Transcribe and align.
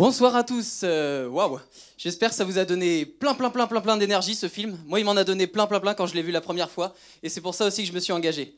Bonsoir 0.00 0.34
à 0.34 0.44
tous. 0.44 0.80
Euh, 0.82 1.28
waouh. 1.28 1.60
J'espère 1.98 2.30
que 2.30 2.34
ça 2.34 2.46
vous 2.46 2.56
a 2.56 2.64
donné 2.64 3.04
plein, 3.04 3.34
plein, 3.34 3.50
plein, 3.50 3.66
plein, 3.66 3.82
plein 3.82 3.98
d'énergie 3.98 4.34
ce 4.34 4.48
film. 4.48 4.78
Moi, 4.86 4.98
il 4.98 5.04
m'en 5.04 5.14
a 5.14 5.24
donné 5.24 5.46
plein, 5.46 5.66
plein, 5.66 5.78
plein 5.78 5.92
quand 5.92 6.06
je 6.06 6.14
l'ai 6.14 6.22
vu 6.22 6.32
la 6.32 6.40
première 6.40 6.70
fois, 6.70 6.94
et 7.22 7.28
c'est 7.28 7.42
pour 7.42 7.54
ça 7.54 7.66
aussi 7.66 7.82
que 7.82 7.88
je 7.88 7.92
me 7.92 8.00
suis 8.00 8.14
engagé. 8.14 8.56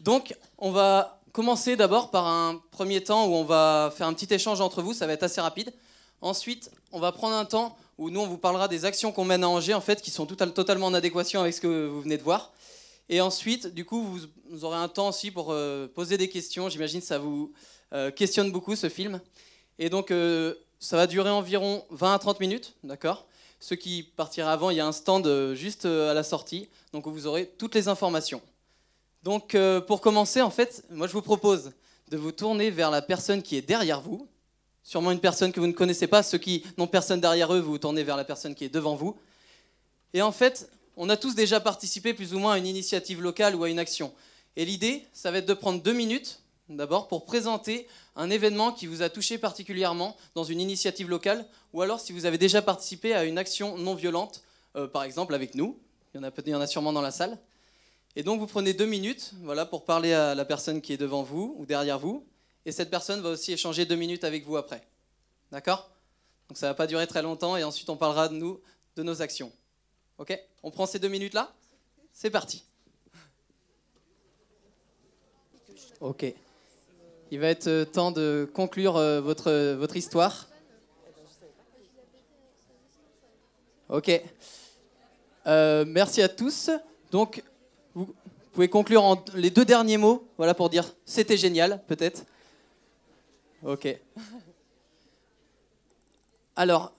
Donc, 0.00 0.34
on 0.58 0.72
va 0.72 1.20
commencer 1.30 1.76
d'abord 1.76 2.10
par 2.10 2.26
un 2.26 2.60
premier 2.72 3.04
temps 3.04 3.28
où 3.28 3.34
on 3.34 3.44
va 3.44 3.94
faire 3.96 4.08
un 4.08 4.12
petit 4.14 4.34
échange 4.34 4.60
entre 4.60 4.82
vous. 4.82 4.92
Ça 4.92 5.06
va 5.06 5.12
être 5.12 5.22
assez 5.22 5.40
rapide. 5.40 5.72
Ensuite, 6.22 6.72
on 6.90 6.98
va 6.98 7.12
prendre 7.12 7.36
un 7.36 7.44
temps 7.44 7.76
où 7.96 8.10
nous, 8.10 8.18
on 8.18 8.26
vous 8.26 8.38
parlera 8.38 8.66
des 8.66 8.84
actions 8.84 9.12
qu'on 9.12 9.24
mène 9.24 9.44
à 9.44 9.48
Angers, 9.48 9.74
en 9.74 9.80
fait, 9.80 10.02
qui 10.02 10.10
sont 10.10 10.26
totalement 10.26 10.86
en 10.86 10.94
adéquation 10.94 11.40
avec 11.40 11.54
ce 11.54 11.60
que 11.60 11.86
vous 11.86 12.00
venez 12.00 12.18
de 12.18 12.24
voir. 12.24 12.52
Et 13.08 13.20
ensuite, 13.20 13.68
du 13.68 13.84
coup, 13.84 14.02
vous, 14.48 14.64
aurez 14.64 14.78
un 14.78 14.88
temps 14.88 15.10
aussi 15.10 15.30
pour 15.30 15.52
euh, 15.52 15.86
poser 15.86 16.18
des 16.18 16.28
questions. 16.28 16.68
J'imagine 16.68 16.98
que 17.00 17.06
ça 17.06 17.20
vous 17.20 17.52
euh, 17.92 18.10
questionne 18.10 18.50
beaucoup, 18.50 18.74
ce 18.74 18.88
film. 18.88 19.20
Et 19.78 19.88
donc, 19.88 20.10
ça 20.80 20.96
va 20.96 21.06
durer 21.06 21.28
environ 21.28 21.84
20 21.90 22.14
à 22.14 22.18
30 22.18 22.40
minutes, 22.40 22.74
d'accord? 22.82 23.26
Ceux 23.60 23.76
qui 23.76 24.02
partiront 24.02 24.48
avant, 24.48 24.70
il 24.70 24.78
y 24.78 24.80
a 24.80 24.86
un 24.86 24.92
stand 24.92 25.26
euh, 25.26 25.54
juste 25.54 25.84
euh, 25.84 26.10
à 26.10 26.14
la 26.14 26.22
sortie, 26.22 26.68
donc 26.94 27.06
vous 27.06 27.26
aurez 27.26 27.46
toutes 27.58 27.74
les 27.74 27.88
informations. 27.88 28.40
Donc 29.22 29.54
euh, 29.54 29.82
pour 29.82 30.00
commencer, 30.00 30.40
en 30.40 30.48
fait, 30.50 30.82
moi 30.88 31.06
je 31.06 31.12
vous 31.12 31.20
propose 31.20 31.72
de 32.08 32.16
vous 32.16 32.32
tourner 32.32 32.70
vers 32.70 32.90
la 32.90 33.02
personne 33.02 33.42
qui 33.42 33.56
est 33.56 33.62
derrière 33.62 34.00
vous, 34.00 34.26
sûrement 34.82 35.10
une 35.10 35.20
personne 35.20 35.52
que 35.52 35.60
vous 35.60 35.66
ne 35.66 35.72
connaissez 35.72 36.06
pas, 36.06 36.22
ceux 36.22 36.38
qui 36.38 36.64
n'ont 36.78 36.86
personne 36.86 37.20
derrière 37.20 37.52
eux, 37.52 37.60
vous 37.60 37.72
vous 37.72 37.78
tournez 37.78 38.02
vers 38.02 38.16
la 38.16 38.24
personne 38.24 38.54
qui 38.54 38.64
est 38.64 38.70
devant 38.70 38.96
vous. 38.96 39.14
Et 40.14 40.22
en 40.22 40.32
fait, 40.32 40.70
on 40.96 41.10
a 41.10 41.18
tous 41.18 41.34
déjà 41.34 41.60
participé 41.60 42.14
plus 42.14 42.32
ou 42.32 42.38
moins 42.38 42.54
à 42.54 42.58
une 42.58 42.66
initiative 42.66 43.20
locale 43.20 43.54
ou 43.54 43.64
à 43.64 43.68
une 43.68 43.78
action. 43.78 44.12
Et 44.56 44.64
l'idée, 44.64 45.06
ça 45.12 45.30
va 45.30 45.38
être 45.38 45.46
de 45.46 45.54
prendre 45.54 45.82
deux 45.82 45.92
minutes 45.92 46.40
d'abord 46.76 47.08
pour 47.08 47.24
présenter 47.24 47.86
un 48.20 48.28
événement 48.28 48.70
qui 48.70 48.86
vous 48.86 49.00
a 49.00 49.08
touché 49.08 49.38
particulièrement 49.38 50.14
dans 50.34 50.44
une 50.44 50.60
initiative 50.60 51.08
locale, 51.08 51.46
ou 51.72 51.80
alors 51.80 52.00
si 52.00 52.12
vous 52.12 52.26
avez 52.26 52.36
déjà 52.36 52.60
participé 52.60 53.14
à 53.14 53.24
une 53.24 53.38
action 53.38 53.78
non 53.78 53.94
violente, 53.94 54.42
euh, 54.76 54.86
par 54.86 55.04
exemple 55.04 55.34
avec 55.34 55.54
nous, 55.54 55.78
il 56.12 56.18
y, 56.18 56.20
en 56.20 56.28
a, 56.28 56.30
il 56.44 56.48
y 56.50 56.54
en 56.54 56.60
a 56.60 56.66
sûrement 56.66 56.92
dans 56.92 57.00
la 57.00 57.12
salle. 57.12 57.38
Et 58.16 58.22
donc 58.22 58.38
vous 58.38 58.46
prenez 58.46 58.74
deux 58.74 58.84
minutes 58.84 59.32
voilà, 59.42 59.64
pour 59.64 59.86
parler 59.86 60.12
à 60.12 60.34
la 60.34 60.44
personne 60.44 60.82
qui 60.82 60.92
est 60.92 60.98
devant 60.98 61.22
vous 61.22 61.54
ou 61.58 61.64
derrière 61.64 61.98
vous, 61.98 62.26
et 62.66 62.72
cette 62.72 62.90
personne 62.90 63.22
va 63.22 63.30
aussi 63.30 63.52
échanger 63.52 63.86
deux 63.86 63.96
minutes 63.96 64.24
avec 64.24 64.44
vous 64.44 64.58
après. 64.58 64.86
D'accord? 65.50 65.90
Donc 66.48 66.58
ça 66.58 66.66
ne 66.66 66.72
va 66.72 66.74
pas 66.74 66.86
durer 66.86 67.06
très 67.06 67.22
longtemps, 67.22 67.56
et 67.56 67.64
ensuite 67.64 67.88
on 67.88 67.96
parlera 67.96 68.28
de 68.28 68.34
nous, 68.34 68.60
de 68.96 69.02
nos 69.02 69.22
actions. 69.22 69.50
Ok? 70.18 70.38
On 70.62 70.70
prend 70.70 70.84
ces 70.84 70.98
deux 70.98 71.08
minutes-là? 71.08 71.54
C'est 72.12 72.30
parti. 72.30 72.64
Ok. 76.00 76.34
Il 77.32 77.38
va 77.38 77.46
être 77.46 77.68
euh, 77.68 77.84
temps 77.84 78.10
de 78.10 78.50
conclure 78.52 78.96
euh, 78.96 79.20
votre, 79.20 79.74
votre 79.74 79.96
histoire. 79.96 80.48
Ok. 83.88 84.10
Euh, 85.46 85.84
merci 85.86 86.22
à 86.22 86.28
tous. 86.28 86.70
Donc, 87.12 87.44
vous 87.94 88.12
pouvez 88.52 88.68
conclure 88.68 89.04
en 89.04 89.22
les 89.34 89.50
deux 89.50 89.64
derniers 89.64 89.96
mots, 89.96 90.28
voilà 90.38 90.54
pour 90.54 90.70
dire 90.70 90.92
c'était 91.04 91.36
génial, 91.36 91.82
peut-être. 91.86 92.24
Ok. 93.64 93.96
Alors, 96.56 96.92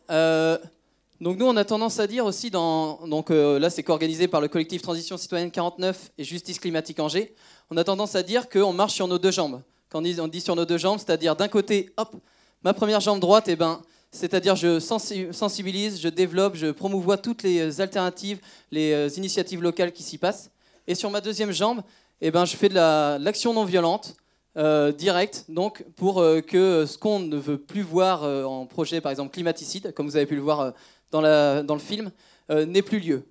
donc 1.19 1.37
nous, 1.37 1.45
on 1.45 1.55
a 1.55 1.65
tendance 1.65 1.99
à 1.99 2.07
dire 2.07 2.25
aussi, 2.25 2.49
dans, 2.49 3.05
donc 3.07 3.29
là, 3.29 3.69
c'est 3.69 3.83
co-organisé 3.83 4.27
par 4.27 4.41
le 4.41 4.47
collectif 4.47 4.81
Transition 4.81 5.17
Citoyenne 5.17 5.51
49 5.51 6.11
et 6.17 6.23
Justice 6.23 6.59
Climatique 6.59 6.99
Angers. 6.99 7.35
On 7.69 7.77
a 7.77 7.83
tendance 7.83 8.15
à 8.15 8.23
dire 8.23 8.49
qu'on 8.49 8.73
marche 8.73 8.93
sur 8.93 9.07
nos 9.07 9.19
deux 9.19 9.31
jambes 9.31 9.61
quand 9.91 10.01
on 10.19 10.27
dit 10.27 10.41
sur 10.41 10.55
nos 10.55 10.65
deux 10.65 10.77
jambes, 10.77 10.99
c'est-à-dire 10.99 11.35
d'un 11.35 11.49
côté, 11.49 11.91
hop, 11.97 12.15
ma 12.63 12.73
première 12.73 13.01
jambe 13.01 13.19
droite, 13.19 13.49
eh 13.49 13.57
ben, 13.57 13.81
c'est-à-dire 14.09 14.55
je 14.55 14.79
sensibilise, 14.79 15.99
je 15.99 16.07
développe, 16.07 16.55
je 16.55 16.67
promouvois 16.67 17.17
toutes 17.17 17.43
les 17.43 17.59
euh, 17.59 17.81
alternatives, 17.81 18.39
les 18.71 18.93
euh, 18.93 19.09
initiatives 19.17 19.61
locales 19.61 19.91
qui 19.91 20.03
s'y 20.03 20.17
passent. 20.17 20.49
Et 20.87 20.95
sur 20.95 21.09
ma 21.11 21.19
deuxième 21.19 21.51
jambe, 21.51 21.81
eh 22.21 22.31
ben, 22.31 22.45
je 22.45 22.55
fais 22.55 22.69
de 22.69 22.75
l'action 22.75 23.53
non 23.53 23.65
violente, 23.65 24.15
euh, 24.57 24.93
directe, 24.93 25.45
donc 25.49 25.85
pour 25.95 26.23
que 26.47 26.85
ce 26.85 26.97
qu'on 26.97 27.19
ne 27.19 27.37
veut 27.37 27.57
plus 27.57 27.83
voir 27.83 28.23
en 28.23 28.65
projet, 28.65 29.01
par 29.01 29.11
exemple 29.11 29.31
climaticide, 29.31 29.93
comme 29.93 30.07
vous 30.07 30.15
avez 30.15 30.25
pu 30.25 30.35
le 30.35 30.41
voir 30.41 30.73
dans, 31.11 31.21
dans, 31.63 31.75
le 31.75 31.79
film, 31.79 32.11
n'ait 32.49 32.81
plus 32.81 32.99
lieu. 32.99 33.23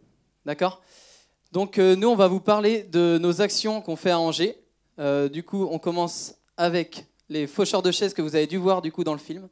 D'accord? 0.47 0.81
Donc 1.53 1.79
nous, 1.79 2.09
on 2.09 2.17
va 2.17 2.27
vous 2.27 2.41
parler 2.41 2.85
de 2.85 3.19
nos 3.21 3.43
actions 3.43 3.83
qu'on 3.83 3.97
fait 3.97 4.11
à 4.11 4.19
Angers. 4.19 4.57
du 5.31 5.43
coup, 5.43 5.69
on 5.71 5.79
commence 5.79 6.35
avec 6.61 7.07
les 7.31 7.47
faucheurs 7.47 7.81
de 7.81 7.91
chaises 7.91 8.13
que 8.13 8.21
vous 8.21 8.37
avez 8.37 8.47
dû 8.47 8.59
voir 8.59 8.83
du 8.83 8.93
coup 8.93 9.03
dans 9.03 9.15
le 9.15 9.19
film. 9.19 9.49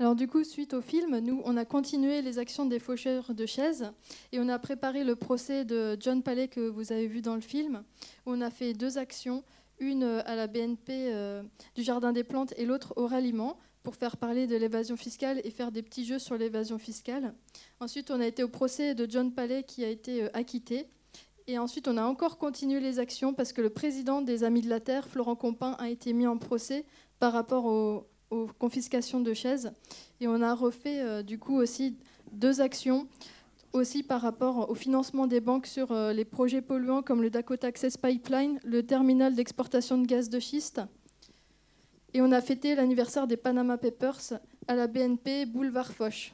Alors 0.00 0.16
du 0.16 0.26
coup, 0.26 0.42
suite 0.42 0.74
au 0.74 0.80
film, 0.80 1.16
nous, 1.20 1.40
on 1.44 1.56
a 1.56 1.64
continué 1.64 2.22
les 2.22 2.40
actions 2.40 2.66
des 2.66 2.80
faucheurs 2.80 3.32
de 3.32 3.46
chaises 3.46 3.92
et 4.32 4.40
on 4.40 4.48
a 4.48 4.58
préparé 4.58 5.04
le 5.04 5.14
procès 5.14 5.64
de 5.64 5.96
John 6.00 6.24
Palais 6.24 6.48
que 6.48 6.60
vous 6.60 6.90
avez 6.90 7.06
vu 7.06 7.22
dans 7.22 7.36
le 7.36 7.40
film. 7.40 7.84
On 8.26 8.40
a 8.40 8.50
fait 8.50 8.72
deux 8.72 8.98
actions, 8.98 9.44
une 9.78 10.02
à 10.02 10.34
la 10.34 10.48
BNP 10.48 10.90
euh, 10.90 11.44
du 11.76 11.84
Jardin 11.84 12.12
des 12.12 12.24
Plantes 12.24 12.52
et 12.56 12.66
l'autre 12.66 12.92
au 12.96 13.06
ralliement 13.06 13.58
pour 13.84 13.94
faire 13.94 14.16
parler 14.16 14.48
de 14.48 14.56
l'évasion 14.56 14.96
fiscale 14.96 15.40
et 15.44 15.50
faire 15.50 15.70
des 15.70 15.82
petits 15.82 16.04
jeux 16.04 16.18
sur 16.18 16.36
l'évasion 16.36 16.78
fiscale. 16.78 17.32
Ensuite, 17.78 18.10
on 18.10 18.20
a 18.20 18.26
été 18.26 18.42
au 18.42 18.48
procès 18.48 18.96
de 18.96 19.08
John 19.08 19.32
Palais 19.32 19.62
qui 19.62 19.84
a 19.84 19.88
été 19.88 20.24
euh, 20.24 20.28
acquitté 20.34 20.88
et 21.46 21.58
ensuite, 21.58 21.88
on 21.88 21.96
a 21.96 22.04
encore 22.04 22.38
continué 22.38 22.80
les 22.80 22.98
actions 22.98 23.34
parce 23.34 23.52
que 23.52 23.60
le 23.60 23.70
président 23.70 24.22
des 24.22 24.44
Amis 24.44 24.62
de 24.62 24.68
la 24.68 24.80
Terre, 24.80 25.08
Florent 25.08 25.36
Compin, 25.36 25.72
a 25.78 25.88
été 25.88 26.12
mis 26.12 26.26
en 26.26 26.38
procès 26.38 26.84
par 27.18 27.32
rapport 27.32 27.64
aux, 27.66 28.06
confiscations 28.58 29.20
de 29.20 29.34
chaises. 29.34 29.72
Et 30.20 30.26
on 30.26 30.40
a 30.40 30.54
refait 30.54 31.02
euh, 31.02 31.22
du 31.22 31.38
coup 31.38 31.56
aussi 31.56 31.98
deux 32.32 32.62
actions 32.62 33.06
aussi 33.74 34.02
par 34.02 34.22
rapport 34.22 34.70
au 34.70 34.74
financement 34.74 35.26
des 35.26 35.40
banques 35.40 35.66
sur 35.66 35.92
euh, 35.92 36.14
les 36.14 36.24
projets 36.24 36.62
polluants 36.62 37.02
comme 37.02 37.20
le 37.20 37.28
Dakota 37.28 37.66
Access 37.66 37.98
Pipeline, 37.98 38.58
le 38.64 38.82
terminal 38.84 39.34
d'exportation 39.34 39.98
de 39.98 40.06
gaz 40.06 40.30
de 40.30 40.40
schiste. 40.40 40.80
Et 42.14 42.22
on 42.22 42.32
a 42.32 42.40
fêté 42.40 42.74
l'anniversaire 42.74 43.26
des 43.26 43.36
Panama 43.36 43.76
Papers 43.76 44.40
à 44.66 44.74
la 44.74 44.86
BNP 44.86 45.44
Boulevard 45.44 45.92
Foch. 45.92 46.32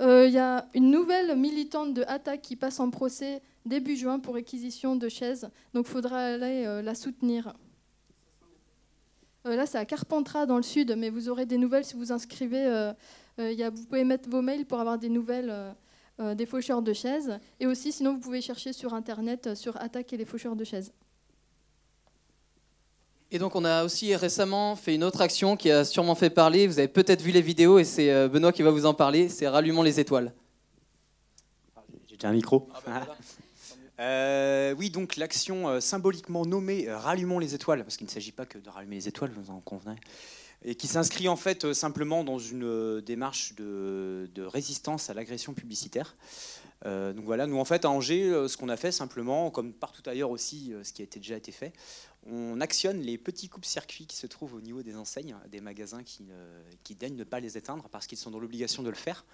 Il 0.00 0.04
euh, 0.04 0.28
y 0.28 0.38
a 0.38 0.68
une 0.74 0.92
nouvelle 0.92 1.36
militante 1.36 1.92
de 1.92 2.04
Attaque 2.06 2.42
qui 2.42 2.54
passe 2.54 2.78
en 2.78 2.88
procès 2.88 3.42
début 3.66 3.96
juin 3.96 4.20
pour 4.20 4.34
réquisition 4.34 4.94
de 4.94 5.08
chaises. 5.08 5.50
Donc 5.74 5.86
il 5.88 5.90
faudra 5.90 6.20
aller 6.20 6.66
euh, 6.66 6.82
la 6.82 6.94
soutenir. 6.94 7.52
Euh, 9.44 9.56
là, 9.56 9.66
c'est 9.66 9.78
à 9.78 9.84
Carpentras 9.84 10.46
dans 10.46 10.56
le 10.56 10.62
sud, 10.62 10.94
mais 10.96 11.10
vous 11.10 11.28
aurez 11.28 11.46
des 11.46 11.58
nouvelles 11.58 11.84
si 11.84 11.96
vous 11.96 12.12
inscrivez. 12.12 12.92
Vous 13.38 13.84
pouvez 13.86 14.04
mettre 14.04 14.28
vos 14.28 14.40
mails 14.40 14.66
pour 14.66 14.78
avoir 14.78 14.98
des 14.98 15.08
nouvelles 15.08 15.52
des 16.20 16.46
faucheurs 16.46 16.82
de 16.82 16.92
chaises. 16.92 17.38
Et 17.58 17.66
aussi, 17.66 17.90
sinon, 17.90 18.14
vous 18.14 18.20
pouvez 18.20 18.40
chercher 18.40 18.72
sur 18.72 18.94
Internet 18.94 19.54
sur 19.54 19.76
Attaque 19.80 20.12
et 20.12 20.16
les 20.16 20.24
faucheurs 20.24 20.56
de 20.56 20.64
chaises. 20.64 20.92
Et 23.30 23.38
donc 23.38 23.56
on 23.56 23.64
a 23.64 23.84
aussi 23.84 24.16
récemment 24.16 24.74
fait 24.74 24.94
une 24.94 25.04
autre 25.04 25.20
action 25.20 25.56
qui 25.56 25.70
a 25.70 25.84
sûrement 25.84 26.14
fait 26.14 26.30
parler. 26.30 26.66
Vous 26.66 26.78
avez 26.78 26.88
peut-être 26.88 27.20
vu 27.20 27.30
les 27.30 27.42
vidéos 27.42 27.78
et 27.78 27.84
c'est 27.84 28.10
euh, 28.10 28.26
Benoît 28.26 28.52
qui 28.52 28.62
va 28.62 28.70
vous 28.70 28.86
en 28.86 28.94
parler. 28.94 29.28
C'est 29.28 29.46
Rallumons 29.46 29.82
les 29.82 30.00
étoiles. 30.00 30.32
J'ai 32.06 32.16
déjà 32.16 32.28
un 32.28 32.32
micro. 32.32 32.70
Ah 32.74 32.80
bah 32.86 33.16
euh, 34.00 34.74
oui, 34.78 34.88
donc 34.88 35.16
l'action 35.16 35.68
euh, 35.68 35.80
symboliquement 35.80 36.46
nommée 36.46 36.86
Rallumons 36.90 37.38
les 37.38 37.54
étoiles, 37.54 37.82
parce 37.84 37.98
qu'il 37.98 38.06
ne 38.06 38.10
s'agit 38.10 38.32
pas 38.32 38.46
que 38.46 38.56
de 38.56 38.70
rallumer 38.70 38.96
les 38.96 39.08
étoiles, 39.08 39.30
vous 39.36 39.52
en 39.52 39.60
convenez, 39.60 39.96
et 40.64 40.74
qui 40.74 40.86
s'inscrit 40.86 41.28
en 41.28 41.36
fait 41.36 41.74
simplement 41.74 42.24
dans 42.24 42.38
une 42.38 43.02
démarche 43.02 43.54
de, 43.56 44.30
de 44.34 44.42
résistance 44.42 45.10
à 45.10 45.14
l'agression 45.14 45.52
publicitaire. 45.52 46.16
donc 46.84 47.24
voilà, 47.24 47.46
nous 47.46 47.58
en 47.58 47.64
fait 47.66 47.84
à 47.84 47.90
Angers, 47.90 48.48
ce 48.48 48.56
qu'on 48.56 48.70
a 48.70 48.76
fait 48.76 48.92
simplement, 48.92 49.50
comme 49.50 49.72
partout 49.74 50.02
ailleurs 50.06 50.30
aussi, 50.30 50.72
ce 50.82 50.92
qui 50.92 51.02
a 51.02 51.04
été, 51.04 51.20
déjà 51.20 51.36
été 51.36 51.52
fait, 51.52 51.72
on 52.26 52.60
actionne 52.60 53.00
les 53.00 53.16
petits 53.16 53.48
coupes-circuits 53.48 54.06
qui 54.06 54.16
se 54.16 54.26
trouvent 54.26 54.54
au 54.54 54.60
niveau 54.60 54.82
des 54.82 54.96
enseignes, 54.96 55.36
des 55.48 55.60
magasins 55.60 56.02
qui, 56.02 56.28
qui 56.84 56.94
daignent 56.94 57.16
ne 57.16 57.24
pas 57.24 57.40
les 57.40 57.56
éteindre 57.56 57.88
parce 57.88 58.06
qu'ils 58.06 58.18
sont 58.18 58.30
dans 58.30 58.40
l'obligation 58.40 58.82
de 58.82 58.90
le 58.90 58.96
faire, 58.96 59.24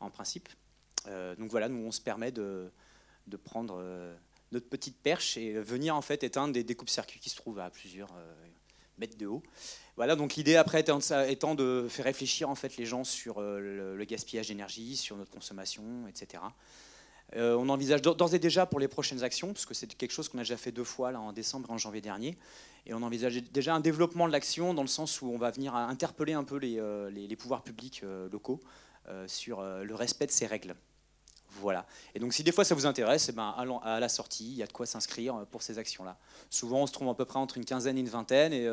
en 0.00 0.10
principe. 0.10 0.48
Euh, 1.06 1.34
donc 1.36 1.50
voilà, 1.50 1.68
nous, 1.68 1.84
on 1.84 1.92
se 1.92 2.00
permet 2.00 2.32
de, 2.32 2.70
prendre 3.44 3.78
euh, 3.78 4.14
notre 4.52 4.68
petite 4.68 4.96
perche 4.96 5.36
et 5.36 5.52
venir 5.54 5.96
en 5.96 6.02
fait 6.02 6.22
éteindre 6.22 6.52
des, 6.52 6.74
coupes-circuits 6.74 7.20
qui 7.20 7.30
se 7.30 7.36
trouvent 7.36 7.58
à 7.58 7.70
plusieurs 7.70 8.12
euh, 8.16 8.34
mètres 8.98 9.16
de 9.16 9.26
haut. 9.26 9.42
Voilà, 9.96 10.16
donc 10.16 10.34
l'idée 10.34 10.56
après 10.56 10.80
étant, 10.80 11.54
de 11.54 11.86
faire 11.88 12.04
réfléchir 12.04 12.50
en 12.50 12.54
fait 12.54 12.76
les 12.76 12.86
gens 12.86 13.04
sur 13.04 13.40
le 13.40 14.04
gaspillage 14.04 14.48
d'énergie, 14.48 14.96
sur 14.96 15.16
notre 15.16 15.30
consommation, 15.30 16.08
etc. 16.08 16.42
Euh, 17.36 17.56
on 17.56 17.68
envisage 17.68 18.02
d'ores 18.02 18.34
et 18.34 18.38
déjà 18.38 18.66
pour 18.66 18.80
les 18.80 18.88
prochaines 18.88 19.22
actions, 19.22 19.52
parce 19.52 19.66
que 19.66 19.74
c'est 19.74 19.92
quelque 19.94 20.12
chose 20.12 20.28
qu'on 20.28 20.38
a 20.38 20.42
déjà 20.42 20.56
fait 20.56 20.72
deux 20.72 20.84
fois 20.84 21.12
en 21.14 21.32
décembre 21.32 21.70
et 21.70 21.72
en 21.72 21.78
janvier 21.78 22.00
dernier. 22.00 22.38
Et 22.86 22.94
on 22.94 23.02
envisage 23.02 23.42
déjà 23.52 23.74
un 23.74 23.80
développement 23.80 24.26
de 24.26 24.32
l'action 24.32 24.74
dans 24.74 24.82
le 24.82 24.88
sens 24.88 25.22
où 25.22 25.26
on 25.26 25.38
va 25.38 25.50
venir 25.50 25.74
interpeller 25.74 26.34
un 26.34 26.44
peu 26.44 26.56
les, 26.56 26.78
euh, 26.78 27.36
pouvoirs 27.38 27.62
publics 27.62 28.02
euh, 28.04 28.28
locaux 28.30 28.60
sur 29.26 29.60
le 29.62 29.94
respect 29.94 30.24
de 30.24 30.30
ces 30.30 30.46
règles. 30.46 30.74
Voilà. 31.60 31.84
Et 32.14 32.20
donc, 32.20 32.32
si 32.32 32.42
des 32.42 32.52
fois 32.52 32.64
ça 32.64 32.74
vous 32.74 32.86
intéresse, 32.86 33.28
eh 33.28 33.32
ben, 33.32 33.54
à 33.82 34.00
la 34.00 34.08
sortie, 34.08 34.46
il 34.46 34.56
y 34.56 34.62
a 34.62 34.66
de 34.66 34.72
quoi 34.72 34.86
s'inscrire 34.86 35.44
pour 35.50 35.60
ces 35.60 35.78
actions-là. 35.78 36.16
Souvent, 36.48 36.80
on 36.80 36.86
se 36.86 36.92
trouve 36.92 37.10
à 37.10 37.14
peu 37.14 37.26
près 37.26 37.38
entre 37.38 37.58
une 37.58 37.66
quinzaine 37.66 37.98
et 37.98 38.00
une 38.00 38.08
vingtaine, 38.08 38.54
et 38.54 38.66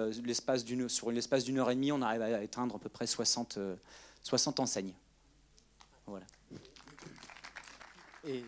sur 0.88 1.12
l'espace 1.12 1.44
d'une 1.44 1.60
heure 1.60 1.70
et 1.70 1.76
demie, 1.76 1.92
on 1.92 2.02
arrive 2.02 2.22
à 2.22 2.42
éteindre 2.42 2.76
à 2.78 2.80
peu 2.80 2.88
près 2.88 3.08
60, 3.08 3.60
60 4.24 4.62
enseignes. 4.62 4.94
Voilà. 6.08 6.26
Et, 8.28 8.44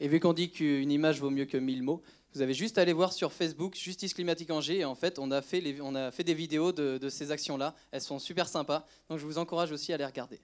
et 0.00 0.08
vu 0.08 0.20
qu'on 0.20 0.32
dit 0.32 0.50
qu'une 0.50 0.90
image 0.90 1.20
vaut 1.20 1.30
mieux 1.30 1.44
que 1.44 1.56
mille 1.56 1.82
mots, 1.82 2.02
vous 2.34 2.42
avez 2.42 2.54
juste 2.54 2.78
à 2.78 2.82
aller 2.82 2.92
voir 2.92 3.12
sur 3.12 3.32
Facebook 3.32 3.74
Justice 3.74 4.14
Climatique 4.14 4.50
Angers. 4.50 4.78
Et 4.78 4.84
en 4.84 4.94
fait, 4.94 5.18
on 5.18 5.30
a 5.30 5.42
fait, 5.42 5.60
les, 5.60 5.80
on 5.80 5.94
a 5.94 6.10
fait 6.10 6.24
des 6.24 6.34
vidéos 6.34 6.72
de, 6.72 6.98
de 6.98 7.08
ces 7.08 7.30
actions-là. 7.30 7.74
Elles 7.90 8.00
sont 8.00 8.18
super 8.18 8.48
sympas. 8.48 8.86
Donc 9.08 9.18
je 9.18 9.24
vous 9.24 9.38
encourage 9.38 9.72
aussi 9.72 9.92
à 9.92 9.96
les 9.96 10.06
regarder. 10.06 10.40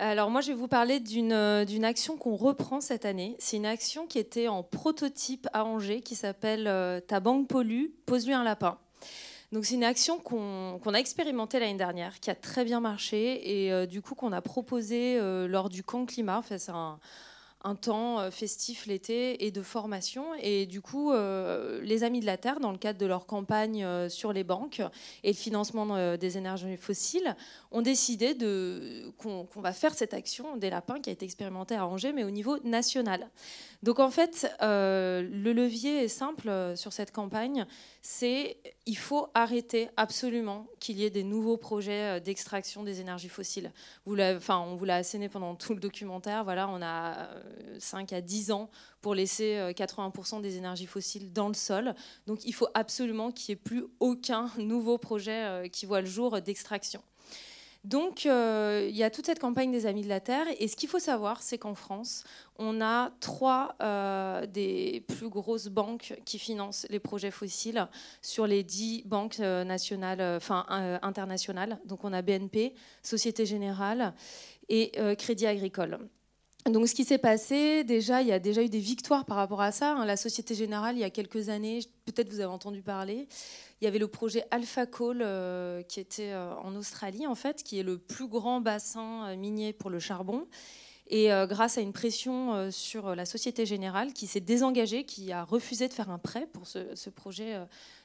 Alors 0.00 0.30
moi, 0.30 0.40
je 0.40 0.48
vais 0.48 0.54
vous 0.54 0.68
parler 0.68 1.00
d'une 1.00 1.32
action 1.84 2.16
qu'on 2.16 2.36
reprend 2.36 2.80
cette 2.80 3.04
année. 3.04 3.34
C'est 3.40 3.56
une 3.56 3.66
action 3.66 4.06
qui 4.06 4.20
était 4.20 4.46
en 4.46 4.62
prototype 4.62 5.48
à 5.52 5.64
Angers, 5.64 6.02
qui 6.02 6.14
s'appelle 6.14 6.68
euh, 6.68 7.00
Ta 7.00 7.18
banque 7.18 7.48
pollue, 7.48 7.86
pose-lui 8.06 8.32
un 8.32 8.44
lapin. 8.44 8.78
Donc 9.50 9.64
c'est 9.64 9.74
une 9.74 9.84
action 9.84 10.18
qu'on 10.18 10.94
a 10.94 10.98
expérimentée 10.98 11.58
l'année 11.58 11.78
dernière, 11.78 12.20
qui 12.20 12.30
a 12.30 12.34
très 12.34 12.64
bien 12.64 12.80
marché 12.80 13.64
et 13.64 13.72
euh, 13.72 13.86
du 13.86 14.02
coup 14.02 14.14
qu'on 14.14 14.32
a 14.32 14.42
proposé 14.42 15.18
euh, 15.18 15.48
lors 15.48 15.70
du 15.70 15.82
camp 15.82 16.04
climat. 16.04 16.42
Un 17.64 17.74
temps 17.74 18.20
euh, 18.20 18.30
festif 18.30 18.86
l'été 18.86 19.44
et 19.44 19.50
de 19.50 19.62
formation. 19.62 20.24
Et 20.40 20.66
du 20.66 20.80
coup, 20.80 21.12
euh, 21.12 21.80
les 21.82 22.04
Amis 22.04 22.20
de 22.20 22.26
la 22.26 22.36
Terre, 22.36 22.60
dans 22.60 22.72
le 22.72 22.78
cadre 22.78 22.98
de 22.98 23.06
leur 23.06 23.26
campagne 23.26 23.84
euh, 23.84 24.08
sur 24.08 24.32
les 24.32 24.44
banques 24.44 24.80
et 25.24 25.28
le 25.28 25.36
financement 25.36 26.16
des 26.16 26.38
énergies 26.38 26.76
fossiles, 26.76 27.36
ont 27.70 27.82
décidé 27.82 28.36
qu'on 29.18 29.46
va 29.56 29.72
faire 29.72 29.94
cette 29.94 30.14
action 30.14 30.56
des 30.56 30.70
lapins 30.70 31.00
qui 31.00 31.10
a 31.10 31.12
été 31.12 31.24
expérimentée 31.24 31.74
à 31.74 31.86
Angers, 31.86 32.12
mais 32.12 32.24
au 32.24 32.30
niveau 32.30 32.58
national. 32.64 33.28
Donc 33.82 33.98
en 34.00 34.10
fait, 34.10 34.50
le 34.60 35.52
levier 35.52 36.04
est 36.04 36.08
simple 36.08 36.50
sur 36.76 36.92
cette 36.92 37.12
campagne, 37.12 37.66
c'est 38.02 38.56
il 38.86 38.96
faut 38.96 39.28
arrêter 39.34 39.88
absolument 39.96 40.66
qu'il 40.80 40.98
y 40.98 41.04
ait 41.04 41.10
des 41.10 41.22
nouveaux 41.22 41.56
projets 41.56 42.20
d'extraction 42.20 42.82
des 42.82 43.00
énergies 43.00 43.28
fossiles. 43.28 43.72
Enfin, 44.06 44.58
on 44.58 44.76
vous 44.76 44.84
l'a 44.84 44.96
asséné 44.96 45.28
pendant 45.28 45.54
tout 45.54 45.74
le 45.74 45.80
documentaire. 45.80 46.44
Voilà, 46.44 46.68
on 46.68 46.82
a 46.82 47.28
5 47.78 48.12
à 48.12 48.20
10 48.20 48.52
ans 48.52 48.70
pour 49.00 49.14
laisser 49.14 49.72
80% 49.74 50.38
euh, 50.38 50.40
des 50.40 50.56
énergies 50.56 50.86
fossiles 50.86 51.32
dans 51.32 51.48
le 51.48 51.54
sol. 51.54 51.94
Donc 52.26 52.44
il 52.44 52.52
faut 52.52 52.68
absolument 52.74 53.30
qu'il 53.30 53.54
n'y 53.54 53.58
ait 53.58 53.62
plus 53.62 53.84
aucun 54.00 54.50
nouveau 54.58 54.98
projet 54.98 55.44
euh, 55.44 55.68
qui 55.68 55.86
voit 55.86 56.00
le 56.00 56.06
jour 56.06 56.40
d'extraction. 56.40 57.02
Donc, 57.84 58.26
euh, 58.26 58.86
il 58.90 58.96
y 58.96 59.04
a 59.04 59.08
toute 59.08 59.24
cette 59.24 59.38
campagne 59.38 59.70
des 59.70 59.86
Amis 59.86 60.02
de 60.02 60.08
la 60.08 60.18
Terre. 60.18 60.46
Et 60.58 60.66
ce 60.66 60.74
qu'il 60.74 60.88
faut 60.88 60.98
savoir, 60.98 61.40
c'est 61.40 61.58
qu'en 61.58 61.76
France, 61.76 62.24
on 62.56 62.80
a 62.80 63.12
trois 63.20 63.76
des 64.48 65.04
plus 65.06 65.28
grosses 65.28 65.68
banques 65.68 66.20
qui 66.24 66.40
financent 66.40 66.86
les 66.90 66.98
projets 66.98 67.30
fossiles 67.30 67.86
sur 68.20 68.48
les 68.48 68.64
dix 68.64 69.04
banques 69.06 69.38
nationales, 69.38 70.20
enfin 70.36 70.66
internationales. 71.02 71.78
Donc, 71.84 72.04
on 72.04 72.12
a 72.12 72.20
BNP, 72.20 72.74
Société 73.02 73.46
Générale 73.46 74.12
et 74.68 74.90
Crédit 75.16 75.46
Agricole. 75.46 76.00
Donc, 76.66 76.88
ce 76.88 76.94
qui 76.94 77.04
s'est 77.04 77.18
passé, 77.18 77.84
déjà, 77.84 78.20
il 78.20 78.28
y 78.28 78.32
a 78.32 78.38
déjà 78.38 78.62
eu 78.62 78.68
des 78.68 78.80
victoires 78.80 79.24
par 79.24 79.36
rapport 79.36 79.60
à 79.60 79.72
ça. 79.72 79.92
Hein. 79.92 80.04
La 80.04 80.16
Société 80.16 80.54
Générale, 80.54 80.96
il 80.96 81.00
y 81.00 81.04
a 81.04 81.10
quelques 81.10 81.48
années, 81.48 81.80
peut-être 82.04 82.28
vous 82.28 82.40
avez 82.40 82.52
entendu 82.52 82.82
parler, 82.82 83.26
il 83.80 83.84
y 83.84 83.86
avait 83.86 83.98
le 83.98 84.08
projet 84.08 84.44
Alpha 84.50 84.86
Coal 84.86 85.22
euh, 85.22 85.82
qui 85.82 86.00
était 86.00 86.32
euh, 86.32 86.52
en 86.56 86.74
Australie, 86.74 87.26
en 87.26 87.34
fait, 87.34 87.62
qui 87.62 87.78
est 87.78 87.84
le 87.84 87.96
plus 87.96 88.26
grand 88.26 88.60
bassin 88.60 89.28
euh, 89.28 89.36
minier 89.36 89.72
pour 89.72 89.88
le 89.88 90.00
charbon. 90.00 90.46
Et 91.10 91.30
grâce 91.48 91.78
à 91.78 91.80
une 91.80 91.94
pression 91.94 92.70
sur 92.70 93.14
la 93.14 93.24
Société 93.24 93.64
Générale 93.64 94.12
qui 94.12 94.26
s'est 94.26 94.42
désengagée, 94.42 95.04
qui 95.04 95.32
a 95.32 95.42
refusé 95.42 95.88
de 95.88 95.94
faire 95.94 96.10
un 96.10 96.18
prêt 96.18 96.46
pour 96.52 96.66
ce, 96.66 97.08
projet 97.08 97.56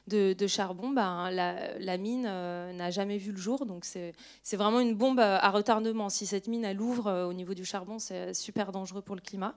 de, 0.06 0.46
charbon, 0.46 0.90
ben, 0.90 1.30
la, 1.30 1.96
mine 1.98 2.22
n'a 2.22 2.90
jamais 2.90 3.18
vu 3.18 3.32
le 3.32 3.38
jour. 3.38 3.66
Donc 3.66 3.84
c'est 3.84 4.56
vraiment 4.56 4.80
une 4.80 4.94
bombe 4.94 5.20
à 5.20 5.50
retardement. 5.50 6.08
Si 6.08 6.26
cette 6.26 6.48
mine 6.48 6.64
elle 6.64 6.80
ouvre 6.80 7.26
au 7.28 7.32
niveau 7.32 7.54
du 7.54 7.64
charbon, 7.64 7.98
c'est 7.98 8.34
super 8.34 8.72
dangereux 8.72 9.02
pour 9.02 9.14
le 9.14 9.20
climat. 9.20 9.54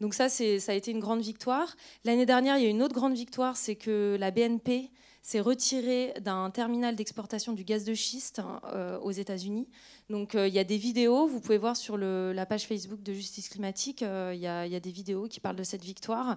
Donc 0.00 0.14
ça, 0.14 0.28
ça 0.28 0.72
a 0.72 0.74
été 0.74 0.90
une 0.90 1.00
grande 1.00 1.20
victoire. 1.20 1.76
L'année 2.04 2.26
dernière, 2.26 2.56
il 2.56 2.64
y 2.64 2.66
a 2.66 2.70
une 2.70 2.82
autre 2.82 2.94
grande 2.94 3.14
victoire, 3.14 3.56
c'est 3.56 3.76
que 3.76 4.16
la 4.18 4.30
BNP 4.30 4.90
s'est 5.22 5.40
retirée 5.40 6.14
d'un 6.20 6.50
terminal 6.50 6.96
d'exportation 6.96 7.52
du 7.52 7.64
gaz 7.64 7.84
de 7.84 7.94
schiste 7.94 8.40
euh, 8.72 8.98
aux 9.00 9.10
États-Unis. 9.10 9.68
Donc 10.10 10.34
euh, 10.34 10.48
il 10.48 10.52
y 10.52 10.58
a 10.58 10.64
des 10.64 10.76
vidéos, 10.76 11.28
vous 11.28 11.38
pouvez 11.38 11.56
voir 11.56 11.76
sur 11.76 11.96
la 11.96 12.44
page 12.44 12.66
Facebook 12.66 13.00
de 13.00 13.12
Justice 13.12 13.48
Climatique, 13.48 14.02
euh, 14.02 14.32
il 14.34 14.40
y, 14.40 14.46
a 14.48 14.80
des 14.80 14.90
vidéos 14.90 15.28
qui 15.28 15.38
parlent 15.38 15.56
de 15.56 15.62
cette 15.62 15.84
victoire. 15.84 16.36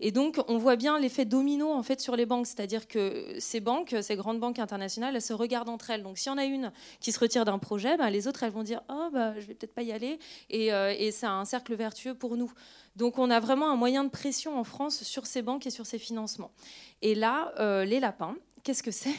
Et 0.00 0.10
donc 0.10 0.42
on 0.48 0.56
voit 0.56 0.76
bien 0.76 0.98
l'effet 0.98 1.26
domino 1.26 1.70
en 1.70 1.82
fait 1.82 2.00
sur 2.00 2.16
les 2.16 2.24
banques, 2.24 2.46
c'est-à-dire 2.46 2.88
que 2.88 3.34
ces 3.38 3.60
banques, 3.60 3.94
ces 4.00 4.16
grandes 4.16 4.40
banques 4.40 4.58
internationales, 4.58 5.14
elles 5.14 5.20
se 5.20 5.34
regardent 5.34 5.68
entre 5.68 5.90
elles. 5.90 6.02
Donc 6.02 6.16
s'il 6.16 6.32
y 6.32 6.34
en 6.34 6.38
a 6.38 6.46
une 6.46 6.72
qui 7.00 7.12
se 7.12 7.20
retire 7.20 7.44
d'un 7.44 7.58
projet, 7.58 7.98
ben, 7.98 8.08
les 8.08 8.26
autres 8.26 8.42
elles 8.42 8.52
vont 8.52 8.62
dire 8.62 8.80
oh 8.88 9.10
bah 9.12 9.38
je 9.38 9.44
vais 9.44 9.52
peut-être 9.52 9.74
pas 9.74 9.82
y 9.82 9.92
aller, 9.92 10.18
euh, 10.54 10.94
et 10.98 11.10
c'est 11.10 11.26
un 11.26 11.44
cercle 11.44 11.74
vertueux 11.74 12.14
pour 12.14 12.38
nous. 12.38 12.50
Donc 12.96 13.18
on 13.18 13.30
a 13.30 13.38
vraiment 13.38 13.70
un 13.70 13.76
moyen 13.76 14.02
de 14.02 14.08
pression 14.08 14.58
en 14.58 14.64
France 14.64 15.02
sur 15.02 15.26
ces 15.26 15.42
banques 15.42 15.66
et 15.66 15.70
sur 15.70 15.84
ces 15.84 15.98
financements. 15.98 16.52
Et 17.02 17.14
là, 17.14 17.52
les 17.84 18.00
lapins, 18.00 18.34
Qu'est-ce 18.62 18.82
que 18.82 18.90
c'est? 18.90 19.14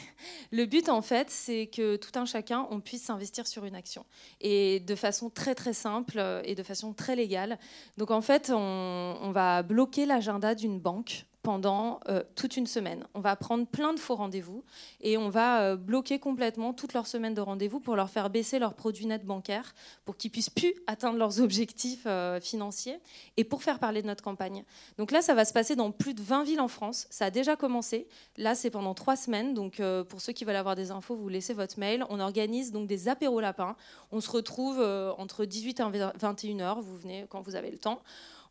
Le 0.52 0.66
but, 0.66 0.88
en 0.88 1.02
fait, 1.02 1.30
c'est 1.30 1.66
que 1.66 1.96
tout 1.96 2.16
un 2.18 2.24
chacun, 2.24 2.66
on 2.70 2.80
puisse 2.80 3.02
s'investir 3.02 3.46
sur 3.46 3.64
une 3.64 3.74
action. 3.74 4.04
Et 4.40 4.80
de 4.80 4.94
façon 4.94 5.30
très, 5.30 5.54
très 5.54 5.72
simple 5.72 6.18
euh, 6.18 6.42
et 6.44 6.54
de 6.54 6.62
façon 6.62 6.92
très 6.92 7.16
légale. 7.16 7.58
Donc, 7.96 8.10
en 8.10 8.20
fait, 8.20 8.50
on, 8.54 9.16
on 9.20 9.30
va 9.32 9.62
bloquer 9.62 10.06
l'agenda 10.06 10.54
d'une 10.54 10.78
banque 10.78 11.26
pendant 11.42 11.98
euh, 12.08 12.22
toute 12.36 12.56
une 12.56 12.66
semaine. 12.66 13.04
On 13.14 13.20
va 13.20 13.34
prendre 13.34 13.66
plein 13.66 13.92
de 13.92 13.98
faux 13.98 14.14
rendez-vous 14.14 14.64
et 15.00 15.18
on 15.18 15.28
va 15.28 15.62
euh, 15.62 15.76
bloquer 15.76 16.18
complètement 16.18 16.72
toute 16.72 16.94
leur 16.94 17.06
semaine 17.06 17.34
de 17.34 17.40
rendez-vous 17.40 17.80
pour 17.80 17.96
leur 17.96 18.10
faire 18.10 18.30
baisser 18.30 18.58
leurs 18.58 18.74
produits 18.74 19.06
nets 19.06 19.24
bancaires 19.24 19.74
pour 20.04 20.16
qu'ils 20.16 20.30
puissent 20.30 20.50
plus 20.50 20.72
atteindre 20.86 21.18
leurs 21.18 21.40
objectifs 21.40 22.04
euh, 22.06 22.40
financiers 22.40 23.00
et 23.36 23.44
pour 23.44 23.62
faire 23.62 23.80
parler 23.80 24.02
de 24.02 24.06
notre 24.06 24.22
campagne. 24.22 24.64
Donc 24.98 25.10
là, 25.10 25.20
ça 25.20 25.34
va 25.34 25.44
se 25.44 25.52
passer 25.52 25.74
dans 25.74 25.90
plus 25.90 26.14
de 26.14 26.22
20 26.22 26.44
villes 26.44 26.60
en 26.60 26.68
France. 26.68 27.06
Ça 27.10 27.26
a 27.26 27.30
déjà 27.30 27.56
commencé. 27.56 28.06
Là, 28.36 28.54
c'est 28.54 28.70
pendant 28.70 28.94
trois 28.94 29.16
semaines. 29.16 29.54
Donc 29.54 29.82
pour 30.08 30.20
ceux 30.20 30.32
qui 30.32 30.44
veulent 30.44 30.56
avoir 30.56 30.76
des 30.76 30.90
infos, 30.90 31.16
vous 31.16 31.28
laissez 31.28 31.54
votre 31.54 31.78
mail. 31.78 32.04
On 32.08 32.20
organise 32.20 32.70
donc 32.70 32.86
des 32.86 33.08
apéros 33.08 33.40
lapins. 33.40 33.76
On 34.12 34.20
se 34.20 34.30
retrouve 34.30 34.80
entre 35.18 35.44
18 35.44 35.80
et 35.80 35.82
21 36.18 36.60
heures. 36.60 36.80
Vous 36.80 36.96
venez 36.96 37.26
quand 37.28 37.40
vous 37.42 37.56
avez 37.56 37.70
le 37.70 37.78
temps 37.78 38.00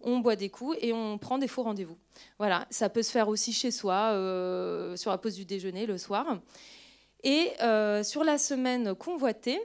on 0.03 0.19
boit 0.19 0.35
des 0.35 0.49
coups 0.49 0.77
et 0.81 0.93
on 0.93 1.17
prend 1.17 1.37
des 1.37 1.47
faux 1.47 1.63
rendez-vous. 1.63 1.97
Voilà, 2.37 2.65
ça 2.69 2.89
peut 2.89 3.03
se 3.03 3.11
faire 3.11 3.27
aussi 3.27 3.53
chez 3.53 3.71
soi, 3.71 4.11
euh, 4.11 4.95
sur 4.95 5.11
la 5.11 5.17
pause 5.17 5.35
du 5.35 5.45
déjeuner 5.45 5.85
le 5.85 5.97
soir. 5.97 6.39
Et 7.23 7.51
euh, 7.61 8.03
sur 8.03 8.23
la 8.23 8.37
semaine 8.37 8.95
convoitée, 8.95 9.59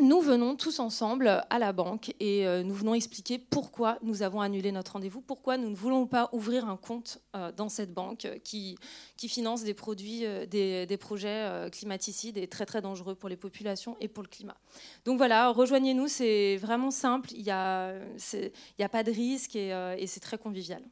nous 0.00 0.20
venons 0.20 0.56
tous 0.56 0.78
ensemble 0.78 1.42
à 1.48 1.58
la 1.58 1.72
banque 1.72 2.14
et 2.20 2.46
euh, 2.46 2.62
nous 2.62 2.74
venons 2.74 2.92
expliquer 2.92 3.38
pourquoi 3.38 3.98
nous 4.02 4.22
avons 4.22 4.42
annulé 4.42 4.70
notre 4.70 4.92
rendez-vous, 4.92 5.22
pourquoi 5.22 5.56
nous 5.56 5.70
ne 5.70 5.74
voulons 5.74 6.06
pas 6.06 6.28
ouvrir 6.32 6.68
un 6.68 6.76
compte 6.76 7.18
euh, 7.34 7.50
dans 7.50 7.70
cette 7.70 7.94
banque 7.94 8.28
qui, 8.44 8.76
qui 9.16 9.28
finance 9.30 9.64
des 9.64 9.72
produits, 9.72 10.26
euh, 10.26 10.44
des, 10.44 10.96
projets 10.98 11.68
climaticides 11.72 12.36
et 12.36 12.46
très 12.46 12.66
très 12.66 12.82
dangereux 12.82 13.14
pour 13.14 13.28
les 13.28 13.36
populations 13.36 13.96
et 14.00 14.08
pour 14.08 14.22
le 14.22 14.28
climat. 14.28 14.56
Donc 15.04 15.18
voilà, 15.18 15.50
rejoignez-nous, 15.50 16.08
c'est 16.08 16.56
vraiment 16.56 16.90
simple, 16.90 17.30
il 17.32 17.42
n'y 17.42 17.50
a, 17.50 17.98
pas 18.90 19.02
de 19.02 19.10
risque 19.10 19.56
et 19.56 20.06
c'est 20.06 20.20
très 20.20 20.38
convivial. 20.38 20.82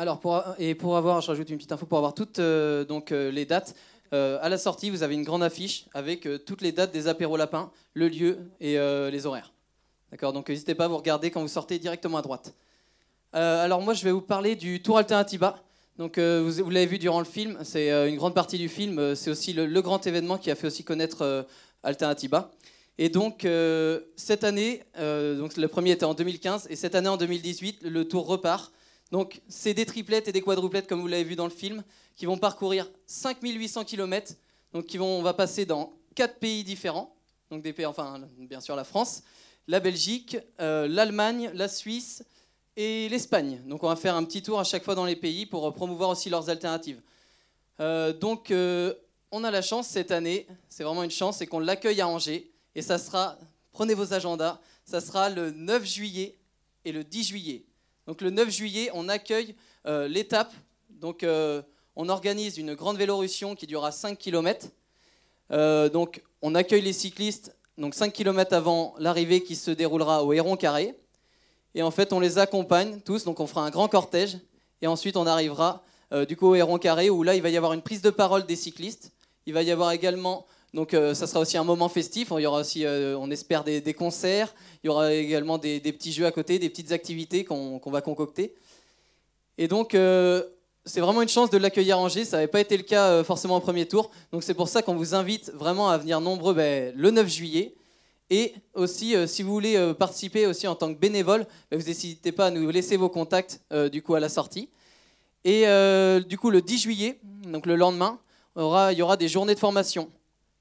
Alors, 0.00 0.18
pour, 0.18 0.42
et 0.58 0.74
pour 0.74 0.96
avoir, 0.96 1.20
je 1.20 1.26
rajoute 1.26 1.50
une 1.50 1.58
petite 1.58 1.72
info, 1.72 1.84
pour 1.84 1.98
avoir 1.98 2.14
toutes 2.14 2.38
euh, 2.38 2.86
donc, 2.86 3.12
euh, 3.12 3.30
les 3.30 3.44
dates, 3.44 3.76
euh, 4.14 4.38
à 4.40 4.48
la 4.48 4.56
sortie, 4.56 4.88
vous 4.88 5.02
avez 5.02 5.12
une 5.12 5.24
grande 5.24 5.42
affiche 5.42 5.84
avec 5.92 6.26
toutes 6.46 6.62
les 6.62 6.72
dates 6.72 6.90
des 6.90 7.06
apéros 7.06 7.36
lapins, 7.36 7.70
le 7.92 8.08
lieu 8.08 8.38
et 8.62 8.78
les 8.78 9.26
horaires. 9.26 9.52
D'accord? 10.10 10.32
Donc, 10.32 10.48
n'hésitez 10.48 10.74
pas 10.74 10.86
à 10.86 10.88
vous 10.88 10.96
regarder 10.96 11.30
quand 11.30 11.42
vous 11.42 11.48
sortez 11.48 11.78
directement 11.78 12.16
à 12.16 12.22
droite. 12.22 12.54
alors, 13.34 13.82
moi, 13.82 13.92
je 13.92 14.02
vais 14.02 14.10
vous 14.10 14.22
parler 14.22 14.56
du 14.56 14.80
Tour 14.80 14.96
Alternativa. 14.96 15.62
Donc, 15.98 16.18
vous, 16.18 16.70
l'avez 16.70 16.86
vu 16.86 16.98
durant 16.98 17.18
le 17.18 17.26
film, 17.26 17.58
c'est 17.62 17.90
une 18.08 18.16
grande 18.16 18.34
partie 18.34 18.56
du 18.56 18.70
film. 18.70 19.14
C'est 19.14 19.30
aussi 19.30 19.52
le, 19.52 19.82
grand 19.82 20.06
événement 20.06 20.38
qui 20.38 20.50
a 20.50 20.54
fait 20.54 20.68
aussi 20.68 20.82
connaître 20.82 21.46
Alternativa. 21.82 22.50
Et 22.96 23.10
donc, 23.10 23.46
cette 24.16 24.44
année, 24.44 24.82
donc 24.98 25.58
le 25.58 25.68
premier 25.68 25.90
était 25.90 26.06
en 26.06 26.14
2015, 26.14 26.68
et 26.70 26.76
cette 26.76 26.94
année, 26.94 27.10
en 27.10 27.18
2018, 27.18 27.82
le 27.82 28.08
tour 28.08 28.26
repart. 28.26 28.72
Donc, 29.10 29.40
c'est 29.48 29.74
des 29.74 29.86
triplettes 29.86 30.28
et 30.28 30.32
des 30.32 30.40
quadruplettes, 30.40 30.86
comme 30.86 31.00
vous 31.00 31.08
l'avez 31.08 31.24
vu 31.24 31.36
dans 31.36 31.44
le 31.44 31.50
film, 31.50 31.82
qui 32.16 32.26
vont 32.26 32.38
parcourir 32.38 32.90
5800 33.06 33.84
km. 33.84 34.34
Donc, 34.72 34.86
qui 34.86 34.98
vont, 34.98 35.18
on 35.18 35.22
va 35.22 35.34
passer 35.34 35.66
dans 35.66 35.92
quatre 36.14 36.38
pays 36.38 36.62
différents. 36.62 37.14
Donc, 37.50 37.62
des 37.62 37.72
pays, 37.72 37.86
enfin, 37.86 38.20
bien 38.38 38.60
sûr, 38.60 38.76
la 38.76 38.84
France, 38.84 39.22
la 39.66 39.80
Belgique, 39.80 40.36
euh, 40.60 40.86
l'Allemagne, 40.86 41.50
la 41.54 41.66
Suisse 41.66 42.24
et 42.76 43.08
l'Espagne. 43.08 43.60
Donc, 43.66 43.82
on 43.82 43.88
va 43.88 43.96
faire 43.96 44.14
un 44.14 44.24
petit 44.24 44.42
tour 44.42 44.60
à 44.60 44.64
chaque 44.64 44.84
fois 44.84 44.94
dans 44.94 45.04
les 45.04 45.16
pays 45.16 45.46
pour 45.46 45.72
promouvoir 45.74 46.10
aussi 46.10 46.30
leurs 46.30 46.48
alternatives. 46.48 47.02
Euh, 47.80 48.12
donc, 48.12 48.50
euh, 48.50 48.94
on 49.32 49.42
a 49.42 49.50
la 49.50 49.62
chance 49.62 49.88
cette 49.88 50.10
année, 50.10 50.46
c'est 50.68 50.84
vraiment 50.84 51.02
une 51.02 51.10
chance, 51.10 51.38
c'est 51.38 51.46
qu'on 51.46 51.60
l'accueille 51.60 52.00
à 52.00 52.08
Angers. 52.08 52.50
Et 52.74 52.82
ça 52.82 52.98
sera, 52.98 53.36
prenez 53.72 53.94
vos 53.94 54.12
agendas, 54.12 54.60
ça 54.84 55.00
sera 55.00 55.30
le 55.30 55.50
9 55.50 55.84
juillet 55.84 56.38
et 56.84 56.92
le 56.92 57.02
10 57.02 57.24
juillet. 57.24 57.64
Donc 58.10 58.22
le 58.22 58.30
9 58.30 58.50
juillet, 58.50 58.90
on 58.92 59.08
accueille 59.08 59.54
euh, 59.86 60.08
l'étape. 60.08 60.52
Donc 60.88 61.22
euh, 61.22 61.62
on 61.94 62.08
organise 62.08 62.58
une 62.58 62.74
grande 62.74 62.96
vélorussion 62.96 63.54
qui 63.54 63.68
durera 63.68 63.92
5 63.92 64.18
km. 64.18 64.66
Euh, 65.52 65.88
donc 65.88 66.20
on 66.42 66.56
accueille 66.56 66.82
les 66.82 66.92
cyclistes 66.92 67.54
donc 67.78 67.94
5 67.94 68.12
km 68.12 68.52
avant 68.52 68.96
l'arrivée 68.98 69.44
qui 69.44 69.54
se 69.54 69.70
déroulera 69.70 70.24
au 70.24 70.32
Héron 70.32 70.56
Carré. 70.56 70.96
Et 71.76 71.84
en 71.84 71.92
fait, 71.92 72.12
on 72.12 72.18
les 72.18 72.38
accompagne 72.38 72.98
tous, 73.00 73.22
donc 73.22 73.38
on 73.38 73.46
fera 73.46 73.64
un 73.64 73.70
grand 73.70 73.86
cortège. 73.86 74.38
Et 74.82 74.88
ensuite, 74.88 75.16
on 75.16 75.28
arrivera 75.28 75.84
du 76.26 76.36
coup 76.36 76.48
au 76.48 76.56
Héron 76.56 76.78
Carré 76.78 77.10
où 77.10 77.22
là, 77.22 77.36
il 77.36 77.42
va 77.42 77.50
y 77.50 77.56
avoir 77.56 77.74
une 77.74 77.82
prise 77.82 78.02
de 78.02 78.10
parole 78.10 78.44
des 78.44 78.56
cyclistes. 78.56 79.12
Il 79.46 79.54
va 79.54 79.62
y 79.62 79.70
avoir 79.70 79.92
également 79.92 80.46
donc 80.74 80.92
ça 80.92 81.26
sera 81.26 81.40
aussi 81.40 81.56
un 81.58 81.64
moment 81.64 81.88
festif. 81.88 82.32
Il 82.36 82.42
y 82.42 82.46
aura 82.46 82.60
aussi, 82.60 82.84
on 82.86 83.30
espère, 83.30 83.64
des, 83.64 83.94
concerts. 83.94 84.54
Il 84.82 84.86
y 84.86 84.90
aura 84.90 85.12
également 85.12 85.58
des, 85.58 85.80
petits 85.80 86.12
jeux 86.12 86.26
à 86.26 86.32
côté, 86.32 86.58
des 86.58 86.70
petites 86.70 86.92
activités 86.92 87.44
qu'on 87.44 87.80
va 87.86 88.00
concocter. 88.00 88.54
Et 89.60 89.68
donc, 89.68 89.94
euh, 89.94 90.42
c'est 90.86 91.00
vraiment 91.02 91.20
une 91.20 91.28
chance 91.28 91.50
de 91.50 91.58
l'accueillir 91.58 91.98
à 91.98 92.00
Angers. 92.00 92.24
Ça 92.24 92.38
n'avait 92.38 92.48
pas 92.48 92.60
été 92.60 92.78
le 92.78 92.82
cas 92.82 93.08
euh, 93.10 93.24
forcément 93.24 93.58
au 93.58 93.60
premier 93.60 93.86
tour. 93.86 94.10
Donc, 94.32 94.42
c'est 94.42 94.54
pour 94.54 94.68
ça 94.68 94.80
qu'on 94.80 94.94
vous 94.94 95.14
invite 95.14 95.52
vraiment 95.54 95.90
à 95.90 95.98
venir 95.98 96.18
nombreux 96.22 96.54
ben, 96.54 96.94
le 96.96 97.10
9 97.10 97.28
juillet. 97.28 97.74
Et 98.30 98.54
aussi, 98.72 99.14
euh, 99.14 99.26
si 99.26 99.42
vous 99.42 99.52
voulez 99.52 99.92
participer 99.98 100.46
aussi 100.46 100.66
en 100.66 100.74
tant 100.76 100.94
que 100.94 100.98
bénévole, 100.98 101.46
ben, 101.70 101.78
vous 101.78 101.86
n'hésitez 101.86 102.32
pas 102.32 102.46
à 102.46 102.50
nous 102.50 102.70
laisser 102.70 102.96
vos 102.96 103.10
contacts 103.10 103.60
du 103.92 104.00
coup 104.00 104.14
à 104.14 104.20
la 104.20 104.30
sortie. 104.30 104.70
Et 105.44 105.66
du 106.26 106.38
coup, 106.38 106.48
le 106.48 106.62
10 106.62 106.78
juillet, 106.78 107.18
donc 107.44 107.66
le 107.66 107.76
lendemain, 107.76 108.18
il 108.56 108.96
y 108.96 109.02
aura 109.02 109.16
des 109.18 109.28
journées 109.28 109.54
de 109.54 109.58
formation. 109.58 110.10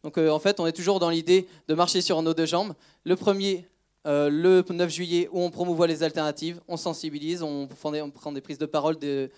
Donc 0.04 0.18
en 0.18 0.40
fait, 0.40 0.60
on 0.60 0.68
est 0.68 0.72
toujours 0.72 1.00
dans 1.00 1.10
l'idée 1.10 1.48
de 1.68 1.74
marcher 1.74 2.02
sur 2.02 2.22
nos 2.22 2.34
deux 2.34 2.46
jambes. 2.46 2.74
Le 3.04 3.16
premier, 3.16 3.68
le 4.06 4.64
9 4.68 4.90
juillet, 4.90 5.28
où 5.32 5.42
on 5.42 5.52
promouvoit 5.52 5.88
les 5.88 6.04
alternatives, 6.04 6.62
on 6.68 6.78
sensibilise, 6.78 7.44
on 7.44 7.68
prend 7.68 8.32
des, 8.32 8.42
prises 8.42 8.58
de 8.58 8.66
parole 8.66 8.98
de, 8.98 9.30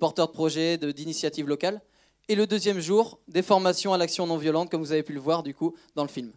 porteurs 0.00 0.28
de 0.28 0.32
projets, 0.32 0.78
d'initiatives 0.78 1.46
locales. 1.46 1.82
Et 2.28 2.34
le 2.34 2.46
deuxième 2.46 2.80
jour, 2.80 3.20
des 3.28 3.42
formations 3.42 3.92
à 3.92 3.98
l'action 3.98 4.26
non 4.26 4.36
violente, 4.36 4.70
comme 4.70 4.80
vous 4.80 4.92
avez 4.92 5.04
pu 5.04 5.12
le 5.12 5.20
voir 5.20 5.42
du 5.42 5.54
coup 5.54 5.76
dans 5.94 6.02
le 6.02 6.08
film. 6.08 6.32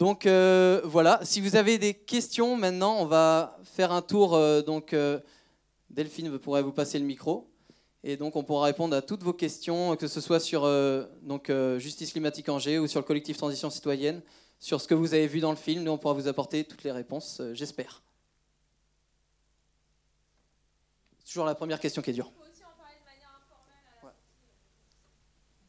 Donc 0.00 0.24
euh, 0.24 0.80
voilà, 0.84 1.20
si 1.24 1.42
vous 1.42 1.56
avez 1.56 1.76
des 1.76 1.92
questions 1.92 2.56
maintenant, 2.56 2.96
on 3.00 3.04
va 3.04 3.58
faire 3.64 3.92
un 3.92 4.00
tour. 4.00 4.34
Euh, 4.34 4.62
donc 4.62 4.94
euh, 4.94 5.18
Delphine 5.90 6.38
pourrait 6.38 6.62
vous 6.62 6.72
passer 6.72 6.98
le 6.98 7.04
micro. 7.04 7.49
Et 8.02 8.16
donc 8.16 8.36
on 8.36 8.44
pourra 8.44 8.66
répondre 8.66 8.96
à 8.96 9.02
toutes 9.02 9.22
vos 9.22 9.32
questions, 9.32 9.96
que 9.96 10.08
ce 10.08 10.20
soit 10.20 10.40
sur 10.40 10.62
donc, 11.22 11.52
Justice 11.78 12.12
climatique 12.12 12.48
Angers 12.48 12.78
ou 12.78 12.86
sur 12.86 13.00
le 13.00 13.04
collectif 13.04 13.36
Transition 13.36 13.70
citoyenne 13.70 14.22
sur 14.60 14.80
ce 14.80 14.86
que 14.86 14.94
vous 14.94 15.14
avez 15.14 15.26
vu 15.26 15.40
dans 15.40 15.50
le 15.50 15.56
film. 15.56 15.82
Nous, 15.82 15.90
on 15.90 15.98
pourra 15.98 16.14
vous 16.14 16.28
apporter 16.28 16.64
toutes 16.64 16.84
les 16.84 16.92
réponses, 16.92 17.40
euh, 17.40 17.54
j'espère. 17.54 18.02
C'est 21.18 21.26
toujours 21.26 21.46
la 21.46 21.54
première 21.54 21.80
question 21.80 22.02
qui 22.02 22.10
est 22.10 22.14
dure. 22.14 22.30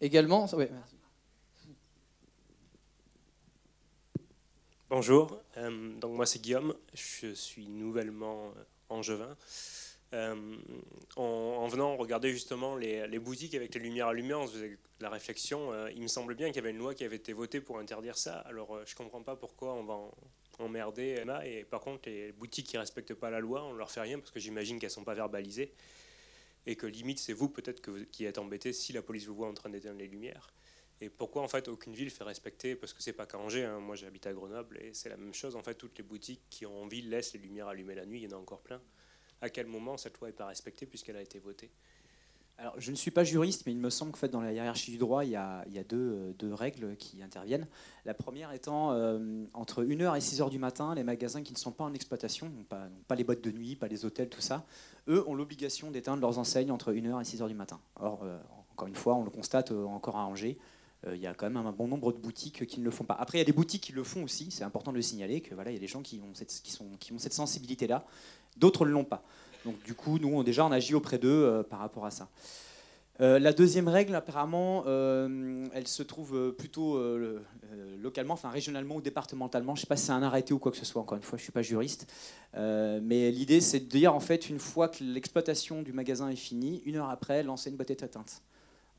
Également, 0.02 0.48
oui, 0.54 0.66
merci. 0.72 0.96
Bonjour, 4.90 5.40
euh, 5.56 5.98
donc 6.00 6.16
moi 6.16 6.26
c'est 6.26 6.40
Guillaume, 6.40 6.76
je 6.94 7.34
suis 7.34 7.68
nouvellement 7.68 8.48
euh, 8.58 8.64
angevin. 8.90 9.38
Euh, 10.14 10.58
en, 11.16 11.68
venant 11.68 11.96
regarder 11.96 12.32
justement 12.32 12.76
les, 12.76 13.20
boutiques 13.20 13.56
avec 13.56 13.74
les 13.76 13.80
lumières 13.80 14.08
allumées, 14.08 14.34
on 14.34 14.48
faisait 14.48 14.78
la 15.00 15.10
réflexion. 15.10 15.72
Euh, 15.72 15.90
il 15.96 16.02
me 16.02 16.08
semble 16.08 16.36
bien 16.36 16.48
qu'il 16.48 16.58
y 16.58 16.60
avait 16.60 16.72
une 16.72 16.78
loi 16.78 16.94
qui 16.94 17.06
avait 17.06 17.16
été 17.16 17.34
votée 17.34 17.62
pour 17.62 17.80
interdire 17.80 18.18
ça. 18.18 18.40
Alors 18.40 18.76
euh, 18.76 18.84
je 18.86 18.96
comprends 18.96 19.24
pas 19.24 19.36
pourquoi 19.36 19.74
on 19.74 19.84
va 19.84 20.00
emmerder 20.60 21.16
Emma. 21.22 21.46
Et 21.46 21.64
par 21.64 21.80
contre, 21.80 22.10
les 22.10 22.34
boutiques 22.34 22.68
qui 22.68 22.78
respectent 22.78 23.14
pas 23.14 23.30
la 23.30 23.40
loi, 23.40 23.64
on 23.64 23.74
leur 23.74 23.90
fait 23.90 24.02
rien 24.02 24.20
parce 24.20 24.32
que 24.32 24.40
j'imagine 24.40 24.80
qu'elles 24.80 24.92
sont 24.92 25.06
pas 25.06 25.14
verbalisées 25.14 25.72
et 26.68 26.76
que 26.76 26.86
limite 26.86 27.20
c'est 27.20 27.34
vous 27.34 27.50
peut-être 27.50 27.82
qui 28.12 28.26
êtes 28.26 28.38
embêté 28.38 28.74
si 28.74 28.94
la 28.94 29.02
police 29.02 29.26
vous 29.26 29.36
voit 29.36 29.48
en 29.48 29.54
train 29.54 29.70
d'éteindre 29.70 30.00
les 30.00 30.08
lumières. 30.08 30.54
Et 31.00 31.10
pourquoi 31.10 31.42
en 31.42 31.48
fait 31.48 31.68
aucune 31.68 31.94
ville 31.94 32.12
fait 32.12 32.24
respecter 32.24 32.76
Parce 32.76 32.94
que 32.94 33.02
c'est 33.02 33.14
pas 33.14 33.26
qu'à 33.26 33.40
Angers, 33.40 33.64
hein. 33.64 33.80
moi 33.80 33.96
j'habite 33.96 34.28
à 34.28 34.34
Grenoble 34.34 34.78
et 34.78 34.94
c'est 34.94 35.10
la 35.10 35.18
même 35.18 35.34
chose. 35.34 35.56
En 35.56 35.64
fait, 35.64 35.74
toutes 35.74 35.98
les 35.98 36.04
boutiques 36.04 36.44
qui 36.52 36.68
ont 36.68 36.84
en 36.84 36.88
ville 36.88 37.10
laissent 37.10 37.34
les 37.34 37.40
lumières 37.40 37.70
allumées 37.70 37.96
la 37.96 38.06
nuit, 38.06 38.22
il 38.22 38.30
y 38.30 38.34
en 38.34 38.38
a 38.38 38.40
encore 38.40 38.62
plein 38.62 38.82
à 39.42 39.50
quel 39.50 39.68
moment 39.68 39.98
cette 39.98 40.20
loi 40.20 40.30
n'est 40.30 40.36
pas 40.36 40.48
respectée 40.48 40.86
puisqu'elle 40.86 41.18
a 41.18 41.22
été 41.22 41.40
votée 41.40 41.72
alors, 42.62 42.76
je 42.78 42.92
ne 42.92 42.96
suis 42.96 43.10
pas 43.10 43.24
juriste, 43.24 43.64
mais 43.66 43.72
il 43.72 43.80
me 43.80 43.90
semble 43.90 44.12
qu'en 44.12 44.20
fait, 44.20 44.30
dans 44.30 44.40
la 44.40 44.54
hiérarchie 44.54 44.92
du 44.92 45.00
droit, 45.00 45.26
il 45.26 45.32
y 45.32 45.36
a, 45.36 45.66
deux, 45.90 46.36
deux, 46.38 46.54
règles 46.54 46.96
qui 46.96 47.24
interviennent. 47.24 47.66
La 48.06 48.14
première 48.14 48.52
étant, 48.52 48.92
euh, 48.92 49.46
entre 49.54 49.84
1h 49.84 50.16
et 50.16 50.20
6h 50.20 50.52
du 50.52 50.60
matin, 50.60 50.94
les 50.94 51.04
magasins 51.04 51.42
qui 51.42 51.54
ne 51.54 51.58
sont 51.58 51.72
pas 51.72 51.84
en 51.84 51.94
exploitation, 51.96 52.52
pas, 52.70 53.16
les 53.16 53.24
boîtes 53.24 53.42
de 53.42 53.52
nuit, 53.52 53.76
pas 53.76 53.88
les 53.88 54.06
hôtels, 54.06 54.30
tout 54.30 54.42
ça, 54.42 54.64
eux 55.08 55.28
ont 55.28 55.34
l'obligation 55.34 55.90
d'éteindre 55.90 56.22
leurs 56.22 56.38
enseignes 56.38 56.70
entre 56.70 56.94
1h 56.94 57.20
et 57.20 57.24
6h 57.24 57.48
du 57.48 57.56
matin. 57.56 57.80
Or, 58.00 58.22
euh, 58.22 58.38
encore 58.74 58.88
une 58.88 58.96
fois, 58.96 59.16
on 59.16 59.24
le 59.24 59.32
constate 59.32 59.72
euh, 59.72 59.86
encore 59.86 60.18
à 60.18 60.26
Angers, 60.28 60.60
il 61.12 61.20
y 61.20 61.26
a 61.26 61.34
quand 61.34 61.50
même 61.50 61.58
un 61.58 61.72
bon 61.72 61.88
nombre 61.88 62.14
de 62.14 62.20
boutiques 62.20 62.68
qui 62.68 62.80
ne 62.80 62.86
le 62.86 62.92
font 62.92 63.06
pas. 63.06 63.16
Après, 63.16 63.40
il 63.40 63.42
y 63.42 63.42
a 63.42 63.46
des 63.46 63.54
boutiques 63.54 63.82
qui 63.82 63.92
le 63.92 64.04
font 64.04 64.24
aussi, 64.24 64.52
c'est 64.52 64.64
important 64.64 64.92
de 64.92 64.98
le 64.98 65.02
signaler, 65.02 65.42
que 65.42 65.56
voilà, 65.56 65.72
il 65.72 65.74
y 65.74 65.78
a 65.78 65.80
des 65.80 65.88
gens 65.88 66.04
qui 66.04 66.22
ont 66.22 66.36
cette, 66.36 66.62
qui 66.62 66.72
sont, 66.72 66.86
qui 67.00 67.12
ont 67.12 67.18
cette 67.18 67.34
sensibilité-là, 67.34 68.06
d'autres 68.58 68.86
ne 68.86 68.92
l'ont 68.92 69.04
pas. 69.04 69.24
Donc 69.66 69.82
du 69.84 69.94
coup, 69.94 70.18
nous, 70.20 70.44
déjà, 70.44 70.66
on 70.66 70.72
agit 70.72 70.96
auprès 70.96 71.18
d'eux 71.18 71.30
euh, 71.30 71.64
par 71.64 71.80
rapport 71.80 72.06
à 72.06 72.12
ça. 72.12 72.30
Euh, 73.20 73.38
la 73.38 73.54
deuxième 73.54 73.88
règle, 73.88 74.16
apparemment, 74.16 74.84
euh, 74.88 75.68
elle 75.74 75.88
se 75.88 76.02
trouve 76.02 76.54
plutôt 76.58 77.00
localement, 78.02 78.34
enfin 78.34 78.50
régionalement 78.50 78.96
ou 78.96 79.02
départementalement. 79.02 79.76
Je 79.76 79.82
ne 79.82 79.82
sais 79.82 79.88
pas 79.88 79.98
si 79.98 80.06
c'est 80.06 80.12
un 80.12 80.24
arrêté 80.24 80.54
ou 80.54 80.60
quoi 80.60 80.72
que 80.72 80.78
ce 80.78 80.86
soit, 80.86 81.02
encore 81.02 81.18
une 81.18 81.24
fois, 81.24 81.38
je 81.38 81.42
ne 81.42 81.44
suis 81.44 81.52
pas 81.52 81.62
juriste. 81.62 82.12
mais 82.56 83.30
l'idée, 83.32 83.62
c'est 83.62 83.80
de 83.80 83.86
dire, 83.86 84.16
en 84.16 84.20
fait, 84.20 84.50
une 84.50 84.60
fois 84.60 84.88
que 84.88 85.04
l'exploitation 85.04 85.84
du 85.84 85.94
magasin 85.94 86.30
est 86.30 86.36
finie, 86.36 86.82
une 86.86 86.96
heure 86.96 87.10
après, 87.10 87.44
l'enseigne 87.44 87.76
doit 87.76 87.86
être 87.90 88.04
atteinte. 88.04 88.42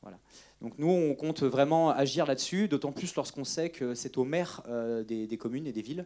Voilà. 0.01 0.17
Donc 0.61 0.73
nous, 0.77 0.89
on 0.89 1.15
compte 1.15 1.43
vraiment 1.43 1.89
agir 1.89 2.25
là-dessus, 2.25 2.69
d'autant 2.69 2.93
plus 2.93 3.15
lorsqu'on 3.15 3.45
sait 3.45 3.69
que 3.69 3.93
c'est 3.93 4.17
au 4.17 4.23
maire 4.23 4.63
des, 5.05 5.37
communes 5.37 5.67
et 5.67 5.73
des 5.73 5.81
villes 5.81 6.05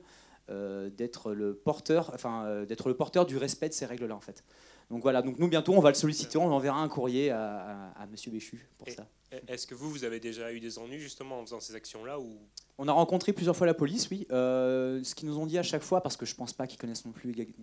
euh, 0.49 0.89
d'être 0.89 1.33
le 1.33 1.53
porteur, 1.53 2.09
enfin 2.13 2.45
euh, 2.45 2.65
d'être 2.65 2.87
le 2.87 2.95
porteur 2.95 3.25
du 3.25 3.35
respect 3.35 3.67
de 3.67 3.73
ces 3.73 3.85
règles-là 3.85 4.15
en 4.15 4.21
fait. 4.21 4.45
Donc 4.89 5.01
voilà, 5.01 5.21
donc 5.21 5.39
nous 5.39 5.49
bientôt 5.49 5.73
on 5.73 5.81
va 5.81 5.89
le 5.89 5.95
solliciter, 5.95 6.37
on 6.37 6.49
enverra 6.53 6.79
un 6.79 6.87
courrier 6.87 7.31
à, 7.31 7.91
à, 7.97 8.05
Monsieur 8.07 8.31
Béchu 8.31 8.65
pour 8.77 8.87
ça. 8.89 9.05
Est-ce 9.49 9.67
que 9.67 9.75
vous, 9.75 9.89
vous 9.89 10.05
avez 10.05 10.21
déjà 10.21 10.53
eu 10.53 10.61
des 10.61 10.79
ennuis 10.79 10.99
justement 10.99 11.41
en 11.41 11.45
faisant 11.45 11.59
ces 11.59 11.75
actions-là 11.75 12.17
ou? 12.17 12.37
On 12.77 12.87
a 12.87 12.93
rencontré 12.93 13.33
plusieurs 13.33 13.57
fois 13.57 13.67
la 13.67 13.73
police, 13.73 14.09
oui. 14.09 14.25
Euh, 14.31 15.03
ce 15.03 15.15
qu'ils 15.15 15.27
nous 15.27 15.37
ont 15.37 15.45
dit 15.45 15.57
à 15.57 15.63
chaque 15.63 15.81
fois, 15.81 15.99
parce 15.99 16.15
que 16.15 16.25
je 16.25 16.33
pense 16.33 16.53
pas 16.53 16.65
qu'ils 16.65 16.79
connaissent 16.79 17.05
non 17.05 17.11
plus 17.11 17.33
les, 17.33 17.53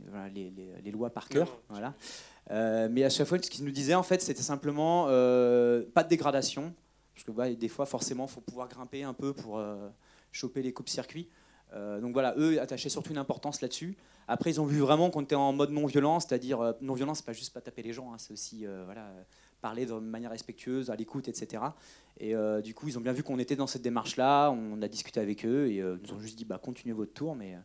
les, 0.84 0.90
lois 0.90 1.08
par 1.08 1.30
cœur, 1.30 1.58
voilà. 1.70 1.94
mais 2.90 3.02
à 3.02 3.08
chaque 3.08 3.26
fois, 3.26 3.38
ce 3.40 3.48
qu'ils 3.48 3.64
nous 3.64 3.70
disaient 3.70 3.94
en 3.94 4.02
fait, 4.02 4.20
c'était 4.20 4.42
simplement 4.42 5.04
pas 5.06 6.02
de 6.02 6.08
dégradation, 6.08 6.74
parce 7.14 7.24
que 7.24 7.30
bah, 7.30 7.50
des 7.50 7.68
fois 7.68 7.86
forcément, 7.86 8.26
faut 8.26 8.42
pouvoir 8.42 8.68
grimper 8.68 9.04
un 9.04 9.14
peu 9.14 9.32
pour 9.32 9.58
choper 10.32 10.60
les 10.60 10.74
coupes-circuits. 10.74 11.30
Euh, 11.72 12.00
donc 12.00 12.12
voilà, 12.12 12.34
eux 12.36 12.60
attachaient 12.60 12.88
surtout 12.88 13.10
une 13.10 13.18
importance 13.18 13.60
là-dessus. 13.60 13.96
Après, 14.28 14.50
ils 14.50 14.60
ont 14.60 14.64
vu 14.64 14.78
vraiment 14.78 15.10
qu'on 15.10 15.22
était 15.22 15.34
en 15.34 15.52
mode 15.52 15.70
non-violent, 15.70 16.20
c'est-à-dire 16.20 16.60
euh, 16.60 16.72
non-violence, 16.80 17.18
c'est 17.18 17.26
pas 17.26 17.32
juste 17.32 17.52
pas 17.52 17.60
taper 17.60 17.82
les 17.82 17.92
gens, 17.92 18.12
hein, 18.12 18.18
c'est 18.18 18.32
aussi 18.32 18.66
euh, 18.66 18.82
voilà, 18.84 19.10
parler 19.60 19.86
de 19.86 19.92
manière 19.94 20.30
respectueuse, 20.30 20.90
à 20.90 20.96
l'écoute, 20.96 21.28
etc. 21.28 21.62
Et 22.20 22.34
du 22.62 22.74
coup, 22.74 22.86
ils 22.86 22.96
ont 22.96 23.00
bien 23.00 23.12
vu 23.12 23.22
qu'on 23.22 23.38
était 23.38 23.56
dans 23.56 23.66
cette 23.66 23.82
démarche-là, 23.82 24.50
on 24.50 24.80
a 24.82 24.88
discuté 24.88 25.20
avec 25.20 25.44
eux 25.44 25.70
et 25.70 25.82
nous 25.82 26.12
ont 26.12 26.20
juste 26.20 26.36
dit 26.36 26.44
bah, 26.44 26.60
continuez 26.62 26.94
votre 26.94 27.12
tour, 27.12 27.34
mais, 27.34 27.56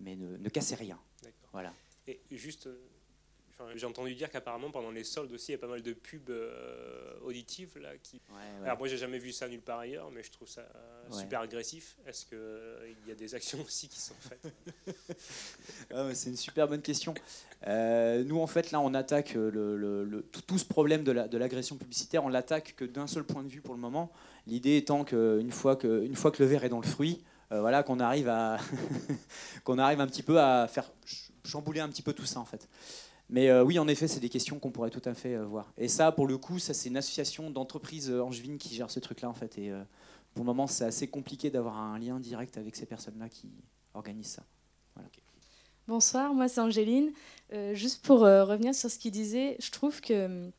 mais 0.00 0.16
ne, 0.16 0.36
ne 0.36 0.48
cassez 0.48 0.74
rien. 0.74 0.98
Voilà. 1.52 1.72
Et 2.06 2.20
juste 2.30 2.68
j'ai 3.74 3.86
entendu 3.86 4.14
dire 4.14 4.30
qu'apparemment 4.30 4.70
pendant 4.70 4.90
les 4.90 5.04
soldes 5.04 5.32
aussi, 5.32 5.52
il 5.52 5.52
y 5.52 5.54
a 5.54 5.58
pas 5.58 5.66
mal 5.66 5.82
de 5.82 5.92
pubs 5.92 6.28
euh, 6.28 7.14
auditives 7.22 7.78
là. 7.78 7.90
Qui... 8.02 8.20
Alors 8.64 8.78
moi, 8.78 8.88
j'ai 8.88 8.98
jamais 8.98 9.18
vu 9.18 9.32
ça 9.32 9.48
nulle 9.48 9.62
part 9.62 9.78
ailleurs, 9.78 10.10
mais 10.10 10.22
je 10.22 10.30
trouve 10.30 10.48
ça 10.48 10.60
euh, 10.60 11.10
super 11.12 11.40
agressif. 11.40 11.96
Est-ce 12.06 12.26
qu'il 12.26 12.38
euh, 12.38 12.92
y 13.06 13.12
a 13.12 13.14
des 13.14 13.34
actions 13.34 13.58
aussi 13.62 13.88
qui 13.88 14.00
sont 14.00 14.14
faites? 14.20 14.52
Ah 15.94 16.14
C'est 16.14 16.30
une 16.30 16.36
super 16.36 16.68
bonne 16.68 16.82
question. 16.82 17.14
nous, 17.66 18.40
en 18.40 18.46
fait, 18.46 18.70
là, 18.70 18.80
on 18.80 18.92
attaque 18.94 19.34
le, 19.34 20.24
tout, 20.46 20.58
ce 20.58 20.64
problème 20.64 21.04
de 21.04 21.38
l'agression 21.38 21.76
publicitaire. 21.76 22.24
On 22.24 22.28
l'attaque 22.28 22.74
que 22.76 22.84
d'un 22.84 23.06
seul 23.06 23.24
point 23.24 23.42
de 23.42 23.48
vue 23.48 23.60
pour 23.60 23.74
le 23.74 23.80
moment. 23.80 24.12
L'idée 24.46 24.76
étant 24.76 25.04
qu'une 25.04 25.50
fois 25.50 25.76
que, 25.76 26.04
une 26.04 26.16
fois 26.16 26.30
que 26.30 26.42
le 26.42 26.48
verre 26.48 26.64
est 26.64 26.68
dans 26.68 26.80
le 26.80 26.86
fruit, 26.86 27.24
voilà, 27.50 27.82
qu'on 27.82 28.00
arrive 28.00 28.28
à 28.28 28.58
qu'on 29.64 29.78
arrive 29.78 30.00
un 30.00 30.06
petit 30.06 30.22
peu 30.22 30.40
à 30.40 30.68
faire 30.68 30.90
chambouler 31.44 31.80
un 31.80 31.88
petit 31.88 32.02
peu 32.02 32.12
tout 32.12 32.26
ça 32.26 32.40
en 32.40 32.44
fait. 32.44 32.68
Mais 33.28 33.48
euh, 33.50 33.64
oui, 33.64 33.78
en 33.78 33.88
effet, 33.88 34.06
c'est 34.06 34.20
des 34.20 34.28
questions 34.28 34.58
qu'on 34.58 34.70
pourrait 34.70 34.90
tout 34.90 35.02
à 35.04 35.14
fait 35.14 35.34
euh, 35.34 35.44
voir. 35.44 35.72
Et 35.76 35.88
ça, 35.88 36.12
pour 36.12 36.26
le 36.26 36.38
coup, 36.38 36.58
ça 36.58 36.74
c'est 36.74 36.88
une 36.88 36.96
association 36.96 37.50
d'entreprises 37.50 38.10
euh, 38.10 38.22
angevines 38.22 38.58
qui 38.58 38.74
gère 38.74 38.90
ce 38.90 39.00
truc-là 39.00 39.28
en 39.28 39.34
fait. 39.34 39.58
Et 39.58 39.72
pour 40.34 40.44
le 40.44 40.46
moment, 40.46 40.66
c'est 40.66 40.84
assez 40.84 41.08
compliqué 41.08 41.50
d'avoir 41.50 41.76
un 41.78 41.98
lien 41.98 42.20
direct 42.20 42.56
avec 42.56 42.76
ces 42.76 42.86
personnes-là 42.86 43.28
qui 43.28 43.50
organisent 43.94 44.38
ça. 44.38 44.42
Bonsoir, 45.88 46.34
moi 46.34 46.48
c'est 46.48 46.60
Angéline. 46.60 47.12
juste 47.72 48.04
pour 48.04 48.20
revenir 48.20 48.74
sur 48.74 48.90
ce 48.90 48.98
qu'il 48.98 49.12
disait, 49.12 49.56
je 49.60 49.70
trouve 49.70 50.00
que 50.00 50.50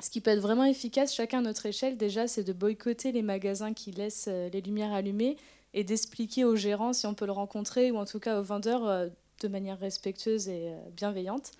ce 0.00 0.10
qui 0.10 0.20
peut 0.20 0.30
être 0.30 0.40
vraiment 0.40 0.64
efficace, 0.64 1.14
chacun 1.14 1.38
à 1.38 1.42
notre 1.42 1.64
échelle, 1.64 1.96
déjà, 1.96 2.28
c'est 2.28 2.44
de 2.44 2.52
boycotter 2.52 3.10
les 3.10 3.22
magasins 3.22 3.72
qui 3.72 3.90
laissent 3.90 4.28
les 4.28 4.60
lumières 4.60 4.92
allumées 4.92 5.36
et 5.72 5.82
d'expliquer 5.82 6.44
aux 6.44 6.56
gérants 6.56 6.92
si 6.92 7.06
on 7.06 7.14
peut 7.14 7.26
le 7.26 7.32
rencontrer 7.32 7.90
ou 7.90 7.96
en 7.96 8.04
tout 8.04 8.20
cas 8.20 8.38
aux 8.38 8.42
vendeurs 8.42 9.10
de 9.40 9.48
manière 9.48 9.78
respectueuse 9.78 10.48
et 10.48 10.72
bienveillante. 10.94 11.52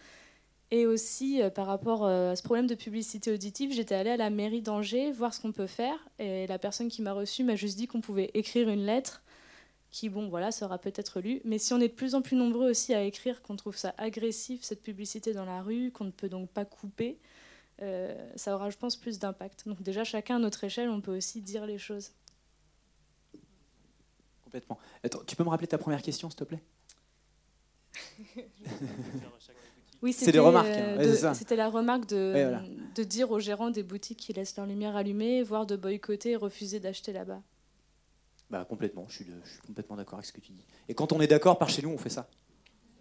Et 0.73 0.85
aussi, 0.87 1.41
par 1.55 1.67
rapport 1.67 2.05
à 2.05 2.35
ce 2.35 2.43
problème 2.43 2.67
de 2.67 2.75
publicité 2.75 3.31
auditive, 3.31 3.73
j'étais 3.73 3.95
allée 3.95 4.11
à 4.11 4.17
la 4.17 4.31
mairie 4.31 4.63
d'Angers 4.63 5.13
voir 5.13 5.33
ce 5.33 5.41
qu'on 5.41 5.53
peut 5.53 5.69
faire. 5.69 6.09
Et 6.19 6.47
la 6.49 6.59
personne 6.59 6.89
qui 6.89 7.03
m'a 7.03 7.13
reçue 7.13 7.45
m'a 7.45 7.55
juste 7.55 7.77
dit 7.77 7.87
qu'on 7.87 8.01
pouvait 8.01 8.31
écrire 8.35 8.69
une 8.69 8.85
lettre 8.85 9.23
qui, 9.91 10.09
bon, 10.09 10.29
voilà, 10.29 10.51
sera 10.51 10.79
peut-être 10.79 11.21
lue. 11.21 11.41
Mais 11.45 11.59
si 11.59 11.73
on 11.73 11.81
est 11.81 11.89
de 11.89 11.95
plus 11.95 12.15
en 12.17 12.23
plus 12.23 12.37
nombreux 12.37 12.69
aussi 12.69 12.95
à 12.95 13.03
écrire 13.03 13.43
qu'on 13.43 13.55
trouve 13.57 13.77
ça 13.77 13.95
agressif, 13.97 14.63
cette 14.63 14.83
publicité 14.83 15.33
dans 15.33 15.45
la 15.45 15.63
rue, 15.63 15.93
qu'on 15.93 16.05
ne 16.05 16.11
peut 16.11 16.29
donc 16.29 16.51
pas 16.51 16.65
couper, 16.65 17.19
euh, 17.83 18.33
ça 18.37 18.55
aura, 18.55 18.69
je 18.71 18.77
pense, 18.77 18.97
plus 18.97 19.19
d'impact. 19.19 19.69
Donc 19.69 19.83
déjà, 19.83 20.03
chacun 20.03 20.37
à 20.37 20.39
notre 20.39 20.65
échelle, 20.65 20.91
on 20.91 21.01
peut 21.01 21.17
aussi 21.17 21.43
dire 21.43 21.65
les 21.65 21.79
choses. 21.79 22.11
Complètement. 24.43 24.79
Attends, 25.05 25.23
tu 25.27 25.37
peux 25.37 25.45
me 25.45 25.49
rappeler 25.49 25.69
ta 25.69 25.79
première 25.79 26.03
question, 26.03 26.29
s'il 26.29 26.39
te 26.39 26.45
plaît? 26.45 26.63
Oui, 30.03 30.13
c'était 30.13 30.33
des 30.33 30.39
remarques. 30.39 30.69
Hein. 30.69 31.35
c'était 31.35 31.57
la 31.57 31.69
remarque 31.69 32.07
de, 32.07 32.55
de 32.95 33.03
dire 33.03 33.31
aux 33.31 33.41
gérants 33.41 33.71
des 33.71 33.83
boutiques 33.83 34.19
qui 34.19 34.33
laissent 34.33 34.57
leur 34.57 34.67
lumière 34.67 34.97
allumée, 34.97 35.43
voire 35.43 35.67
de 35.67 35.77
boycotter 35.77 36.33
et 36.33 36.37
refuser 36.37 36.81
d'acheter 36.81 37.13
là-bas. 37.13 37.43
Bah, 38.51 38.65
complètement, 38.65 39.07
je 39.09 39.17
suis, 39.17 39.27
je 39.45 39.51
suis 39.51 39.61
complètement 39.61 39.97
d'accord 39.97 40.19
avec 40.19 40.27
ce 40.27 40.33
que 40.33 40.41
tu 40.41 40.53
dis. 40.53 40.65
Et 40.89 40.95
quand 40.95 41.13
on 41.13 41.21
est 41.21 41.27
d'accord, 41.27 41.59
par 41.59 41.69
chez 41.69 41.83
nous, 41.83 41.91
on 41.91 41.99
fait 41.99 42.11
ça. 42.11 42.29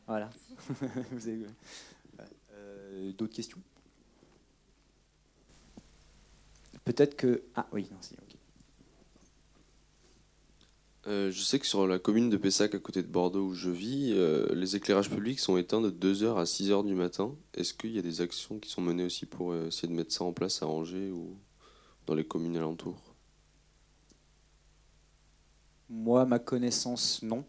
Voilà. 0.08 0.30
Euh, 2.58 3.12
d'autres 3.12 3.36
questions? 3.36 3.60
Peut-être 6.86 7.16
que. 7.18 7.44
Ah 7.56 7.68
oui, 7.74 7.90
non, 7.92 7.98
si, 8.00 8.14
ok. 8.14 8.38
Euh, 11.07 11.29
je 11.29 11.41
sais 11.41 11.59
que 11.59 11.67
sur 11.67 11.85
la 11.85 12.00
commune 12.00 12.31
de 12.31 12.38
Pessac, 12.38 12.74
à 12.74 12.79
côté 12.79 13.03
de 13.03 13.07
Bordeaux 13.07 13.47
où 13.47 13.53
je 13.53 13.69
vis, 13.69 14.12
euh, 14.13 14.47
les 14.55 14.75
éclairages 14.75 15.09
publics 15.09 15.39
sont 15.39 15.55
éteints 15.55 15.81
de 15.81 15.91
2h 15.91 16.38
à 16.38 16.45
6h 16.45 16.83
du 16.83 16.95
matin. 16.95 17.35
Est-ce 17.53 17.75
qu'il 17.75 17.91
y 17.91 18.00
a 18.00 18.01
des 18.01 18.21
actions 18.21 18.57
qui 18.57 18.71
sont 18.71 18.81
menées 18.81 19.03
aussi 19.03 19.27
pour 19.27 19.51
euh, 19.51 19.67
essayer 19.67 19.88
de 19.88 19.93
mettre 19.93 20.12
ça 20.12 20.24
en 20.24 20.33
place 20.33 20.63
à 20.63 20.67
Angers 20.67 21.12
ou 21.12 21.38
dans 22.07 22.15
les 22.15 22.25
communes 22.25 22.57
alentours? 22.57 23.00
Moi, 25.89 26.25
ma 26.25 26.39
connaissance, 26.39 27.21
non. 27.21 27.45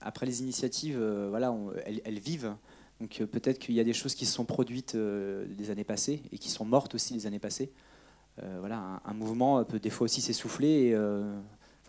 après 0.00 0.24
les 0.24 0.40
initiatives, 0.40 0.98
voilà, 1.28 1.54
elles, 1.84 2.18
vivent. 2.18 2.54
Donc 3.00 3.22
peut-être 3.30 3.58
qu'il 3.58 3.74
y 3.74 3.80
a 3.80 3.84
des 3.84 3.92
choses 3.92 4.14
qui 4.14 4.24
se 4.24 4.32
sont 4.32 4.46
produites 4.46 4.94
les 4.94 5.70
années 5.70 5.84
passées 5.84 6.22
et 6.32 6.38
qui 6.38 6.48
sont 6.48 6.64
mortes 6.64 6.94
aussi 6.94 7.12
les 7.12 7.26
années 7.26 7.38
passées. 7.38 7.70
Voilà, 8.60 9.02
un, 9.04 9.14
mouvement 9.14 9.62
peut 9.64 9.78
des 9.78 9.90
fois 9.90 10.06
aussi 10.06 10.22
s'essouffler. 10.22 10.96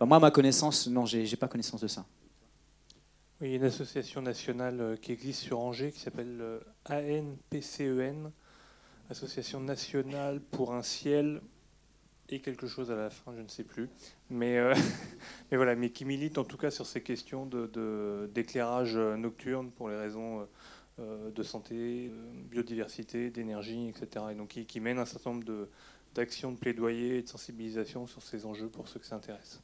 Enfin, 0.00 0.06
moi, 0.06 0.18
ma 0.18 0.30
connaissance, 0.30 0.88
non, 0.88 1.04
j'ai 1.04 1.36
pas 1.36 1.46
connaissance 1.46 1.82
de 1.82 1.88
ça. 1.88 2.06
Oui, 3.40 3.48
il 3.48 3.50
y 3.50 3.54
a 3.54 3.56
une 3.58 3.64
association 3.64 4.22
nationale 4.22 4.98
qui 5.00 5.12
existe 5.12 5.42
sur 5.42 5.60
Angers 5.60 5.92
qui 5.92 6.00
s'appelle 6.00 6.42
ANPCEN, 6.86 8.26
e 8.26 8.30
Association 9.10 9.60
nationale 9.60 10.40
pour 10.40 10.72
un 10.72 10.82
ciel 10.82 11.40
et 12.28 12.40
quelque 12.40 12.66
chose 12.66 12.90
à 12.90 12.94
la 12.94 13.10
fin, 13.10 13.34
je 13.36 13.42
ne 13.42 13.48
sais 13.48 13.64
plus. 13.64 13.88
Mais, 14.30 14.58
mais 15.50 15.56
voilà, 15.56 15.74
mais 15.74 15.90
qui 15.90 16.04
milite 16.04 16.38
en 16.38 16.44
tout 16.44 16.56
cas 16.56 16.70
sur 16.70 16.86
ces 16.86 17.02
questions 17.02 17.46
d'éclairage 18.32 18.94
de, 18.94 19.16
nocturne 19.16 19.70
pour 19.70 19.88
les 19.88 19.96
raisons 19.96 20.46
euh, 21.00 21.30
de 21.30 21.42
santé, 21.42 22.12
biodiversité, 22.50 23.30
d'énergie, 23.30 23.88
etc. 23.88 24.26
Et 24.32 24.34
donc 24.34 24.48
qui, 24.48 24.66
qui 24.66 24.80
mène 24.80 24.98
un 24.98 25.06
certain 25.06 25.30
nombre 25.30 25.68
d'actions 26.14 26.52
de, 26.52 26.56
plaidoyer 26.56 27.18
et 27.18 27.22
de 27.22 27.28
sensibilisation 27.28 28.06
sur 28.06 28.22
ces 28.22 28.44
enjeux 28.44 28.68
pour 28.68 28.86
ceux 28.86 29.00
qui 29.00 29.08
s'intéressent. 29.08 29.62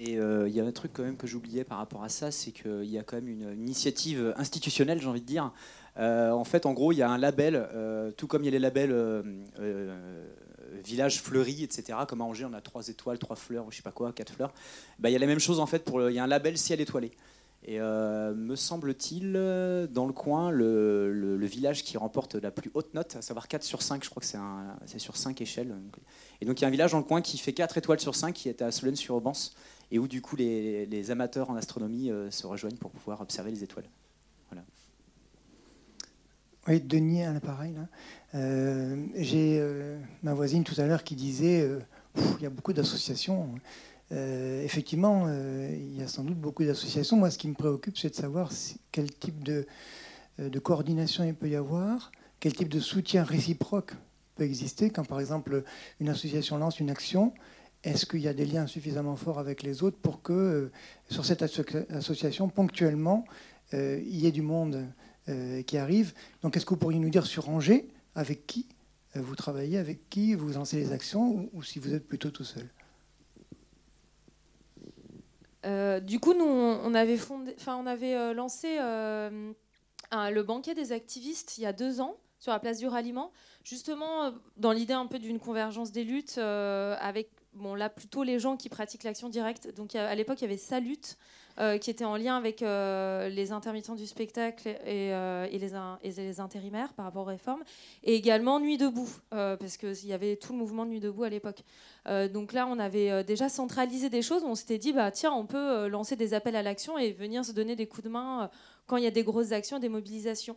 Et 0.00 0.18
euh, 0.18 0.48
il 0.48 0.54
y 0.54 0.60
a 0.60 0.64
un 0.64 0.70
truc 0.70 0.92
quand 0.94 1.02
même 1.02 1.16
que 1.16 1.26
j'oubliais 1.26 1.64
par 1.64 1.78
rapport 1.78 2.04
à 2.04 2.08
ça, 2.08 2.30
c'est 2.30 2.52
qu'il 2.52 2.84
y 2.84 2.98
a 2.98 3.02
quand 3.02 3.16
même 3.16 3.28
une, 3.28 3.60
initiative 3.60 4.32
institutionnelle, 4.36 5.00
j'ai 5.00 5.08
envie 5.08 5.20
de 5.20 5.26
dire. 5.26 5.52
Euh, 5.98 6.30
en 6.30 6.44
fait, 6.44 6.66
en 6.66 6.72
gros, 6.72 6.92
il 6.92 6.98
y 6.98 7.02
a 7.02 7.10
un 7.10 7.18
label, 7.18 7.68
tout 8.16 8.26
comme 8.28 8.42
il 8.42 8.46
y 8.46 8.48
a 8.48 8.52
les 8.52 8.58
labels 8.58 8.94
village 10.84 11.20
fleuri, 11.20 11.64
etc. 11.64 11.98
Comme 12.06 12.20
à 12.20 12.24
Angers, 12.24 12.44
on 12.44 12.52
a 12.52 12.60
trois 12.60 12.88
étoiles, 12.88 13.18
trois 13.18 13.34
fleurs, 13.34 13.66
ou 13.66 13.72
je 13.72 13.76
sais 13.76 13.82
pas 13.82 13.90
quoi, 13.90 14.12
quatre 14.12 14.32
fleurs. 14.32 14.52
Bah, 14.98 15.10
il 15.10 15.12
y 15.12 15.16
a 15.16 15.18
la 15.18 15.26
même 15.26 15.40
chose 15.40 15.58
en 15.58 15.66
fait 15.66 15.90
il 15.92 16.14
y 16.14 16.18
a 16.18 16.24
un 16.24 16.28
label 16.28 16.56
ciel 16.56 16.80
étoilé. 16.80 17.10
Et 17.64 17.80
euh, 17.80 18.34
me 18.34 18.54
semble-t-il, 18.54 19.32
dans 19.90 20.06
le 20.06 20.12
coin, 20.12 20.50
le, 20.50 21.36
village 21.46 21.82
qui 21.82 21.98
remporte 21.98 22.36
la 22.36 22.50
plus 22.50 22.70
haute 22.74 22.94
note, 22.94 23.16
à 23.16 23.22
savoir 23.22 23.48
4 23.48 23.64
sur 23.64 23.82
5, 23.82 24.04
je 24.04 24.10
crois 24.10 24.20
que 24.20 24.26
c'est 24.86 24.98
sur 24.98 25.16
5 25.16 25.40
échelles. 25.40 25.74
Et 26.40 26.44
donc 26.44 26.60
il 26.60 26.62
y 26.62 26.64
a 26.64 26.68
un 26.68 26.70
village 26.70 26.92
dans 26.92 26.98
le 26.98 27.04
coin 27.04 27.20
qui 27.20 27.36
fait 27.38 27.52
4 27.52 27.78
étoiles 27.78 28.00
sur 28.00 28.14
5, 28.14 28.32
qui 28.32 28.48
est 28.48 28.62
à 28.62 28.70
Solène-sur-Aubance, 28.70 29.54
et 29.90 29.98
où 29.98 30.08
du 30.08 30.20
coup 30.20 30.36
les, 30.36 31.10
amateurs 31.10 31.50
en 31.50 31.56
astronomie 31.56 32.10
euh, 32.10 32.30
se 32.30 32.46
rejoignent 32.46 32.76
pour 32.76 32.90
pouvoir 32.90 33.20
observer 33.20 33.50
les 33.50 33.64
étoiles. 33.64 33.88
Voilà. 34.50 34.64
Oui, 36.66 36.80
Denis 36.80 37.24
à 37.24 37.32
l'appareil. 37.32 37.74
Euh, 38.34 39.06
J'ai 39.16 39.62
ma 40.22 40.34
voisine 40.34 40.64
tout 40.64 40.78
à 40.78 40.86
l'heure 40.86 41.04
qui 41.04 41.14
disait 41.14 41.68
il 42.16 42.42
y 42.42 42.46
a 42.46 42.50
beaucoup 42.50 42.72
d'associations. 42.72 43.54
Euh, 44.12 44.64
effectivement, 44.64 45.24
euh, 45.26 45.70
il 45.74 45.98
y 45.98 46.02
a 46.02 46.08
sans 46.08 46.24
doute 46.24 46.38
beaucoup 46.38 46.64
d'associations. 46.64 47.16
Moi, 47.16 47.30
ce 47.30 47.38
qui 47.38 47.48
me 47.48 47.54
préoccupe, 47.54 47.98
c'est 47.98 48.10
de 48.10 48.14
savoir 48.14 48.50
quel 48.90 49.12
type 49.12 49.44
de, 49.44 49.66
euh, 50.40 50.48
de, 50.48 50.58
coordination 50.58 51.24
il 51.24 51.34
peut 51.34 51.48
y 51.48 51.56
avoir, 51.56 52.10
quel 52.40 52.54
type 52.54 52.68
de 52.68 52.80
soutien 52.80 53.22
réciproque 53.22 53.94
peut 54.36 54.44
exister. 54.44 54.90
Quand, 54.90 55.04
par 55.04 55.20
exemple, 55.20 55.62
une 56.00 56.08
association 56.08 56.56
lance 56.56 56.80
une 56.80 56.90
action, 56.90 57.34
est-ce 57.84 58.06
qu'il 58.06 58.20
y 58.20 58.28
a 58.28 58.34
des 58.34 58.44
liens 58.44 58.66
suffisamment 58.66 59.16
forts 59.16 59.38
avec 59.38 59.62
les 59.62 59.82
autres 59.82 59.98
pour 59.98 60.22
que, 60.22 60.70
sur 61.08 61.24
cette 61.24 61.42
association, 61.42 62.48
ponctuellement, 62.48 63.24
il 63.72 64.16
y 64.16 64.26
ait 64.26 64.32
du 64.32 64.42
monde 64.42 64.86
qui 65.66 65.78
arrive? 65.78 66.12
Donc, 66.42 66.56
est-ce 66.56 66.66
que 66.66 66.70
vous 66.70 66.76
pourriez 66.80 66.98
nous 66.98 67.10
dire 67.10 67.26
sur 67.26 67.48
Angers, 67.48 67.88
avec 68.14 68.46
qui 68.46 68.66
vous 69.14 69.36
travaillez, 69.36 69.78
avec 69.78 70.08
qui 70.10 70.34
vous 70.34 70.50
lancez 70.50 70.76
les 70.76 70.92
actions, 70.92 71.48
ou 71.52 71.62
si 71.62 71.78
vous 71.78 71.94
êtes 71.94 72.06
plutôt 72.06 72.30
tout 72.30 72.44
seul? 72.44 72.68
Euh, 75.66 76.00
du 76.00 76.20
coup, 76.20 76.34
nous, 76.34 76.44
on 76.44 76.94
avait, 76.94 77.16
fondé, 77.16 77.54
on 77.66 77.86
avait 77.86 78.14
euh, 78.14 78.32
lancé 78.32 78.78
euh, 78.80 79.52
le 80.12 80.42
banquet 80.42 80.74
des 80.74 80.92
activistes 80.92 81.58
il 81.58 81.62
y 81.62 81.66
a 81.66 81.72
deux 81.72 82.00
ans 82.00 82.16
sur 82.38 82.52
la 82.52 82.60
place 82.60 82.78
du 82.78 82.86
ralliement, 82.86 83.32
justement 83.64 84.32
dans 84.56 84.70
l'idée 84.70 84.92
un 84.92 85.06
peu 85.06 85.18
d'une 85.18 85.40
convergence 85.40 85.90
des 85.90 86.04
luttes 86.04 86.38
avec 86.38 87.30
bon, 87.54 87.74
là 87.74 87.88
plutôt 87.88 88.22
les 88.22 88.38
gens 88.38 88.56
qui 88.56 88.68
pratiquent 88.68 89.04
l'action 89.04 89.28
directe. 89.28 89.74
Donc 89.76 89.94
à 89.94 90.14
l'époque, 90.14 90.40
il 90.40 90.44
y 90.44 90.46
avait 90.46 90.56
Salut, 90.56 90.98
euh, 91.60 91.76
qui 91.76 91.90
était 91.90 92.04
en 92.04 92.16
lien 92.16 92.36
avec 92.36 92.62
euh, 92.62 93.28
les 93.28 93.50
intermittents 93.50 93.96
du 93.96 94.06
spectacle 94.06 94.68
et, 94.68 95.12
euh, 95.12 95.48
et, 95.50 95.58
les, 95.58 96.38
intérimaires 96.38 96.92
par 96.92 97.04
rapport 97.04 97.22
aux 97.22 97.30
réformes, 97.30 97.64
et 98.04 98.14
également 98.14 98.60
Nuit 98.60 98.78
debout, 98.78 99.10
parce 99.30 99.76
qu'il 99.76 100.06
y 100.06 100.12
avait 100.12 100.36
tout 100.36 100.52
le 100.52 100.58
mouvement 100.58 100.86
Nuit 100.86 101.00
debout 101.00 101.24
à 101.24 101.28
l'époque. 101.28 101.64
donc 102.32 102.52
là, 102.52 102.68
on 102.68 102.78
avait 102.78 103.24
déjà 103.24 103.48
centralisé 103.48 104.08
des 104.08 104.22
choses, 104.22 104.44
on 104.44 104.54
s'était 104.54 104.78
dit, 104.78 104.92
bah, 104.92 105.10
tiens, 105.10 105.32
on 105.32 105.46
peut 105.46 105.88
lancer 105.88 106.14
des 106.14 106.32
appels 106.32 106.54
à 106.54 106.62
l'action 106.62 106.96
et 106.96 107.10
venir 107.10 107.44
se 107.44 107.50
donner 107.50 107.74
des 107.74 107.88
coups 107.88 108.04
de 108.04 108.08
main 108.08 108.50
quand 108.86 108.96
il 108.96 109.02
y 109.02 109.08
a 109.08 109.10
des 109.10 109.24
grosses 109.24 109.50
actions, 109.50 109.80
des 109.80 109.88
mobilisations. 109.88 110.56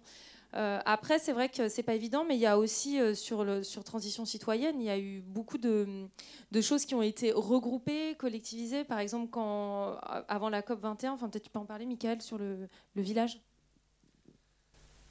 Euh, 0.55 0.79
après, 0.85 1.19
c'est 1.19 1.31
vrai 1.31 1.49
que 1.49 1.69
c'est 1.69 1.83
pas 1.83 1.95
évident, 1.95 2.25
mais 2.25 2.35
il 2.35 2.41
y 2.41 2.45
a 2.45 2.57
aussi 2.57 2.99
euh, 2.99 3.13
sur, 3.13 3.65
sur 3.65 3.83
transition 3.83 4.25
citoyenne, 4.25 4.81
il 4.81 4.85
y 4.85 4.89
a 4.89 4.99
eu 4.99 5.21
beaucoup 5.21 5.57
de, 5.57 6.09
choses 6.61 6.85
qui 6.85 6.95
ont 6.95 7.01
été 7.01 7.31
regroupées, 7.31 8.15
collectivisées. 8.15 8.83
Par 8.83 8.99
exemple, 8.99 9.29
quand 9.31 9.97
avant 10.27 10.49
la 10.49 10.61
COP 10.61 10.81
21, 10.81 11.13
enfin 11.13 11.29
peut-être 11.29 11.43
tu 11.45 11.49
peux 11.49 11.59
en 11.59 11.65
parler, 11.65 11.85
Michael, 11.85 12.21
sur 12.21 12.37
le 12.37 12.67
village? 12.95 13.39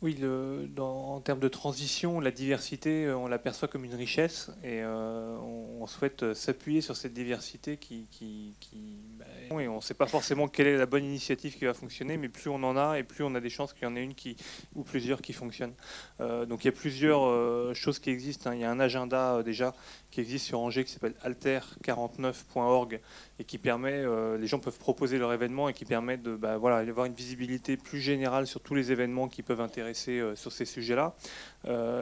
Oui, 0.02 0.16
le, 0.20 0.66
dans, 0.74 1.14
en 1.14 1.20
termes 1.20 1.40
de 1.40 1.48
transition, 1.48 2.20
la 2.20 2.30
diversité, 2.30 3.04
euh, 3.04 3.16
on 3.16 3.26
l'aperçoit 3.26 3.68
comme 3.68 3.84
une 3.84 3.94
richesse 3.94 4.50
et 4.64 4.82
on, 4.84 5.86
souhaite 5.86 6.34
s'appuyer 6.34 6.82
sur 6.82 6.94
cette 6.94 7.14
diversité 7.14 7.76
qui, 7.76 8.06
qui, 8.12 8.54
qui 8.60 8.98
bah, 9.18 9.24
et 9.58 9.66
on 9.66 9.76
ne 9.76 9.80
sait 9.80 9.94
pas 9.94 10.06
forcément 10.06 10.46
quelle 10.46 10.68
est 10.68 10.76
la 10.76 10.86
bonne 10.86 11.04
initiative 11.04 11.56
qui 11.56 11.64
va 11.64 11.74
fonctionner, 11.74 12.16
mais 12.16 12.28
plus 12.28 12.50
on 12.50 12.62
en 12.62 12.76
a 12.76 12.98
et 12.98 13.02
plus 13.02 13.24
on 13.24 13.34
a 13.34 13.40
des 13.40 13.50
chances 13.50 13.72
qu'il 13.72 13.82
y 13.82 13.86
en 13.86 13.96
ait 13.96 14.04
une 14.04 14.14
qui, 14.14 14.36
ou 14.74 14.84
plusieurs 14.84 15.20
qui 15.22 15.32
fonctionnent. 15.32 15.74
Euh, 16.20 16.46
donc 16.46 16.64
il 16.64 16.68
y 16.68 16.68
a 16.68 16.72
plusieurs 16.72 17.24
euh, 17.24 17.74
choses 17.74 17.98
qui 17.98 18.10
existent. 18.10 18.50
Hein. 18.50 18.54
Il 18.54 18.60
y 18.60 18.64
a 18.64 18.70
un 18.70 18.78
agenda 18.78 19.36
euh, 19.36 19.42
déjà 19.42 19.74
qui 20.10 20.20
existe 20.20 20.46
sur 20.46 20.60
Angers 20.60 20.84
qui 20.84 20.92
s'appelle 20.92 21.14
alter49.org 21.24 23.00
et 23.38 23.44
qui 23.44 23.58
permet, 23.58 24.04
les 24.38 24.46
gens 24.46 24.58
peuvent 24.58 24.78
proposer 24.78 25.18
leur 25.18 25.32
événement 25.32 25.68
et 25.68 25.72
qui 25.72 25.84
permet 25.84 26.16
de 26.16 26.36
bah, 26.36 26.58
voilà, 26.58 26.84
d'avoir 26.84 27.06
une 27.06 27.14
visibilité 27.14 27.76
plus 27.76 28.00
générale 28.00 28.46
sur 28.46 28.60
tous 28.60 28.74
les 28.74 28.92
événements 28.92 29.28
qui 29.28 29.42
peuvent 29.42 29.60
intéresser 29.60 29.70
s'intéresser 29.70 30.22
sur 30.34 30.52
ces 30.52 30.64
sujets-là. 30.64 31.14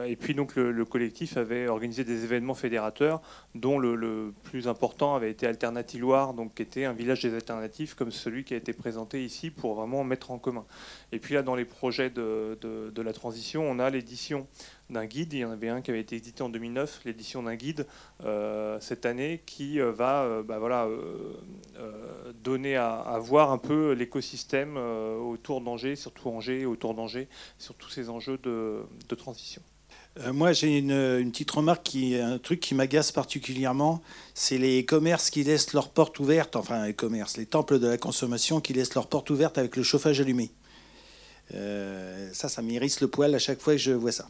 et 0.05 0.15
puis 0.15 0.33
donc 0.33 0.55
le, 0.55 0.85
collectif 0.85 1.37
avait 1.37 1.67
organisé 1.67 2.03
des 2.03 2.23
événements 2.23 2.55
fédérateurs, 2.55 3.21
dont 3.55 3.77
le, 3.77 4.33
plus 4.43 4.67
important 4.67 5.15
avait 5.15 5.31
été 5.31 5.45
Alternatiloire, 5.47 6.33
donc 6.33 6.55
qui 6.55 6.61
était 6.61 6.85
un 6.85 6.93
village 6.93 7.21
des 7.21 7.33
alternatives 7.33 7.95
comme 7.95 8.11
celui 8.11 8.43
qui 8.43 8.53
a 8.53 8.57
été 8.57 8.73
présenté 8.73 9.23
ici 9.23 9.51
pour 9.51 9.75
vraiment 9.75 10.03
mettre 10.03 10.31
en 10.31 10.39
commun. 10.39 10.65
Et 11.11 11.19
puis 11.19 11.35
là, 11.35 11.41
dans 11.41 11.55
les 11.55 11.65
projets 11.65 12.09
de, 12.09 12.57
de 12.61 13.01
la 13.01 13.13
transition, 13.13 13.69
on 13.69 13.79
a 13.79 13.89
l'édition 13.89 14.47
d'un 14.89 15.05
guide. 15.05 15.33
Il 15.33 15.39
y 15.39 15.45
en 15.45 15.51
avait 15.51 15.69
un 15.69 15.81
qui 15.81 15.91
avait 15.91 15.99
été 15.99 16.15
édité 16.15 16.43
en 16.43 16.49
2009, 16.49 17.01
l'édition 17.05 17.43
d'un 17.43 17.55
guide 17.55 17.85
euh, 18.23 18.77
cette 18.81 19.05
année, 19.05 19.41
qui 19.45 19.79
euh, 19.79 19.91
va 19.91 20.23
euh, 20.23 20.43
bah, 20.43 20.59
voilà, 20.59 20.87
donner 22.43 22.75
à, 22.75 23.19
voir 23.21 23.51
un 23.51 23.57
peu 23.57 23.93
l'écosystème 23.93 24.77
autour 24.77 25.61
d'Angers, 25.61 25.95
surtout 25.95 26.29
Angers, 26.29 26.65
autour 26.65 26.93
d'Angers, 26.93 27.27
sur 27.57 27.75
tous 27.75 27.89
ces 27.89 28.09
enjeux 28.09 28.37
de, 28.37 29.15
transition. 29.15 29.61
moi, 30.31 30.53
j'ai 30.53 30.77
une, 30.77 31.31
petite 31.31 31.51
remarque, 31.51 31.83
qui, 31.83 32.15
un 32.15 32.37
truc 32.37 32.59
qui 32.59 32.75
m'agace 32.75 33.11
particulièrement, 33.11 34.01
c'est 34.33 34.57
les 34.57 34.85
commerces 34.85 35.29
qui 35.29 35.43
laissent 35.43 35.73
leurs 35.73 35.89
portes 35.89 36.19
ouvertes, 36.19 36.55
enfin 36.55 36.85
les 36.85 36.93
commerces, 36.93 37.37
les 37.37 37.45
temples 37.45 37.79
de 37.79 37.87
la 37.87 37.97
consommation 37.97 38.61
qui 38.61 38.73
laissent 38.73 38.95
leurs 38.95 39.07
portes 39.07 39.29
ouvertes 39.29 39.57
avec 39.57 39.75
le 39.75 39.83
chauffage 39.83 40.19
allumé. 40.19 40.51
ça, 41.51 42.49
ça 42.49 42.61
m'irrisse 42.61 43.01
le 43.01 43.07
poil 43.07 43.33
à 43.35 43.39
chaque 43.39 43.59
fois 43.59 43.73
que 43.73 43.79
je 43.79 43.91
vois 43.91 44.11
ça. 44.11 44.27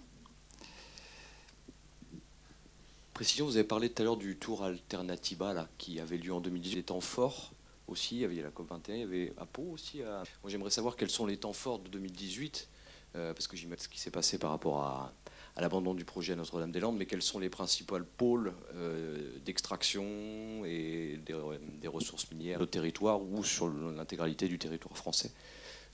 Précision, 3.19 3.45
vous 3.45 3.57
avez 3.57 3.67
parlé 3.67 3.89
tout 3.89 4.01
à 4.01 4.05
l'heure 4.05 4.15
du 4.15 4.37
tour 4.37 4.63
Alternativa 4.63 5.67
qui 5.77 5.99
avait 5.99 6.15
lieu 6.15 6.31
en 6.31 6.39
2018, 6.39 6.75
des 6.77 6.83
temps 6.83 7.01
forts 7.01 7.51
aussi, 7.89 8.15
il 8.15 8.21
y 8.21 8.23
avait 8.23 8.41
la 8.41 8.49
COP21, 8.49 8.91
il 8.91 8.99
y 8.99 9.03
avait 9.03 9.33
à 9.35 9.45
Pau 9.45 9.63
aussi. 9.73 9.97
Moi 9.97 10.23
j'aimerais 10.47 10.69
savoir 10.69 10.95
quels 10.95 11.09
sont 11.09 11.25
les 11.25 11.35
temps 11.35 11.51
forts 11.51 11.79
de 11.79 11.89
2018, 11.89 12.69
euh, 13.17 13.33
parce 13.33 13.49
que 13.49 13.57
j'imagine 13.57 13.83
ce 13.83 13.89
qui 13.89 13.99
s'est 13.99 14.09
passé 14.09 14.37
par 14.37 14.51
rapport 14.51 14.79
à, 14.79 15.11
l'abandon 15.57 15.93
du 15.93 16.05
projet 16.05 16.33
Notre-Dame-des-Landes, 16.33 16.95
mais 16.95 17.07
quels 17.07 17.21
sont 17.21 17.39
les 17.39 17.49
principaux 17.49 17.99
pôles 18.15 18.53
euh, 18.75 19.37
d'extraction 19.43 20.63
et 20.63 21.19
des, 21.25 21.87
ressources 21.89 22.31
minières 22.31 22.61
au 22.61 22.67
territoire 22.67 23.21
ou 23.21 23.43
sur 23.43 23.67
l'intégralité 23.67 24.47
du 24.47 24.57
territoire 24.57 24.95
français? 24.95 25.33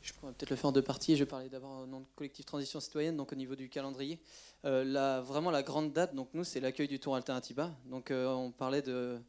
Je 0.04 0.14
pourrais 0.14 0.34
peut-être 0.34 0.52
le 0.52 0.56
faire 0.56 0.68
en 0.68 0.72
deux 0.72 0.84
parties. 0.84 1.16
Je 1.16 1.24
vais 1.24 1.30
parler 1.30 1.50
d'abord 1.50 1.82
au 1.82 1.88
nom 1.88 2.02
de 2.02 2.06
collectif 2.16 2.46
Transition 2.46 2.80
Citoyenne, 2.80 3.18
donc 3.18 3.34
au 3.34 3.36
niveau 3.36 3.56
du 3.56 3.70
calendrier. 3.70 4.20
Euh, 4.66 5.22
vraiment 5.24 5.52
la 5.52 5.62
grande 5.62 5.94
date, 5.94 6.16
donc 6.16 6.30
nous, 6.34 6.44
c'est 6.44 6.60
l'accueil 6.60 6.88
du 6.88 7.00
Tour 7.00 7.16
Alternativa. 7.16 7.72
Donc 7.86 8.10
euh, 8.10 8.28
on 8.28 8.52
parlait 8.52 8.82
de, 8.82 9.20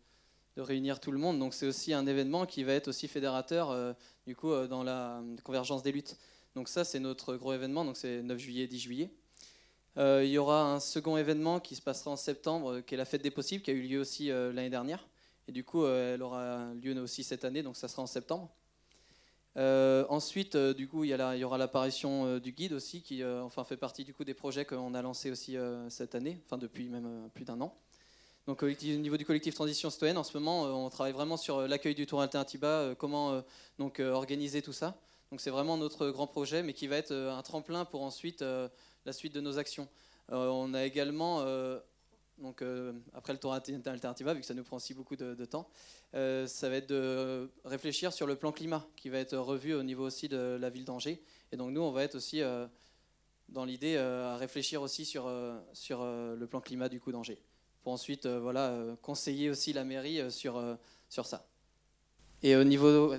réunir 0.57 0.99
tout 0.99 1.13
le 1.13 1.19
monde. 1.19 1.39
Donc 1.39 1.53
c'est 1.53 1.67
aussi 1.67 1.93
un 1.93 2.07
événement 2.07 2.47
qui 2.47 2.65
va 2.65 2.73
être 2.73 2.89
aussi 2.89 3.07
fédérateur, 3.09 3.71
euh, 3.71 3.93
du 4.27 4.35
coup, 4.35 4.55
dans 4.67 4.83
la 4.83 5.23
convergence 5.45 5.83
des 5.83 5.93
luttes. 5.93 6.17
Donc 6.55 6.69
ça, 6.71 6.85
c'est 6.85 7.01
notre 7.01 7.37
gros 7.37 7.53
événement. 7.53 7.85
Donc 7.85 7.99
c'est 7.99 8.23
9 8.23 8.39
juillet, 8.39 8.67
10 8.67 8.79
juillet. 8.81 9.11
il 9.99 10.29
y 10.29 10.39
aura 10.39 10.73
un 10.73 10.81
second 10.81 11.19
événement 11.19 11.61
qui 11.61 11.77
se 11.77 11.83
passera 11.83 12.11
en 12.11 12.17
septembre, 12.17 12.81
qui 12.81 12.95
est 12.95 12.99
la 12.99 13.05
fête 13.05 13.23
des 13.23 13.31
possibles, 13.31 13.63
qui 13.63 13.71
a 13.71 13.75
eu 13.75 13.83
lieu 13.83 14.01
aussi 14.01 14.29
l'année 14.29 14.71
dernière. 14.71 15.07
Et 15.49 15.53
du 15.53 15.65
coup, 15.65 15.87
elle 15.87 16.23
aura 16.23 16.73
lieu 16.83 16.99
aussi 16.99 17.23
cette 17.23 17.45
année, 17.45 17.63
donc 17.63 17.77
ça 17.77 17.89
sera 17.89 18.03
en 18.03 18.07
septembre. 18.07 18.51
Euh, 19.57 20.05
ensuite, 20.11 20.55
euh, 20.55 20.75
du 20.75 20.87
coup, 20.87 21.05
il 21.05 21.11
y, 21.11 21.45
aura 21.45 21.59
l'apparition 21.59 22.27
euh, 22.27 22.41
du 22.41 22.53
guide 22.53 22.73
aussi, 22.75 23.01
qui 23.03 23.25
enfin, 23.25 23.65
fait 23.65 23.77
partie 23.77 24.05
du 24.05 24.13
coup, 24.13 24.25
des 24.25 24.35
projets 24.35 24.65
qu'on 24.65 24.95
a 24.95 25.03
lancés 25.03 25.31
aussi 25.31 25.57
cette 25.89 26.15
année, 26.15 26.39
enfin 26.45 26.59
depuis 26.59 26.89
même 26.89 27.31
plus 27.35 27.45
d'un 27.45 27.61
an. 27.61 27.75
Donc 28.47 28.63
au 28.63 28.69
niveau 28.69 29.17
du 29.17 29.25
collectif 29.25 29.55
Transition 29.55 29.91
Citoyenne, 29.91 30.19
en 30.19 30.23
ce 30.23 30.37
moment, 30.39 30.63
on 30.85 30.89
travaille 30.89 31.13
vraiment 31.13 31.37
sur 31.37 31.63
l'accueil 31.63 31.97
du 31.97 32.07
Tour 32.07 32.23
Alternativa, 32.23 32.95
comment 32.97 33.43
donc, 33.79 33.99
organiser 33.99 34.63
tout 34.63 34.73
ça. 34.73 34.97
Donc 35.33 35.41
c'est 35.41 35.51
vraiment 35.51 35.77
notre 35.77 36.11
grand 36.11 36.29
projet, 36.29 36.63
mais 36.63 36.73
qui 36.73 36.87
va 36.87 36.97
être 36.97 37.13
un 37.13 37.43
tremplin 37.43 37.85
pour 37.85 38.03
ensuite 38.03 38.43
la 38.43 39.13
suite 39.13 39.35
de 39.35 39.41
nos 39.41 39.59
actions. 39.59 39.89
on 40.29 40.75
a 40.75 40.85
également 40.85 41.45
donc 42.39 42.61
euh, 42.61 42.93
après 43.15 43.33
le 43.33 43.39
tour 43.39 43.53
Alternativa, 43.53 44.35
vu 44.35 44.41
que 44.41 44.47
ça 44.47 44.55
nous 44.55 44.63
prend 44.63 44.77
aussi 44.77 44.95
beaucoup 44.95 45.17
de, 45.17 45.45
temps, 45.45 45.69
euh, 46.15 46.47
ça 46.47 46.69
va 46.69 46.77
être 46.77 46.89
de 46.89 47.51
réfléchir 47.65 48.13
sur 48.13 48.27
le 48.27 48.37
plan 48.37 48.53
climat 48.53 48.87
qui 48.97 49.09
va 49.09 49.19
être 49.19 49.37
revu 49.37 49.75
au 49.75 49.83
niveau 49.83 50.05
aussi 50.05 50.29
de 50.29 50.59
la 50.61 50.69
ville 50.69 50.85
d'Angers. 50.85 51.23
Et 51.53 51.57
donc 51.57 51.71
nous, 51.71 51.81
on 51.81 51.93
va 51.93 52.03
être 52.03 52.17
aussi 52.17 52.43
euh, 52.43 52.67
dans 53.49 53.65
l'idée 53.65 53.97
à 53.97 54.37
réfléchir 54.37 54.83
aussi 54.83 55.05
sur, 55.05 55.31
sur 55.73 56.05
le 56.05 56.47
plan 56.47 56.61
climat 56.61 56.89
du 56.89 57.01
coup 57.01 57.13
d'Angers, 57.13 57.41
pour 57.83 57.93
ensuite 57.93 58.27
voilà, 58.27 58.77
conseiller 59.03 59.51
aussi 59.51 59.73
la 59.73 59.85
mairie 59.85 60.31
sur, 60.33 60.61
sur 61.09 61.27
ça. 61.27 61.47
Et 62.43 62.57
au 62.57 62.65
niveau... 62.65 63.15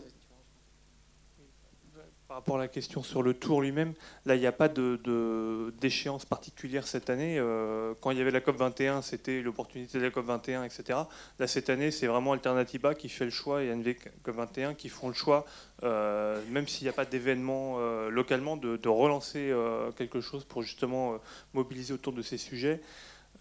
Par 2.28 2.36
rapport 2.36 2.58
à 2.58 2.60
la 2.60 2.68
question 2.68 3.04
sur 3.04 3.24
le 3.24 3.34
tour 3.34 3.62
lui-même, 3.62 3.94
là, 4.26 4.36
il 4.36 4.42
n'y 4.42 4.48
a 4.48 4.52
pas 4.52 4.68
de, 4.68 5.72
d'échéance 5.80 6.26
particulière 6.26 6.86
cette 6.86 7.10
année. 7.10 7.38
Euh, 7.40 7.94
quand 8.02 8.12
il 8.12 8.18
y 8.18 8.22
avait 8.22 8.32
la 8.32 8.42
COP21, 8.42 9.02
c'était 9.02 9.42
l'opportunité 9.42 9.98
de 9.98 10.04
la 10.04 10.10
COP21, 10.10 10.66
etc. 10.66 11.00
Là, 11.40 11.48
cette 11.48 11.70
année, 11.70 11.90
c'est 11.90 12.06
vraiment 12.06 12.34
Alternativa 12.34 12.96
qui 12.96 13.08
fait 13.08 13.24
le 13.24 13.32
choix 13.32 13.64
et 13.64 13.74
NV 13.74 13.96
COP21 14.26 14.76
qui 14.76 14.90
font 14.90 15.08
le 15.08 15.14
choix, 15.14 15.46
euh, 15.84 16.42
même 16.50 16.68
s'il 16.68 16.84
n'y 16.84 16.90
a 16.90 16.94
pas 16.94 17.06
d'événement 17.06 17.78
euh, 17.78 18.10
localement, 18.10 18.58
de, 18.58 18.76
de 18.76 18.90
relancer 18.90 19.54
quelque 19.96 20.20
chose 20.20 20.44
pour 20.44 20.64
justement 20.64 21.20
mobiliser 21.54 21.94
autour 21.94 22.12
de 22.12 22.22
ces 22.22 22.38
sujets. 22.38 22.82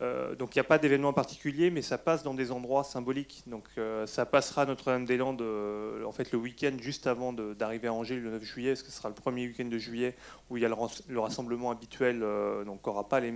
Euh, 0.03 0.35
donc 0.35 0.55
il 0.55 0.59
n'y 0.59 0.61
a 0.61 0.65
pas 0.65 0.79
d'événement 0.79 1.13
particulier, 1.13 1.71
mais 1.71 1.83
ça 1.83 1.99
passe 1.99 2.23
dans 2.23 2.35
des 2.35 2.53
endroits 2.53 2.85
symboliques. 2.85 3.43
Donc 3.47 3.65
euh, 3.79 4.07
ça 4.07 4.27
passera 4.27 4.63
à 4.63 4.67
Notre-Dame-des-Landes 4.67 5.43
euh, 5.43 6.05
en 6.05 6.13
fait 6.13 6.33
le 6.33 6.39
week-end 6.39 6.73
juste 6.81 7.07
avant 7.07 7.33
d'arriver 7.33 7.89
à 7.89 7.93
Angers 7.93 8.17
le 8.17 8.31
9 8.31 8.43
juillet, 8.43 8.71
parce 8.73 8.83
que 8.83 8.91
ce 8.91 8.97
sera 8.97 9.09
le 9.09 9.15
premier 9.15 9.47
week-end 9.47 9.67
de 9.67 9.79
juillet 9.79 10.15
où 10.51 10.57
il 10.57 10.63
y 10.63 10.67
a 10.67 10.69
le, 10.69 11.19
rassemblement 11.19 11.71
habituel, 11.71 12.21
donc 12.67 12.87
on 12.87 12.91
n'aura 12.91 13.09
pas 13.09 13.21
la, 13.21 13.31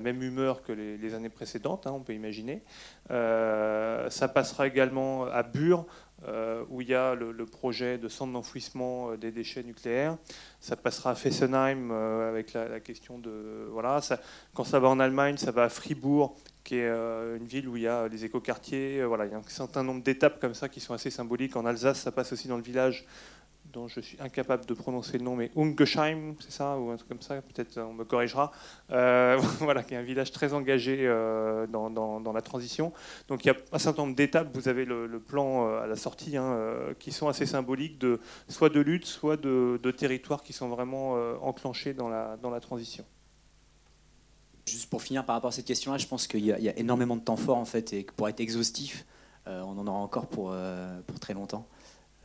même 0.00 0.22
humeur 0.22 0.62
que 0.62 0.72
les, 0.72 1.14
années 1.14 1.28
précédentes, 1.28 1.86
hein, 1.86 1.92
on 1.92 2.00
peut 2.00 2.14
imaginer. 2.14 2.62
ça 3.08 4.28
passera 4.32 4.66
également 4.66 5.24
à 5.26 5.42
Bure, 5.42 5.86
où 6.70 6.80
il 6.80 6.88
y 6.88 6.94
a 6.94 7.14
le, 7.14 7.46
projet 7.46 7.98
de 7.98 8.08
centre 8.08 8.32
d'enfouissement 8.32 9.10
euh, 9.10 9.16
des 9.16 9.30
déchets 9.30 9.62
nucléaires. 9.62 10.16
Ça 10.60 10.76
passera 10.76 11.10
à 11.10 11.14
Fessenheim 11.14 11.90
euh, 11.92 12.28
avec 12.28 12.52
la, 12.52 12.80
question 12.80 13.18
de... 13.18 13.68
Voilà, 13.70 14.00
quand 14.54 14.64
ça 14.64 14.80
va 14.80 14.88
en 14.88 14.98
Allemagne, 14.98 15.36
ça 15.36 15.50
va 15.50 15.64
à 15.64 15.68
Fribourg, 15.68 16.36
qui 16.64 16.76
est 16.76 16.88
une 16.88 17.46
ville 17.46 17.68
où 17.68 17.76
il 17.76 17.84
y 17.84 17.88
a 17.88 18.08
des 18.08 18.24
écoquartiers. 18.24 19.04
voilà, 19.04 19.26
il 19.26 19.32
y 19.32 19.34
a 19.34 19.38
un 19.38 19.42
certain 19.46 19.84
nombre 19.84 20.02
d'étapes 20.02 20.40
comme 20.40 20.54
ça 20.54 20.68
qui 20.68 20.80
sont 20.80 20.94
assez 20.94 21.10
symboliques. 21.10 21.54
En 21.56 21.64
Alsace, 21.64 22.00
ça 22.00 22.10
passe 22.10 22.32
aussi 22.32 22.48
dans 22.48 22.56
le 22.56 22.62
village 22.62 23.06
dont 23.76 23.88
je 23.88 24.00
suis 24.00 24.16
incapable 24.20 24.64
de 24.64 24.72
prononcer 24.72 25.18
le 25.18 25.24
nom, 25.24 25.36
mais 25.36 25.50
Ungesheim, 25.54 26.34
c'est 26.40 26.50
ça, 26.50 26.78
ou 26.78 26.90
un 26.90 26.96
truc 26.96 27.10
comme 27.10 27.20
ça, 27.20 27.42
peut-être 27.42 27.78
on 27.78 27.92
me 27.92 28.04
corrigera, 28.04 28.50
euh, 28.90 29.36
voilà, 29.60 29.82
qui 29.82 29.92
est 29.92 29.98
un 29.98 30.02
village 30.02 30.32
très 30.32 30.54
engagé 30.54 31.00
euh, 31.00 31.66
dans, 31.66 31.90
dans, 31.90 32.32
la 32.32 32.40
transition. 32.40 32.94
Donc 33.28 33.44
il 33.44 33.48
y 33.48 33.50
a 33.50 33.56
un 33.72 33.78
certain 33.78 34.04
nombre 34.04 34.16
d'étapes, 34.16 34.48
vous 34.54 34.68
avez 34.68 34.86
le, 34.86 35.20
plan 35.20 35.68
euh, 35.68 35.82
à 35.82 35.86
la 35.86 35.96
sortie, 35.96 36.38
hein, 36.38 36.58
qui 36.98 37.12
sont 37.12 37.28
assez 37.28 37.44
symboliques, 37.44 37.98
de, 37.98 38.18
soit 38.48 38.70
de 38.70 38.80
lutte, 38.80 39.04
soit 39.04 39.36
de, 39.36 39.78
territoires 39.90 40.42
qui 40.42 40.54
sont 40.54 40.68
vraiment 40.68 41.12
enclenchés 41.42 41.92
dans 41.92 42.08
la, 42.08 42.38
dans 42.40 42.50
la 42.50 42.60
transition. 42.60 43.04
Juste 44.66 44.88
pour 44.88 45.02
finir 45.02 45.24
par 45.26 45.36
rapport 45.36 45.48
à 45.48 45.52
cette 45.52 45.66
question-là, 45.66 45.98
je 45.98 46.06
pense 46.06 46.26
qu'il 46.26 46.40
y, 46.40 46.48
y, 46.48 46.68
a 46.68 46.78
énormément 46.78 47.16
de 47.16 47.20
temps 47.20 47.36
fort 47.36 47.58
en 47.58 47.66
fait, 47.66 47.92
et 47.92 48.04
que 48.04 48.14
pour 48.14 48.26
être 48.28 48.40
exhaustif, 48.40 49.04
on 49.46 49.78
en 49.78 49.86
aura 49.86 49.98
encore 49.98 50.26
pour, 50.28 50.54
pour 51.06 51.20
très 51.20 51.34
longtemps. 51.34 51.68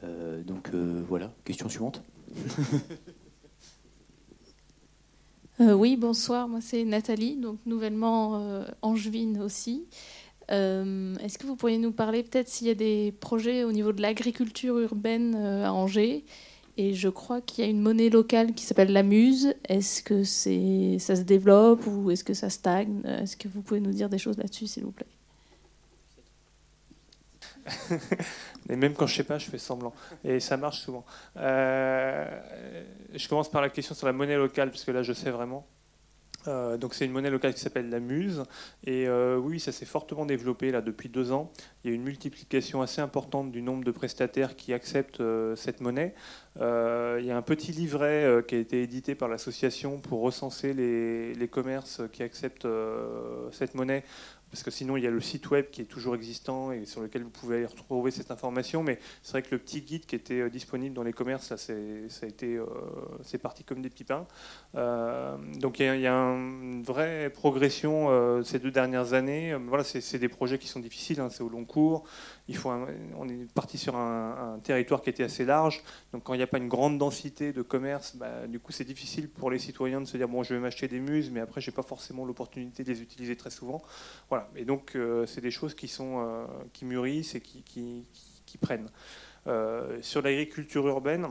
Euh, 0.04 0.42
donc 0.44 0.70
euh, 0.74 1.04
voilà, 1.08 1.34
question 1.46 1.70
suivante. 1.70 2.04
Euh, 5.60 5.74
oui, 5.74 5.96
bonsoir, 5.96 6.48
moi 6.48 6.60
c'est 6.60 6.84
Nathalie, 6.86 7.36
donc 7.36 7.60
nouvellement 7.68 8.64
angevine 8.82 9.40
aussi. 9.40 9.86
Est-ce 10.50 11.38
que 11.38 11.46
vous 11.46 11.56
pourriez 11.56 11.78
nous 11.78 11.92
parler 11.92 12.24
peut-être 12.24 12.48
s'il 12.48 12.66
y 12.66 12.72
a 12.72 12.74
des 12.74 13.12
projets 13.12 13.64
au 13.64 13.72
niveau 13.72 13.92
de 13.92 14.02
l'agriculture 14.02 14.80
urbaine 14.80 15.36
à 15.36 15.72
Angers? 15.72 16.26
Et 16.78 16.96
je 16.96 17.10
crois 17.10 17.42
qu'il 17.42 17.64
y 17.64 17.68
a 17.68 17.70
une 17.70 17.82
monnaie 17.82 18.10
locale 18.10 18.56
qui 18.56 18.64
s'appelle 18.64 18.92
la 18.92 19.04
Muse. 19.04 19.54
Est-ce 19.70 20.02
que 20.02 20.24
ça 20.24 21.16
se 21.16 21.22
développe 21.22 21.86
ou 21.86 22.10
est-ce 22.10 22.24
que 22.24 22.34
ça 22.34 22.50
stagne? 22.50 23.04
Est-ce 23.06 23.38
que 23.38 23.48
vous 23.48 23.62
pouvez 23.62 23.82
nous 23.82 23.92
dire 23.92 24.10
des 24.10 24.18
choses 24.18 24.38
là-dessus, 24.38 24.66
s'il 24.66 24.84
vous 24.84 24.92
plaît? 24.92 25.06
Et 28.69 28.76
même 28.76 28.93
quand 28.93 29.08
je 29.08 29.15
sais 29.15 29.24
pas, 29.24 29.38
je 29.38 29.50
fais 29.50 29.58
semblant. 29.58 29.93
Et 30.24 30.39
ça 30.39 30.58
marche 30.58 30.80
souvent. 30.80 31.06
Euh, 31.38 32.26
je 33.13 33.28
commence 33.28 33.50
par 33.50 33.62
la 33.62 33.69
question 33.69 33.95
sur 33.95 34.08
la 34.08 34.13
monnaie 34.13 34.38
locale, 34.38 34.69
parce 34.69 34.84
que 34.84 34.91
là, 34.91 35.04
je 35.04 35.13
sais 35.13 35.32
vraiment. 35.32 35.67
Euh, 36.47 36.76
donc 36.76 36.95
c'est 36.95 37.06
une 37.06 37.12
monnaie 37.12 37.30
locale 37.30 37.54
qui 37.54 37.60
s'appelle 37.60 37.91
la 37.91 38.00
Muse 38.00 38.45
et 38.84 39.08
euh, 39.08 39.38
oui 39.38 39.60
ça 39.60 39.71
s'est 39.71 39.86
fortement 39.86 40.26
développé 40.26 40.71
là 40.71 40.82
depuis 40.82 41.08
deux 41.08 41.32
ans. 41.32 41.52
Il 41.84 41.91
y 41.91 41.93
a 41.93 41.95
une 41.95 42.02
multiplication 42.02 42.82
assez 42.82 43.00
importante 43.00 43.52
du 43.52 43.62
nombre 43.62 43.84
de 43.84 43.91
prestataires 43.91 44.56
qui 44.56 44.74
acceptent 44.74 45.21
cette 45.56 45.82
monnaie. 45.82 46.15
il 46.56 47.26
y 47.26 47.30
a 47.30 47.38
un 47.38 47.43
petit 47.43 47.71
livret 47.74 48.43
qui 48.47 48.56
a 48.56 48.58
été 48.58 48.82
édité 48.82 49.13
par 49.13 49.30
l'association 49.30 50.00
pour 50.00 50.21
recenser 50.21 50.74
les, 50.74 51.36
les 51.36 51.47
commerces 51.47 52.02
qui 52.12 52.24
acceptent 52.24 52.67
cette 53.52 53.76
monnaie 53.76 54.04
parce 54.52 54.64
que 54.64 54.72
sinon 54.72 54.98
il 54.98 55.04
y 55.04 55.08
a 55.08 55.10
le 55.10 55.22
site 55.22 55.50
web 55.50 55.66
qui 55.72 55.82
est 55.82 55.86
toujours 55.86 56.16
existant 56.16 56.72
et 56.72 56.86
sur 56.86 57.02
lequel 57.02 57.24
vous 57.24 57.30
pouvez 57.30 57.66
retrouver 57.66 58.12
cette 58.12 58.32
information. 58.32 58.84
Mais 58.84 59.00
c'est 59.24 59.32
vrai 59.32 59.42
que 59.42 59.52
le 59.52 59.60
petit 59.60 59.82
guide 59.82 60.06
qui 60.06 60.16
était 60.16 60.50
disponible 60.50 60.94
dans 60.94 61.04
les 61.04 61.14
commerces, 61.14 61.56
ça 61.56 61.74
a 61.74 62.26
été, 62.26 62.60
c'est 63.24 63.38
parti 63.38 63.64
comme 63.64 63.82
des 63.82 63.90
pipins. 63.90 64.28
donc 64.74 65.80
il 65.80 66.00
y, 66.00 66.08
a, 66.08 66.14
une 66.14 66.84
vraie 66.84 67.30
progression 67.30 68.44
ces 68.44 68.60
deux 68.60 68.72
dernières 68.72 69.14
années. 69.14 69.56
Voilà, 69.68 69.84
c'est 69.84 70.20
des 70.20 70.30
projets 70.30 70.58
qui 70.58 70.68
sont 70.68 70.80
difficiles, 70.80 71.20
hein, 71.20 71.30
c'est 71.30 71.44
au 71.44 71.50
long 71.50 71.66
cours. 71.66 72.04
On 72.66 73.28
est 73.28 73.52
parti 73.54 73.78
sur 73.78 73.96
un, 73.96 74.60
territoire 74.64 75.02
qui 75.02 75.10
était 75.10 75.24
assez 75.24 75.46
large. 75.46 75.84
Donc 76.14 76.24
quand 76.24 76.34
il 76.34 76.38
n'y 76.38 76.44
a 76.44 76.48
pas 76.48 76.58
une 76.58 76.68
grande 76.68 76.98
densité 76.98 77.54
de 77.54 77.62
commerce, 77.62 78.16
bah, 78.16 78.48
du 78.48 78.60
coup 78.60 78.72
c'est 78.72 78.84
difficile 78.84 79.30
pour 79.30 79.52
les 79.52 79.60
citoyens 79.60 80.02
de 80.02 80.06
se 80.06 80.18
dire 80.18 80.28
bon 80.28 80.44
je 80.44 80.54
vais 80.54 80.60
m'acheter 80.60 80.88
des 80.88 81.00
muses, 81.00 81.30
mais 81.32 81.40
après 81.40 81.62
j'ai 81.62 81.72
pas 81.72 81.84
forcément 81.84 82.26
l'opportunité 82.26 82.84
de 82.84 82.90
les 82.90 83.02
utiliser 83.02 83.36
très 83.36 83.50
souvent. 83.50 83.82
Voilà. 84.30 84.50
Et 84.56 84.66
donc 84.66 84.96
euh, 84.96 85.26
c'est 85.26 85.42
des 85.42 85.52
choses 85.52 85.76
qui 85.76 85.88
sont 85.88 86.20
euh, 86.20 86.46
qui 86.74 86.86
mûrissent 86.86 87.36
et 87.36 87.42
qui, 87.42 88.06
prennent. 88.60 88.90
Euh, 89.48 89.98
sur 90.02 90.22
l'agriculture 90.22 90.88
urbaine, 90.88 91.28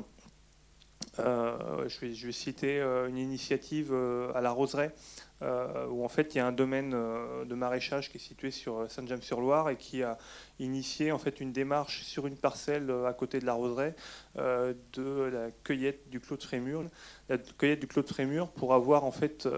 je 1.19 1.89
je, 1.89 2.27
vais, 2.27 2.33
citer 2.33 2.81
une 2.81 3.19
initiative 3.19 3.95
à 4.35 4.41
la 4.41 4.51
Roseraie 4.51 4.95
euh, 5.43 5.87
où 5.89 6.05
en 6.05 6.09
fait 6.09 6.35
il 6.35 6.39
y 6.39 6.41
a 6.41 6.47
un 6.47 6.53
domaine 6.53 6.93
euh, 6.95 7.47
de 7.47 7.55
maraîchage 7.55 8.11
qui 8.11 8.19
est 8.19 8.21
situé 8.21 8.51
sur 8.51 8.81
euh, 8.81 8.89
Saint-James-sur-Loire 8.89 9.71
et 9.71 9.77
qui 9.77 10.03
a 10.03 10.19
initié 10.59 11.13
en 11.13 11.19
fait 11.19 11.41
une 11.41 11.51
démarche 11.51 12.03
sur 12.03 12.27
une 12.27 12.37
parcelle 12.37 12.93
à 13.07 13.15
côté 13.15 13.41
de 13.41 13.47
la 13.47 13.55
roseraie 13.55 13.95
de 14.37 15.31
la 15.33 15.51
cueillette 15.65 16.11
du 16.11 16.21
clos 16.21 16.37
de 16.37 16.43
Frémur, 16.43 16.85
la 17.31 17.39
cueillette 17.39 17.81
du 17.81 17.87
clos 17.87 18.03
de 18.03 18.09
Frémur 18.09 18.51
pour 18.51 18.75
avoir 18.75 19.05
en 19.05 19.11
fait 19.11 19.49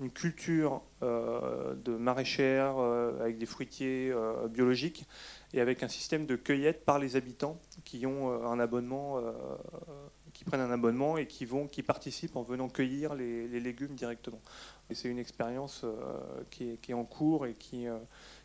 une 0.00 0.10
culture 0.10 0.82
de 1.00 1.96
maraîchère 1.96 2.76
avec 2.76 3.38
des 3.38 3.46
fruitiers 3.46 4.12
biologiques 4.50 5.06
et 5.54 5.62
avec 5.62 5.82
un 5.82 5.88
système 5.88 6.26
de 6.26 6.36
cueillette 6.36 6.84
par 6.84 6.98
les 6.98 7.16
habitants 7.16 7.58
qui 7.84 8.04
ont 8.04 8.44
un 8.44 8.60
abonnement 8.60 9.22
qui 10.34 10.44
prennent 10.44 10.60
un 10.60 10.70
abonnement 10.70 11.16
et 11.16 11.26
qui 11.26 11.46
vont 11.46 11.66
qui 11.66 11.82
participent 11.82 12.36
en 12.36 12.42
venant 12.42 12.68
cueillir 12.68 13.14
les 13.14 13.60
légumes 13.60 13.94
directement. 13.94 14.40
Et 14.90 14.94
c'est 14.94 15.08
une 15.08 15.18
expérience 15.18 15.82
euh, 15.84 16.20
qui, 16.50 16.78
est, 16.88 16.94
en 16.94 17.04
cours 17.04 17.46
et 17.46 17.54
qui, 17.54 17.88
euh, 17.88 17.98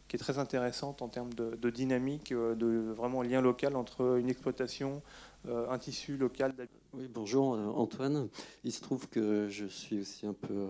qui 0.07 0.15
est 0.15 0.19
très 0.19 0.39
intéressante 0.39 1.01
en 1.01 1.07
termes 1.07 1.33
de, 1.33 1.69
dynamique, 1.69 2.31
euh, 2.31 2.55
de 2.55 2.91
vraiment 2.91 3.21
lien 3.21 3.41
local 3.41 3.75
entre 3.75 4.17
une 4.19 4.29
exploitation, 4.29 5.01
un 5.47 5.79
tissu 5.79 6.17
local. 6.17 6.53
Oui, 6.93 7.07
bonjour 7.11 7.53
Antoine. 7.75 8.29
Il 8.63 8.71
se 8.71 8.79
trouve 8.81 9.09
que 9.09 9.47
je 9.49 9.65
suis 9.65 9.99
aussi 10.01 10.27
un 10.27 10.33
peu 10.33 10.67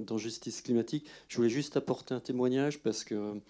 dans 0.00 0.18
justice 0.18 0.60
climatique. 0.60 1.08
Je 1.28 1.36
voulais 1.38 1.48
juste 1.48 1.78
apporter 1.78 2.12
un 2.12 2.20
témoignage 2.20 2.78
parce 2.80 3.04
que 3.04 3.40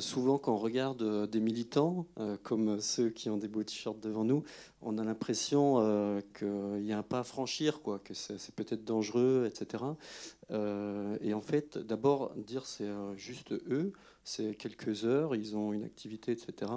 souvent, 0.00 0.38
quand 0.38 0.54
on 0.54 0.58
regarde 0.58 1.30
des 1.30 1.38
militants, 1.38 2.08
comme 2.42 2.80
ceux 2.80 3.10
qui 3.10 3.30
ont 3.30 3.36
des 3.36 3.46
beaux 3.46 3.62
t-shirts 3.62 4.00
devant 4.00 4.24
nous, 4.24 4.42
on 4.80 4.98
a 4.98 5.04
l'impression 5.04 6.20
qu'il 6.36 6.84
y 6.84 6.92
a 6.92 6.98
un 6.98 7.04
pas 7.04 7.20
à 7.20 7.24
franchir, 7.24 7.82
quoi, 7.82 8.00
que 8.00 8.14
c'est 8.14 8.54
peut-être 8.56 8.84
dangereux, 8.84 9.48
etc. 9.48 9.84
et 10.52 11.34
en 11.34 11.40
fait, 11.40 11.78
d'abord, 11.78 12.34
dire 12.36 12.66
c'est 12.66 12.90
juste 13.16 13.52
eux, 13.52 13.92
c'est 14.24 14.54
quelques 14.54 15.04
heures, 15.04 15.34
ils 15.34 15.56
ont 15.56 15.72
une 15.72 15.84
activité, 15.84 16.32
etc. 16.32 16.70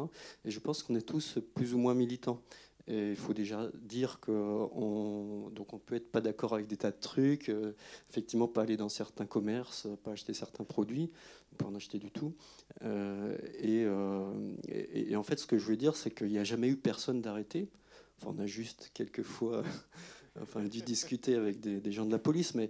Et 0.45 0.51
je 0.51 0.59
pense 0.59 0.81
qu'on 0.81 0.95
est 0.95 1.05
tous 1.05 1.39
plus 1.53 1.73
ou 1.73 1.77
moins 1.77 1.93
militants. 1.93 2.41
Et 2.87 3.09
il 3.09 3.15
faut 3.15 3.33
déjà 3.33 3.67
dire 3.73 4.19
qu'on 4.19 5.49
donc 5.55 5.73
on 5.73 5.79
peut 5.79 5.95
être 5.95 6.11
pas 6.11 6.21
d'accord 6.21 6.53
avec 6.53 6.67
des 6.67 6.77
tas 6.77 6.91
de 6.91 6.99
trucs, 6.99 7.51
effectivement 8.09 8.47
pas 8.47 8.61
aller 8.61 8.77
dans 8.77 8.89
certains 8.89 9.25
commerces, 9.25 9.87
pas 10.03 10.11
acheter 10.11 10.33
certains 10.35 10.63
produits, 10.63 11.11
pas 11.55 11.65
en 11.65 11.75
acheter 11.75 11.99
du 11.99 12.11
tout. 12.11 12.33
Euh, 12.83 13.35
euh, 13.63 14.55
et, 14.67 15.15
en 15.15 15.23
fait, 15.23 15.39
ce 15.39 15.47
que 15.47 15.57
je 15.57 15.65
veux 15.65 15.77
dire, 15.77 15.95
c'est 15.95 16.11
qu'il 16.11 16.27
n'y 16.27 16.37
a 16.37 16.43
jamais 16.43 16.67
eu 16.67 16.77
personne 16.77 17.21
d'arrêté. 17.21 17.69
On 18.25 18.37
a 18.39 18.45
juste 18.45 18.91
quelques 18.93 19.23
fois 19.23 19.63
enfin, 20.41 20.63
dû 20.63 20.81
discuter 20.81 21.35
avec 21.35 21.59
des, 21.59 21.91
gens 21.91 22.05
de 22.05 22.11
la 22.11 22.19
police, 22.19 22.55
mais 22.55 22.69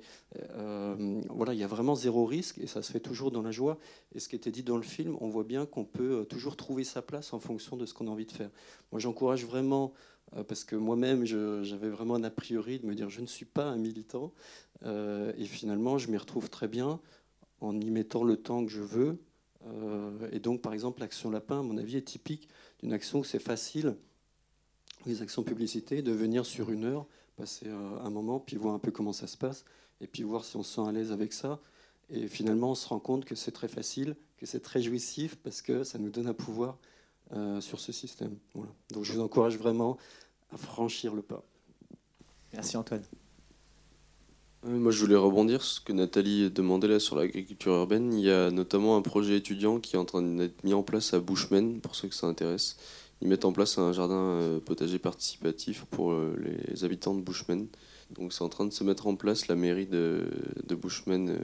euh, 0.52 1.22
voilà, 1.30 1.54
il 1.54 1.60
y 1.60 1.64
a 1.64 1.68
vraiment 1.68 1.96
zéro 1.96 2.26
risque 2.26 2.58
et 2.60 2.68
ça 2.68 2.82
se 2.82 2.92
fait 2.92 3.00
toujours 3.00 3.32
dans 3.32 3.42
la 3.42 3.52
joie. 3.52 3.78
Et 4.14 4.20
ce 4.20 4.30
qui 4.30 4.36
était 4.36 4.52
dit 4.52 4.64
dans 4.64 4.78
le 4.78 4.84
film, 4.84 5.18
on 5.22 5.30
voit 5.30 5.44
bien 5.44 5.66
qu'on 5.66 5.86
peut 5.86 6.26
toujours 6.30 6.56
trouver 6.56 6.84
sa 6.84 7.02
place 7.02 7.34
en 7.34 7.40
fonction 7.40 7.78
de 7.78 7.86
ce 7.86 7.94
qu'on 7.94 8.08
a 8.08 8.12
envie 8.12 8.26
de 8.26 8.32
faire. 8.32 8.50
Moi, 8.92 9.00
j'encourage 9.00 9.46
vraiment, 9.46 9.94
parce 10.48 10.64
que 10.64 10.76
moi-même, 10.76 11.26
j'avais 11.26 11.90
vraiment 11.90 12.16
un 12.16 12.24
a 12.24 12.30
priori 12.30 12.80
de 12.80 12.86
me 12.86 12.96
dire 12.96 13.10
je 13.10 13.22
ne 13.22 13.28
suis 13.28 13.46
pas 13.46 13.66
un 13.66 13.78
militant, 13.78 14.32
et 14.86 15.46
finalement, 15.46 15.98
je 15.98 16.10
m'y 16.12 16.18
retrouve 16.18 16.50
très 16.50 16.68
bien 16.68 17.00
en 17.62 17.80
y 17.80 17.90
mettant 17.90 18.24
le 18.24 18.38
temps 18.38 18.66
que 18.66 18.72
je 18.72 18.82
veux. 18.82 19.18
Euh, 19.68 20.30
et 20.32 20.40
donc, 20.40 20.62
par 20.62 20.74
exemple, 20.74 21.02
l'action 21.02 21.30
lapin, 21.30 21.60
à 21.60 21.64
mon 21.64 21.78
avis, 21.78 21.98
est 21.98 22.02
typique 22.02 22.50
d'une 22.82 22.94
action 22.94 23.20
où 23.20 23.24
c'est 23.24 23.40
facile, 23.40 23.96
les 25.06 25.22
actions 25.22 25.44
publicité, 25.44 26.02
de 26.02 26.12
venir 26.12 26.46
sur 26.46 26.72
une 26.72 26.86
heure, 26.86 27.06
passer 27.36 27.68
euh, 27.68 28.00
un 28.04 28.10
moment, 28.10 28.40
puis 28.40 28.56
voir 28.58 28.74
un 28.74 28.80
peu 28.80 28.92
comment 28.92 29.14
ça 29.14 29.28
se 29.28 29.38
passe, 29.38 29.66
et 30.02 30.08
puis 30.08 30.24
voir 30.24 30.44
si 30.44 30.56
on 30.58 30.64
se 30.64 30.76
sent 30.76 30.88
à 30.88 30.92
l'aise 30.92 31.12
avec 31.12 31.34
ça. 31.34 31.60
Et 32.10 32.28
finalement, 32.28 32.72
on 32.72 32.76
se 32.76 32.88
rend 32.88 33.00
compte 33.00 33.26
que 33.26 33.36
c'est 33.36 33.52
très 33.52 33.68
facile, 33.68 34.16
que 34.38 34.46
c'est 34.46 34.60
très 34.60 34.82
jouissif, 34.82 35.36
parce 35.38 35.62
que 35.62 35.84
ça 35.84 35.98
nous 35.98 36.10
donne 36.10 36.28
un 36.28 36.34
pouvoir 36.34 36.78
euh, 37.34 37.62
sur 37.62 37.80
ce 37.80 37.92
système. 37.92 38.38
Voilà. 38.54 38.72
Donc, 38.92 39.04
je 39.04 39.14
vous 39.14 39.22
encourage 39.22 39.58
vraiment 39.58 39.98
à 40.52 40.58
franchir 40.58 41.16
le 41.16 41.22
pas. 41.22 41.44
Merci 42.54 42.78
Antoine. 42.78 43.04
Moi, 44.68 44.92
je 44.92 45.00
voulais 45.00 45.16
rebondir 45.16 45.62
sur 45.62 45.74
ce 45.74 45.82
que 45.82 45.94
Nathalie 45.94 46.50
demandait 46.50 46.88
là 46.88 47.00
sur 47.00 47.16
l'agriculture 47.16 47.74
urbaine. 47.74 48.12
Il 48.14 48.26
y 48.26 48.32
a 48.32 48.50
notamment 48.50 48.98
un 48.98 49.04
projet 49.04 49.38
étudiant 49.38 49.80
qui 49.80 49.96
est 49.96 50.00
en 50.00 50.06
train 50.06 50.24
d'être 50.24 50.64
mis 50.64 50.74
en 50.74 50.82
place 50.82 51.14
à 51.14 51.20
Bushman, 51.20 51.82
pour 51.82 51.96
ceux 51.96 52.08
que 52.08 52.16
ça 52.16 52.26
intéresse. 52.26 52.78
Ils 53.22 53.28
mettent 53.30 53.46
en 53.46 53.54
place 53.54 53.78
un 53.78 53.94
jardin 53.94 54.16
euh, 54.16 54.60
potager 54.60 55.00
participatif 55.00 55.86
pour 55.86 56.12
euh, 56.12 56.36
les 56.70 56.84
habitants 56.84 57.16
de 57.16 57.22
Bushman. 57.22 57.68
Donc, 58.12 58.34
c'est 58.34 58.44
en 58.44 58.50
train 58.50 58.66
de 58.66 58.74
se 58.74 58.84
mettre 58.84 59.08
en 59.08 59.16
place. 59.16 59.48
La 59.48 59.56
mairie 59.56 59.88
de, 59.88 60.28
de 60.66 60.76
Bushman 60.76 61.30
euh, 61.30 61.38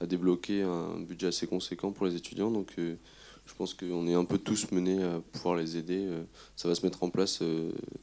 a 0.00 0.06
débloqué 0.06 0.62
un 0.62 0.98
budget 1.00 1.28
assez 1.28 1.46
conséquent 1.46 1.92
pour 1.92 2.06
les 2.06 2.16
étudiants. 2.16 2.50
Donc, 2.50 2.74
je 2.76 3.54
pense 3.56 3.74
qu'on 3.74 4.06
est 4.06 4.14
un 4.14 4.24
peu 4.24 4.38
tous 4.38 4.70
menés 4.72 5.02
à 5.02 5.20
pouvoir 5.32 5.56
les 5.56 5.76
aider. 5.76 6.06
Ça 6.56 6.68
va 6.68 6.74
se 6.74 6.84
mettre 6.84 7.02
en 7.02 7.10
place 7.10 7.42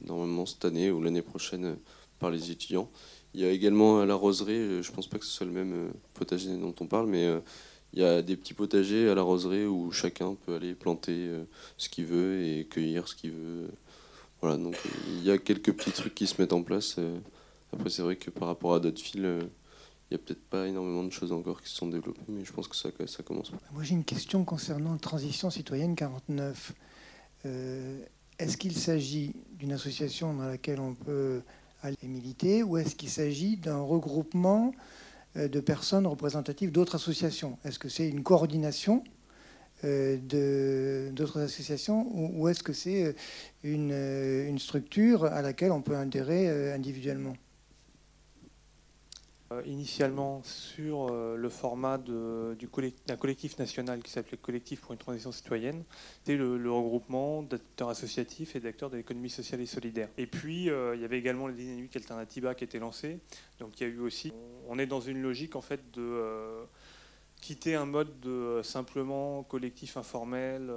normalement 0.04 0.46
cette 0.46 0.66
année 0.66 0.90
ou 0.92 1.02
l'année 1.02 1.22
prochaine 1.22 1.78
par 2.20 2.32
les 2.32 2.52
étudiants. 2.52 2.90
Il 3.34 3.42
y 3.42 3.46
a 3.46 3.52
également 3.52 4.04
la 4.06 4.16
roseraie, 4.16 4.82
je 4.82 4.90
ne 4.90 4.96
pense 4.96 5.08
pas 5.08 5.20
que 5.20 5.26
ce 5.26 5.32
soit 5.32 5.46
le 5.46 5.52
même 5.52 5.92
potager 6.14 6.56
dont 6.58 6.74
on 6.80 6.88
parle, 6.88 7.08
mais 7.08 7.30
il 7.94 8.00
y 8.00 8.04
a 8.04 8.22
des 8.22 8.36
petits 8.36 8.54
potagers 8.54 9.10
à 9.10 9.16
la 9.16 9.22
roseraie 9.22 9.66
où 9.66 9.92
chacun 9.92 10.36
peut 10.46 10.56
aller 10.56 10.74
planter 10.74 11.30
ce 11.78 11.88
qu'il 11.88 12.06
veut 12.06 12.44
et 12.44 12.66
cueillir 12.66 13.08
ce 13.08 13.16
qu'il 13.16 13.32
veut. 13.32 13.70
Voilà, 14.42 14.58
donc 14.58 14.76
il 15.08 15.24
y 15.24 15.32
a 15.32 15.38
quelques 15.38 15.74
petits 15.74 15.92
trucs 15.92 16.14
qui 16.14 16.28
se 16.28 16.42
mettent 16.42 16.52
en 16.52 16.62
place. 16.62 16.98
Après, 17.72 17.90
c'est 17.90 18.02
vrai 18.02 18.18
que 18.18 18.30
par 18.30 18.50
rapport 18.50 18.74
à 18.74 18.82
d'autres 18.82 19.02
villes, 19.02 19.50
il 20.12 20.12
n'y 20.12 20.16
a 20.16 20.18
peut-être 20.18 20.44
pas 20.50 20.68
énormément 20.68 21.06
de 21.06 21.10
choses 21.10 21.32
encore 21.32 21.62
qui 21.62 21.70
se 21.70 21.76
sont 21.76 21.88
développées, 21.88 22.20
mais 22.28 22.44
je 22.44 22.52
pense 22.52 22.68
que 22.68 22.76
ça, 22.76 22.90
ça 23.08 23.24
commence. 23.24 23.52
Moi, 23.72 23.84
j'ai 23.84 23.94
une 23.94 24.04
question 24.04 24.44
concernant 24.44 24.98
Transition 24.98 25.50
citoyenne 25.50 25.96
49. 25.96 26.74
Est-ce 28.38 28.58
qu'il 28.58 28.76
s'agit 28.76 29.34
d'une 29.54 29.72
association 29.72 30.34
dans 30.34 30.48
laquelle 30.48 30.82
on 30.82 30.94
peut 30.94 31.42
aller 31.82 31.96
militer 32.04 32.64
ou 32.64 32.78
est-ce 32.78 32.96
qu'il 32.96 33.10
s'agit 33.10 33.56
d'un 33.56 33.80
regroupement 33.80 34.74
euh, 34.74 34.80
de 35.36 35.60
personnes 35.60 36.08
représentatives 36.08 36.72
d'autres 36.72 36.96
associations. 36.96 37.58
Est-ce 37.66 37.80
que 37.80 37.90
c'est 37.90 38.08
une 38.08 38.24
coordination 38.24 39.04
euh, 39.84 41.12
d'autres 41.12 41.42
associations 41.42 42.08
ou, 42.14 42.48
est-ce 42.48 42.64
que 42.64 42.72
c'est 42.72 43.04
euh, 43.04 43.14
une, 43.64 43.92
une, 43.92 44.58
structure 44.58 45.26
à 45.26 45.42
laquelle 45.42 45.72
on 45.72 45.82
peut 45.82 45.98
adhérer 45.98 46.72
individuellement? 46.74 47.34
euh, 47.34 47.45
initialement 49.66 50.42
sur 50.44 51.08
euh, 51.10 51.36
le 51.36 51.50
format 51.50 51.98
d'un 51.98 53.16
collectif 53.18 53.58
national 53.58 54.02
qui 54.02 54.12
s'appelait 54.12 54.38
Collectif 54.38 54.82
pour 54.82 54.92
une 54.92 54.98
transition 54.98 55.32
citoyenne. 55.32 55.84
C'était 56.20 56.38
le, 56.38 56.72
regroupement 56.72 57.44
d'acteurs 57.44 57.90
associatifs 57.90 58.56
et 58.56 58.60
d'acteurs 58.60 58.90
de 58.90 58.98
l'économie 58.98 59.30
sociale 59.30 59.62
et 59.62 59.66
solidaire. 59.66 60.10
Et 60.18 60.28
puis, 60.28 60.70
euh, 60.70 60.96
il 60.96 61.02
y 61.02 61.06
avait 61.06 61.18
également 61.18 61.48
les 61.48 61.56
dynamiques 61.56 61.96
Alternativa 61.96 62.56
qui 62.56 62.64
étaient 62.64 62.80
lancées. 62.80 63.20
Donc, 63.60 63.80
il 63.80 63.88
y 63.88 63.90
a 63.90 63.94
eu 63.94 64.00
aussi. 64.00 64.34
On 64.68 64.80
est 64.80 64.88
dans 64.88 65.02
une 65.02 65.22
logique 65.22 65.56
en 65.56 65.62
fait 65.62 65.82
de 65.94 66.66
quitter 67.42 67.76
un 67.76 67.86
mode 67.86 68.20
de 68.20 68.62
simplement 68.64 69.44
collectif 69.44 69.98
informel, 69.98 70.72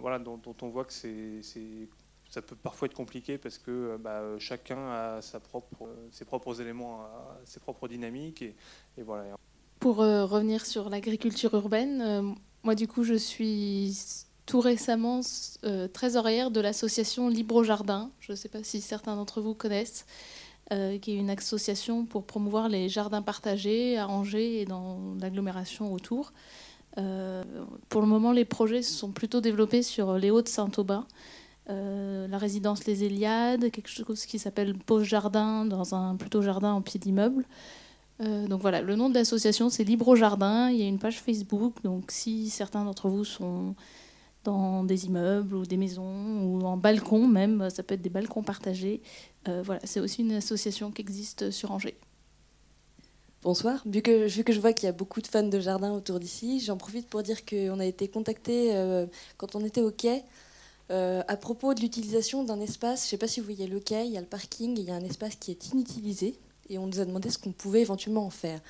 voilà, 0.00 0.18
dont, 0.18 0.40
on 0.62 0.68
voit 0.68 0.84
que 0.84 0.92
c'est 0.92 1.88
ça 2.30 2.42
peut 2.42 2.56
parfois 2.56 2.86
être 2.86 2.94
compliqué 2.94 3.38
parce 3.38 3.58
que 3.58 3.70
euh, 3.70 3.98
bah, 3.98 4.22
chacun 4.38 4.78
a 4.78 5.20
propre, 5.48 5.88
ses 6.10 6.24
propres 6.24 6.60
éléments, 6.60 7.00
ses 7.44 7.60
propres 7.60 7.88
dynamiques. 7.88 8.42
Et, 8.42 8.54
voilà. 8.98 9.36
Pour 9.80 10.02
euh, 10.02 10.24
revenir 10.24 10.66
sur 10.66 10.90
l'agriculture 10.90 11.54
urbaine, 11.54 12.00
euh, 12.02 12.22
moi 12.62 12.74
du 12.74 12.88
coup 12.88 13.04
je 13.04 13.14
suis 13.14 13.96
tout 14.46 14.60
récemment 14.60 15.20
trésorière 15.92 16.52
de 16.52 16.60
l'association 16.60 17.28
Libre 17.28 17.64
Jardin. 17.64 18.10
Je 18.20 18.32
ne 18.32 18.36
sais 18.36 18.48
pas 18.48 18.62
si 18.62 18.80
certains 18.80 19.16
d'entre 19.16 19.40
vous 19.40 19.54
connaissent, 19.54 20.06
qui 20.70 21.10
est 21.10 21.16
une 21.16 21.30
association 21.30 22.04
pour 22.04 22.26
promouvoir 22.26 22.68
les 22.68 22.88
jardins 22.88 23.22
partagés 23.22 23.98
à 23.98 24.08
Angers 24.08 24.60
et 24.60 24.64
dans 24.64 25.16
l'agglomération 25.20 25.92
autour. 25.92 26.32
pour 26.94 28.00
le 28.00 28.06
moment, 28.06 28.30
les 28.30 28.44
projets 28.44 28.82
sont 28.82 29.10
plutôt 29.10 29.40
développés 29.40 29.82
sur 29.82 30.16
les 30.16 30.30
Hauts-de-Saint-Aubin. 30.30 31.08
La 31.68 32.38
résidence 32.38 32.86
Les 32.86 33.04
Éliades, 33.04 33.70
quelque 33.70 33.88
chose 33.88 34.26
qui 34.26 34.38
s'appelle 34.38 34.76
Pause 34.76 35.04
Jardin, 35.04 35.64
dans 35.64 35.94
un 35.94 36.16
plutôt 36.16 36.42
jardin 36.42 36.72
en 36.72 36.82
pied 36.82 37.00
d'immeuble. 37.00 37.44
donc 38.20 38.60
voilà, 38.60 38.82
le 38.82 38.96
nom 38.96 39.08
de 39.08 39.14
l'association 39.14 39.68
c'est 39.68 39.84
Libre 39.84 40.08
au 40.08 40.16
Jardin. 40.16 40.70
Il 40.70 40.76
y 40.76 40.82
a 40.82 40.86
une 40.86 40.98
page 40.98 41.20
Facebook. 41.20 41.74
Donc 41.82 42.10
si 42.10 42.50
certains 42.50 42.84
d'entre 42.84 43.08
vous 43.08 43.24
sont 43.24 43.74
dans 44.46 44.84
des 44.84 45.06
immeubles 45.06 45.54
ou 45.56 45.66
des 45.66 45.76
maisons 45.76 46.42
ou 46.42 46.64
en 46.64 46.76
balcon 46.76 47.26
même, 47.26 47.68
ça 47.68 47.82
peut 47.82 47.94
être 47.94 48.02
des 48.02 48.10
balcons 48.10 48.42
partagés. 48.42 49.02
Euh, 49.48 49.62
voilà, 49.64 49.80
c'est 49.84 50.00
aussi 50.00 50.22
une 50.22 50.32
association 50.32 50.90
qui 50.90 51.02
existe 51.02 51.50
sur 51.50 51.72
Angers. 51.72 51.98
Bonsoir. 53.42 53.82
Vu 53.86 54.02
que, 54.02 54.28
je 54.28 54.60
vois 54.60 54.72
qu'il 54.72 54.86
y 54.86 54.88
a 54.88 54.92
beaucoup 54.92 55.20
de 55.20 55.26
fans 55.26 55.42
de 55.42 55.60
jardin 55.60 55.92
autour 55.92 56.18
d'ici, 56.18 56.60
j'en 56.60 56.76
profite 56.76 57.08
pour 57.08 57.22
dire 57.22 57.44
qu'on 57.44 57.78
a 57.78 57.84
été 57.84 58.08
contacté 58.08 58.74
euh, 58.74 59.06
quand 59.36 59.54
on 59.54 59.64
était 59.64 59.82
au 59.82 59.90
quai 59.90 60.22
euh, 60.90 61.22
à 61.26 61.36
propos 61.36 61.74
de 61.74 61.80
l'utilisation 61.80 62.44
d'un 62.44 62.60
espace. 62.60 63.02
Je 63.02 63.06
ne 63.06 63.10
sais 63.10 63.18
pas 63.18 63.28
si 63.28 63.40
vous 63.40 63.46
voyez 63.46 63.66
le 63.66 63.80
quai, 63.80 64.06
il 64.06 64.12
y 64.12 64.18
a 64.18 64.20
le 64.20 64.26
parking, 64.26 64.78
il 64.78 64.84
y 64.84 64.90
a 64.90 64.94
un 64.94 65.04
espace 65.04 65.34
qui 65.36 65.50
est 65.50 65.72
inutilisé 65.72 66.38
et 66.68 66.78
on 66.78 66.86
nous 66.86 67.00
a 67.00 67.04
demandé 67.04 67.30
ce 67.30 67.38
qu'on 67.38 67.52
pouvait 67.52 67.80
éventuellement 67.80 68.24
en 68.26 68.30
faire. 68.30 68.60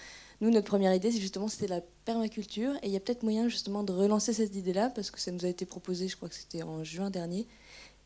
Nous, 0.40 0.50
notre 0.50 0.66
première 0.66 0.94
idée, 0.94 1.10
c'est 1.10 1.20
justement 1.20 1.48
c'était 1.48 1.66
la 1.66 1.80
permaculture. 2.04 2.74
Et 2.82 2.86
il 2.88 2.92
y 2.92 2.96
a 2.96 3.00
peut-être 3.00 3.22
moyen 3.22 3.48
justement 3.48 3.82
de 3.82 3.92
relancer 3.92 4.32
cette 4.32 4.54
idée-là, 4.54 4.90
parce 4.90 5.10
que 5.10 5.20
ça 5.20 5.30
nous 5.30 5.44
a 5.44 5.48
été 5.48 5.64
proposé, 5.64 6.08
je 6.08 6.16
crois 6.16 6.28
que 6.28 6.34
c'était 6.34 6.62
en 6.62 6.84
juin 6.84 7.10
dernier. 7.10 7.46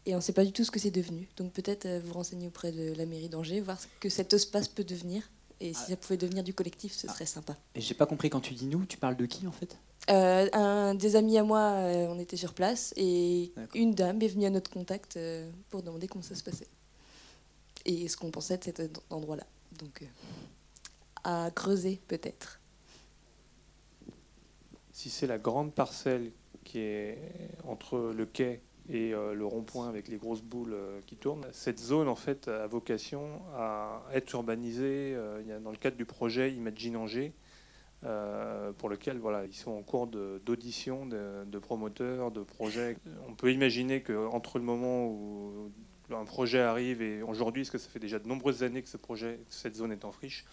Et 0.06 0.14
on 0.14 0.18
ne 0.18 0.22
sait 0.22 0.32
pas 0.32 0.44
du 0.44 0.52
tout 0.52 0.64
ce 0.64 0.70
que 0.70 0.78
c'est 0.78 0.90
devenu. 0.90 1.28
Donc 1.36 1.52
peut-être 1.52 1.86
euh, 1.86 2.00
vous 2.02 2.14
renseigner 2.14 2.46
auprès 2.46 2.72
de 2.72 2.94
la 2.94 3.04
mairie 3.04 3.28
d'Angers, 3.28 3.60
voir 3.60 3.80
ce 3.80 3.86
que 3.98 4.08
cet 4.08 4.32
espace 4.32 4.68
peut 4.68 4.84
devenir. 4.84 5.28
Et 5.60 5.74
si 5.74 5.90
ça 5.90 5.96
pouvait 5.96 6.16
devenir 6.16 6.42
du 6.42 6.54
collectif, 6.54 6.94
ce 6.94 7.06
serait 7.06 7.26
sympa. 7.26 7.54
Et 7.74 7.82
j'ai 7.82 7.92
pas 7.92 8.06
compris 8.06 8.30
quand 8.30 8.40
tu 8.40 8.54
dis 8.54 8.64
nous, 8.64 8.86
tu 8.86 8.96
parles 8.96 9.16
de 9.16 9.26
qui 9.26 9.46
en 9.46 9.52
fait? 9.52 9.76
Euh, 10.10 10.48
un 10.52 10.94
des 10.94 11.16
amis 11.16 11.38
à 11.38 11.44
moi, 11.44 11.60
euh, 11.60 12.06
on 12.08 12.18
était 12.18 12.36
sur 12.36 12.54
place 12.54 12.92
et 12.96 13.52
une 13.74 13.94
dame 13.94 14.20
est 14.22 14.28
venue 14.28 14.46
à 14.46 14.50
notre 14.50 14.70
contact 14.70 15.18
pour 15.70 15.82
demander 15.82 16.08
comment 16.08 16.22
ça 16.22 16.34
se 16.34 16.42
passait 16.42 16.68
et 17.84 18.08
ce 18.08 18.16
qu'on 18.16 18.30
pensait 18.30 18.58
de 18.58 18.64
cet 18.64 19.02
endroit-là. 19.10 19.46
Donc 19.78 20.04
à 21.24 21.50
creuser 21.54 22.00
peut-être. 22.08 22.60
Si 24.92 25.10
c'est 25.10 25.26
la 25.26 25.38
grande 25.38 25.72
parcelle 25.72 26.30
qui 26.64 26.78
est 26.78 27.18
entre 27.64 28.12
le 28.14 28.26
quai 28.26 28.60
et 28.88 29.14
euh, 29.14 29.34
le 29.34 29.46
rond-point 29.46 29.88
avec 29.88 30.08
les 30.08 30.16
grosses 30.16 30.42
boules 30.42 30.72
euh, 30.72 31.00
qui 31.06 31.16
tournent, 31.16 31.46
cette 31.52 31.78
zone 31.78 32.08
en 32.08 32.16
fait 32.16 32.48
a 32.48 32.66
vocation 32.66 33.40
à 33.54 34.02
être 34.12 34.32
urbanisée. 34.32 35.14
Euh, 35.14 35.40
il 35.42 35.48
y 35.48 35.52
a, 35.52 35.60
dans 35.60 35.70
le 35.70 35.76
cadre 35.76 35.96
du 35.96 36.04
projet 36.04 36.52
Imagine 36.52 36.96
Angers, 36.96 37.32
pour 38.02 38.88
lequel 38.88 39.18
voilà, 39.18 39.44
ils 39.44 39.54
sont 39.54 39.72
en 39.72 39.82
cours 39.82 40.06
d'audition 40.06 41.06
de, 41.06 41.58
promoteurs, 41.58 42.30
de 42.30 42.42
projets. 42.42 42.96
On 43.28 43.34
peut 43.34 43.52
imaginer 43.52 44.02
qu'entre 44.02 44.58
le 44.58 44.64
moment 44.64 45.06
où 45.06 45.70
un 46.14 46.24
projet 46.24 46.60
arrive 46.60 47.02
et 47.02 47.22
aujourd'hui, 47.22 47.62
parce 47.62 47.70
que 47.70 47.78
ça 47.78 47.88
fait 47.88 47.98
déjà 47.98 48.18
de 48.18 48.28
nombreuses 48.28 48.62
années 48.62 48.82
que 48.82 48.88
ce 48.88 48.96
projet, 48.96 49.40
cette 49.48 49.76
zone 49.76 49.92
est 49.92 50.04
en 50.04 50.12
friche, 50.12 50.44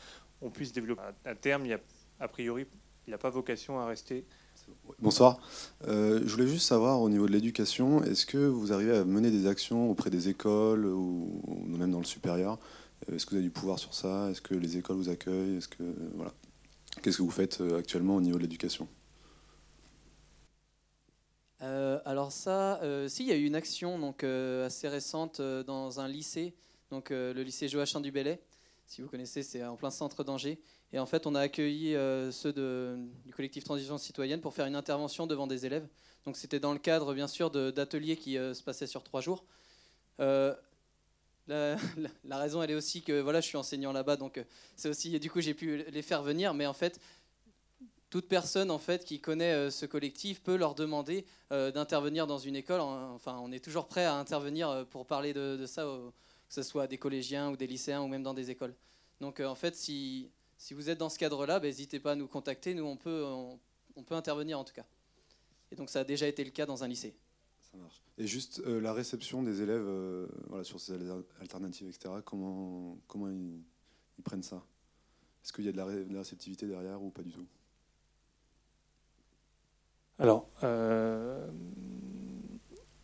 on 0.41 0.49
puisse 0.49 0.71
développer. 0.71 1.01
À 1.25 1.35
terme, 1.35 1.65
a, 2.19 2.27
priori, 2.27 2.65
il 3.07 3.11
n'a 3.11 3.17
pas 3.17 3.29
vocation 3.29 3.79
à 3.79 3.85
rester. 3.85 4.25
Bonsoir. 4.99 5.39
Euh, 5.87 6.21
je 6.25 6.33
voulais 6.33 6.47
juste 6.47 6.67
savoir 6.67 7.01
au 7.01 7.09
niveau 7.09 7.27
de 7.27 7.31
l'éducation, 7.31 8.03
est-ce 8.03 8.25
que 8.25 8.37
vous 8.37 8.73
arrivez 8.73 8.95
à 8.95 9.05
mener 9.05 9.31
des 9.31 9.47
actions 9.47 9.89
auprès 9.89 10.09
des 10.09 10.29
écoles 10.29 10.85
ou, 10.85 11.41
même 11.65 11.91
dans 11.91 11.99
le 11.99 12.05
supérieur? 12.05 12.59
Euh, 13.09 13.15
Est-ce 13.15 13.25
que 13.25 13.31
vous 13.31 13.37
avez 13.37 13.45
du 13.45 13.51
pouvoir 13.51 13.79
sur 13.79 13.93
ça? 13.93 14.29
Est-ce 14.29 14.41
que 14.41 14.55
les 14.55 14.77
écoles 14.77 14.97
vous 14.97 15.09
accueillent? 15.09 15.57
Est-ce 15.57 15.67
que 15.67 15.83
voilà 16.15 16.33
Qu'est-ce 17.01 17.17
que 17.17 17.23
vous 17.23 17.31
faites 17.31 17.61
euh, 17.61 17.79
actuellement 17.79 18.15
au 18.15 18.21
niveau 18.21 18.37
de 18.37 18.43
l'éducation? 18.43 18.87
Alors 22.05 22.31
ça, 22.31 22.79
si, 23.09 23.23
il 23.23 23.29
y 23.29 23.31
a 23.33 23.35
eu 23.35 23.45
une 23.45 23.55
action 23.55 23.99
donc, 23.99 24.23
assez 24.23 24.87
récente 24.87 25.41
dans 25.41 25.99
un 25.99 26.07
lycée, 26.07 26.53
donc 26.89 27.09
le 27.09 27.41
lycée 27.41 27.67
Joachim 27.67 27.99
du 27.99 28.11
Bellay, 28.11 28.41
si 28.87 29.01
vous 29.01 29.09
connaissez, 29.09 29.43
c'est 29.43 29.63
en 29.65 29.75
plein 29.75 29.91
centre 29.91 30.23
d'Angers. 30.23 30.61
Et 30.93 30.99
en 30.99 31.05
fait, 31.05 31.27
on 31.27 31.35
a 31.35 31.41
accueilli 31.41 31.93
euh, 31.93 32.31
ceux 32.31 32.53
du 32.53 33.33
collectif 33.33 33.65
Transition 33.65 33.97
Citoyenne 33.97 34.39
pour 34.39 34.53
faire 34.53 34.65
une 34.65 34.77
intervention 34.77 35.27
devant 35.27 35.45
des 35.45 35.65
élèves. 35.65 35.85
Donc 36.25 36.37
c'était 36.37 36.61
dans 36.61 36.71
le 36.71 36.79
cadre, 36.79 37.13
bien 37.13 37.27
sûr, 37.27 37.51
d'ateliers 37.51 38.15
qui 38.15 38.37
euh, 38.37 38.53
se 38.53 38.63
passaient 38.63 38.87
sur 38.87 39.03
trois 39.03 39.19
jours. 39.19 39.43
Euh, 41.49 41.77
la, 42.23 42.37
raison, 42.37 42.61
elle 42.61 42.71
est 42.71 42.75
aussi 42.75 43.01
que 43.01 43.21
voilà, 43.21 43.41
je 43.41 43.47
suis 43.47 43.57
enseignant 43.57 43.91
là-bas, 43.91 44.17
donc 44.17 44.43
c'est 44.75 44.89
aussi, 44.89 45.17
du 45.19 45.31
coup, 45.31 45.41
j'ai 45.41 45.53
pu 45.53 45.83
les 45.89 46.01
faire 46.01 46.23
venir. 46.23 46.53
Mais 46.53 46.65
en 46.65 46.73
fait, 46.73 46.99
toute 48.09 48.27
personne 48.27 48.71
en 48.71 48.79
fait 48.79 49.03
qui 49.03 49.19
connaît 49.19 49.69
ce 49.69 49.85
collectif 49.85 50.41
peut 50.41 50.55
leur 50.55 50.75
demander 50.75 51.25
d'intervenir 51.49 52.27
dans 52.27 52.37
une 52.37 52.55
école. 52.55 52.81
Enfin, 52.81 53.39
on 53.41 53.51
est 53.51 53.63
toujours 53.63 53.87
prêt 53.87 54.05
à 54.05 54.15
intervenir 54.15 54.85
pour 54.89 55.05
parler 55.05 55.33
de, 55.33 55.65
ça 55.65 55.83
que 56.47 56.53
ce 56.53 56.63
soit 56.63 56.87
des 56.87 56.97
collégiens 56.97 57.49
ou 57.49 57.57
des 57.57 57.67
lycéens 57.67 58.01
ou 58.01 58.07
même 58.07 58.23
dans 58.23 58.33
des 58.33 58.49
écoles. 58.49 58.73
Donc 59.19 59.39
euh, 59.39 59.47
en 59.47 59.55
fait, 59.55 59.75
si, 59.75 60.31
si 60.57 60.73
vous 60.73 60.89
êtes 60.89 60.97
dans 60.97 61.09
ce 61.09 61.19
cadre-là, 61.19 61.59
bah, 61.59 61.67
n'hésitez 61.67 61.99
pas 61.99 62.13
à 62.13 62.15
nous 62.15 62.27
contacter. 62.27 62.73
Nous, 62.73 62.85
on 62.85 62.97
peut, 62.97 63.25
on, 63.95 64.03
peut 64.03 64.15
intervenir 64.15 64.59
en 64.59 64.63
tout 64.63 64.73
cas. 64.73 64.85
Et 65.71 65.75
donc 65.75 65.89
ça 65.89 66.01
a 66.01 66.03
déjà 66.03 66.27
été 66.27 66.43
le 66.43 66.51
cas 66.51 66.65
dans 66.65 66.83
un 66.83 66.87
lycée. 66.87 67.15
Et 68.17 68.25
juste 68.25 68.61
euh, 68.65 68.81
la 68.81 68.93
réception 68.93 69.43
des 69.43 69.61
élèves 69.61 69.85
euh, 69.85 70.27
sur 70.63 70.79
ces 70.79 70.97
alternatives, 71.39 71.87
etc., 71.87 72.09
comment, 72.25 72.97
comment 73.07 73.29
ils, 73.29 73.61
prennent 74.23 74.43
ça? 74.43 74.63
Est-ce 75.43 75.53
qu'il 75.53 75.65
y 75.65 75.69
a 75.69 75.71
de 75.71 75.77
la, 75.77 75.85
réceptivité 75.85 76.65
derrière 76.67 77.01
ou 77.01 77.11
pas 77.11 77.21
du 77.21 77.31
tout? 77.31 77.45
Alors, 80.19 80.49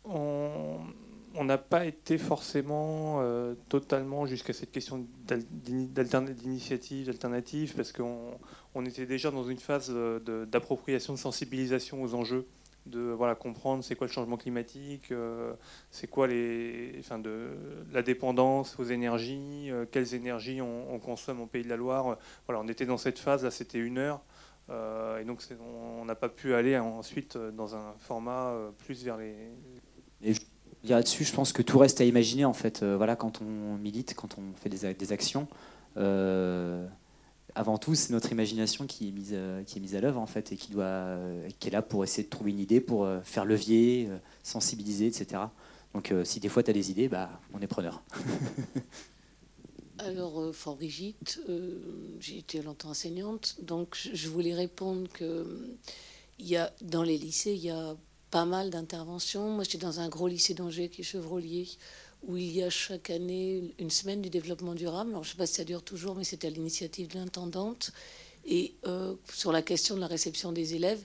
on 0.04 0.80
on 1.36 1.44
n'a 1.44 1.58
pas 1.58 1.84
été 1.84 2.16
forcément 2.18 3.20
euh, 3.20 3.54
totalement 3.68 4.26
jusqu'à 4.26 4.52
cette 4.52 4.70
question 4.70 5.06
d'initiative, 5.26 7.06
d'alternative, 7.06 7.74
parce 7.74 7.92
qu'on 7.92 8.84
était 8.84 9.06
déjà 9.06 9.30
dans 9.30 9.44
une 9.44 9.58
phase 9.58 9.90
d'appropriation, 9.90 11.14
de, 11.14 11.18
sensibilisation 11.18 12.02
aux 12.02 12.14
enjeux, 12.14 12.46
de 12.86 13.00
voilà, 13.00 13.34
comprendre 13.34 13.82
c'est 13.82 13.96
quoi 13.96 14.06
le 14.06 14.12
changement 14.12 14.36
climatique, 14.36 15.10
euh, 15.10 15.54
c'est 15.90 16.06
quoi 16.06 16.26
les, 16.26 16.96
enfin 16.98 17.18
de, 17.18 17.48
la 17.92 18.02
dépendance 18.02 18.78
aux 18.78 18.84
énergies, 18.84 19.70
euh, 19.70 19.86
quelles 19.90 20.14
énergies 20.14 20.60
on, 20.60 20.98
consomme 20.98 21.40
au 21.40 21.46
Pays 21.46 21.64
de 21.64 21.68
la 21.68 21.76
Loire. 21.76 22.18
Voilà, 22.46 22.60
on 22.62 22.68
était 22.68 22.86
dans 22.86 22.98
cette 22.98 23.18
phase, 23.18 23.44
là 23.44 23.50
c'était 23.50 23.78
une 23.78 23.98
heure. 23.98 24.22
et 24.70 25.24
donc 25.24 25.42
on 25.60 26.04
n'a 26.04 26.14
pas 26.14 26.28
pu 26.28 26.54
aller 26.54 26.78
ensuite 26.78 27.36
dans 27.36 27.74
un 27.74 27.94
format 27.98 28.54
plus 28.78 29.04
vers 29.04 29.16
les 29.18 29.34
là-dessus, 30.88 31.24
je 31.24 31.32
pense 31.32 31.52
que 31.52 31.62
tout 31.62 31.78
reste 31.78 32.00
à 32.00 32.04
imaginer 32.04 32.44
en 32.44 32.52
fait. 32.52 32.82
Euh, 32.82 32.96
voilà, 32.96 33.16
quand 33.16 33.40
on 33.40 33.76
milite, 33.76 34.14
quand 34.14 34.36
on 34.38 34.54
fait 34.56 34.68
des, 34.68 35.12
actions, 35.12 35.48
euh, 35.96 36.86
avant 37.54 37.78
tout, 37.78 37.94
c'est 37.94 38.10
notre 38.10 38.32
imagination 38.32 38.86
qui 38.86 39.08
est 39.08 39.12
mise, 39.12 39.30
euh, 39.32 39.62
qui 39.62 39.78
est 39.78 39.80
mise 39.80 39.94
à 39.94 40.00
l'œuvre 40.00 40.20
en 40.20 40.26
fait 40.26 40.52
et 40.52 40.56
qui 40.56 40.72
doit, 40.72 41.18
qui 41.58 41.68
est 41.68 41.70
là 41.70 41.82
pour 41.82 42.04
essayer 42.04 42.24
de 42.24 42.30
trouver 42.30 42.50
une 42.50 42.60
idée, 42.60 42.80
pour 42.80 43.08
faire 43.22 43.44
levier, 43.44 44.08
sensibiliser, 44.42 45.06
etc. 45.06 45.42
Donc, 45.92 46.12
si 46.24 46.40
des 46.40 46.48
fois 46.48 46.62
tu 46.62 46.70
as 46.70 46.74
des 46.74 46.90
idées, 46.90 47.08
bah, 47.08 47.40
on 47.52 47.60
est 47.60 47.66
preneur. 47.66 48.02
Alors, 49.98 50.52
Fort 50.52 50.74
Brigitte, 50.74 51.40
j'ai 52.18 52.38
été 52.38 52.60
longtemps 52.60 52.90
enseignante, 52.90 53.56
donc 53.62 53.96
je 54.12 54.28
voulais 54.28 54.54
répondre 54.54 55.08
que 55.12 55.76
y 56.40 56.56
a, 56.56 56.72
dans 56.82 57.02
les 57.02 57.18
lycées, 57.18 57.52
il 57.52 57.62
y 57.62 57.70
a 57.70 57.96
pas 58.30 58.44
mal 58.44 58.70
d'interventions. 58.70 59.50
Moi, 59.50 59.64
j'étais 59.64 59.78
dans 59.78 60.00
un 60.00 60.08
gros 60.08 60.26
lycée 60.26 60.54
d'Angers 60.54 60.88
qui 60.88 61.02
est 61.02 61.04
Chevrolier, 61.04 61.68
où 62.26 62.36
il 62.36 62.50
y 62.50 62.62
a 62.62 62.70
chaque 62.70 63.10
année 63.10 63.74
une 63.78 63.90
semaine 63.90 64.22
du 64.22 64.30
développement 64.30 64.74
durable. 64.74 65.10
Alors, 65.10 65.24
je 65.24 65.28
ne 65.28 65.32
sais 65.32 65.38
pas 65.38 65.46
si 65.46 65.54
ça 65.54 65.64
dure 65.64 65.82
toujours, 65.82 66.14
mais 66.14 66.24
c'était 66.24 66.46
à 66.46 66.50
l'initiative 66.50 67.08
de 67.08 67.18
l'intendante. 67.18 67.92
Et 68.46 68.74
euh, 68.86 69.14
sur 69.32 69.52
la 69.52 69.62
question 69.62 69.94
de 69.94 70.00
la 70.00 70.06
réception 70.06 70.52
des 70.52 70.74
élèves, 70.74 71.02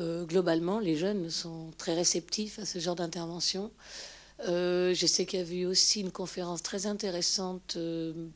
euh, 0.00 0.24
globalement, 0.24 0.78
les 0.78 0.96
jeunes 0.96 1.30
sont 1.30 1.70
très 1.78 1.94
réceptifs 1.94 2.58
à 2.58 2.66
ce 2.66 2.78
genre 2.78 2.96
d'intervention. 2.96 3.70
Euh, 4.48 4.92
je 4.94 5.06
sais 5.06 5.24
qu'il 5.24 5.40
y 5.40 5.42
a 5.42 5.54
eu 5.54 5.66
aussi 5.66 6.00
une 6.00 6.12
conférence 6.12 6.62
très 6.62 6.86
intéressante 6.86 7.78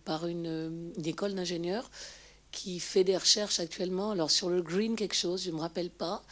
par 0.04 0.26
une, 0.26 0.92
une 0.96 1.06
école 1.06 1.34
d'ingénieurs 1.34 1.90
qui 2.52 2.80
fait 2.80 3.04
des 3.04 3.16
recherches 3.16 3.60
actuellement. 3.60 4.10
Alors 4.10 4.30
sur 4.30 4.48
le 4.48 4.62
green 4.62 4.96
quelque 4.96 5.14
chose, 5.14 5.44
je 5.44 5.50
ne 5.50 5.56
me 5.56 5.60
rappelle 5.60 5.90
pas. 5.90 6.22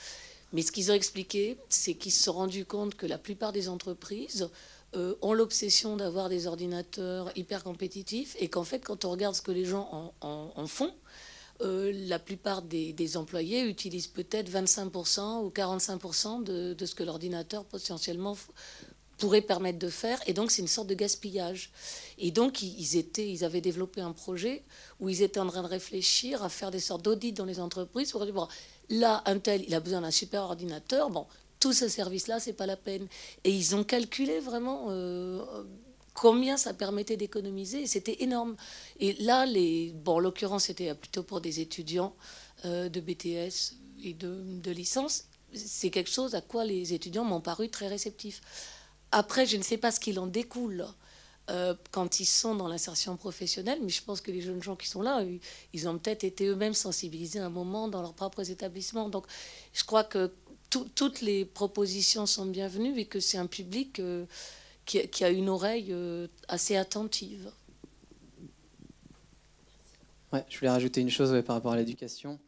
Mais 0.52 0.62
ce 0.62 0.72
qu'ils 0.72 0.90
ont 0.90 0.94
expliqué, 0.94 1.58
c'est 1.68 1.94
qu'ils 1.94 2.12
se 2.12 2.22
sont 2.22 2.32
rendus 2.32 2.64
compte 2.64 2.94
que 2.94 3.06
la 3.06 3.18
plupart 3.18 3.52
des 3.52 3.68
entreprises 3.68 4.48
euh, 4.96 5.16
ont 5.20 5.34
l'obsession 5.34 5.96
d'avoir 5.96 6.30
des 6.30 6.46
ordinateurs 6.46 7.30
hyper 7.36 7.62
compétitifs 7.62 8.36
et 8.38 8.48
qu'en 8.48 8.64
fait, 8.64 8.80
quand 8.80 9.04
on 9.04 9.10
regarde 9.10 9.34
ce 9.34 9.42
que 9.42 9.52
les 9.52 9.66
gens 9.66 10.14
en, 10.22 10.66
font, 10.66 10.94
euh, 11.60 11.92
la 12.06 12.18
plupart 12.18 12.62
des, 12.62 13.16
employés 13.18 13.64
utilisent 13.64 14.06
peut-être 14.06 14.50
25% 14.50 15.44
ou 15.44 15.50
45% 15.50 16.42
de, 16.42 16.86
ce 16.86 16.94
que 16.94 17.02
l'ordinateur 17.02 17.66
potentiellement 17.66 18.34
pourrait 19.18 19.42
permettre 19.42 19.78
de 19.78 19.90
faire. 19.90 20.20
Et 20.26 20.32
donc, 20.32 20.50
c'est 20.50 20.62
une 20.62 20.68
sorte 20.68 20.86
de 20.86 20.94
gaspillage. 20.94 21.70
Et 22.16 22.30
donc, 22.30 22.62
ils, 22.62 22.96
étaient, 22.96 23.28
ils 23.28 23.44
avaient 23.44 23.60
développé 23.60 24.00
un 24.00 24.12
projet 24.12 24.64
où 25.00 25.10
ils 25.10 25.20
étaient 25.20 25.40
en 25.40 25.48
train 25.48 25.62
de 25.62 25.68
réfléchir 25.68 26.42
à 26.42 26.48
faire 26.48 26.70
des 26.70 26.80
sortes 26.80 27.04
d'audits 27.04 27.34
dans 27.34 27.44
les 27.44 27.60
entreprises 27.60 28.12
pour 28.12 28.24
dire, 28.24 28.32
bon, 28.32 28.48
là, 28.88 29.22
un 29.26 29.38
tel, 29.38 29.64
il 29.68 29.74
a 29.74 29.80
besoin 29.80 30.00
d'un 30.00 30.10
super 30.10 30.44
ordinateur. 30.44 31.10
Bon, 31.10 31.26
tout 31.60 31.72
ce 31.72 31.88
service-là, 31.88 32.40
c'est 32.40 32.52
pas 32.52 32.66
la 32.66 32.76
peine. 32.76 33.06
Et 33.44 33.50
ils 33.50 33.74
ont 33.74 33.84
calculé 33.84 34.40
vraiment 34.40 34.86
euh, 34.88 35.44
combien 36.14 36.56
ça 36.56 36.74
permettait 36.74 37.16
d'économiser. 37.16 37.86
C'était 37.86 38.22
énorme. 38.22 38.56
Et 39.00 39.14
là, 39.14 39.46
les, 39.46 39.92
bon, 39.92 40.16
en 40.16 40.18
l'occurrence, 40.18 40.64
c'était 40.64 40.94
plutôt 40.94 41.22
pour 41.22 41.40
des 41.40 41.60
étudiants 41.60 42.14
euh, 42.64 42.88
de 42.88 43.00
BTS 43.00 43.76
et 44.02 44.14
de, 44.14 44.42
de 44.60 44.70
licence. 44.70 45.24
C'est 45.54 45.90
quelque 45.90 46.10
chose 46.10 46.34
à 46.34 46.40
quoi 46.40 46.64
les 46.64 46.92
étudiants 46.92 47.24
m'ont 47.24 47.40
paru 47.40 47.68
très 47.68 47.88
réceptifs. 47.88 48.40
Après, 49.12 49.46
je 49.46 49.56
ne 49.56 49.62
sais 49.62 49.78
pas 49.78 49.90
ce 49.90 50.00
qu'il 50.00 50.18
en 50.18 50.26
découle. 50.26 50.86
Euh, 51.50 51.74
quand 51.92 52.20
ils 52.20 52.26
sont 52.26 52.54
dans 52.54 52.68
l'insertion 52.68 53.16
professionnelle, 53.16 53.78
mais 53.82 53.88
je 53.88 54.02
pense 54.02 54.20
que 54.20 54.30
les 54.30 54.42
jeunes 54.42 54.62
gens 54.62 54.76
qui 54.76 54.86
sont 54.86 55.00
là, 55.00 55.24
ils 55.72 55.88
ont 55.88 55.96
peut-être 55.96 56.22
été 56.22 56.44
eux-mêmes 56.44 56.74
sensibilisés 56.74 57.38
à 57.38 57.46
un 57.46 57.48
moment 57.48 57.88
dans 57.88 58.02
leurs 58.02 58.12
propres 58.12 58.50
établissements. 58.50 59.08
Donc, 59.08 59.24
je 59.72 59.82
crois 59.84 60.04
que 60.04 60.30
toutes 60.70 61.20
les 61.20 61.44
propositions 61.44 62.26
sont 62.26 62.46
bienvenues 62.46 62.98
et 62.98 63.06
que 63.06 63.20
c'est 63.20 63.38
un 63.38 63.46
public 63.46 64.00
euh, 64.00 64.26
qui, 64.84 65.24
a 65.24 65.30
une 65.30 65.48
oreille 65.48 65.88
euh, 65.90 66.28
assez 66.48 66.76
attentive. 66.76 67.50
Ouais, 70.32 70.44
je 70.48 70.58
voulais 70.58 70.70
rajouter 70.70 71.00
une 71.00 71.10
chose 71.10 71.42
par 71.44 71.56
rapport 71.56 71.72
à 71.72 71.76
l'éducation. 71.76 72.38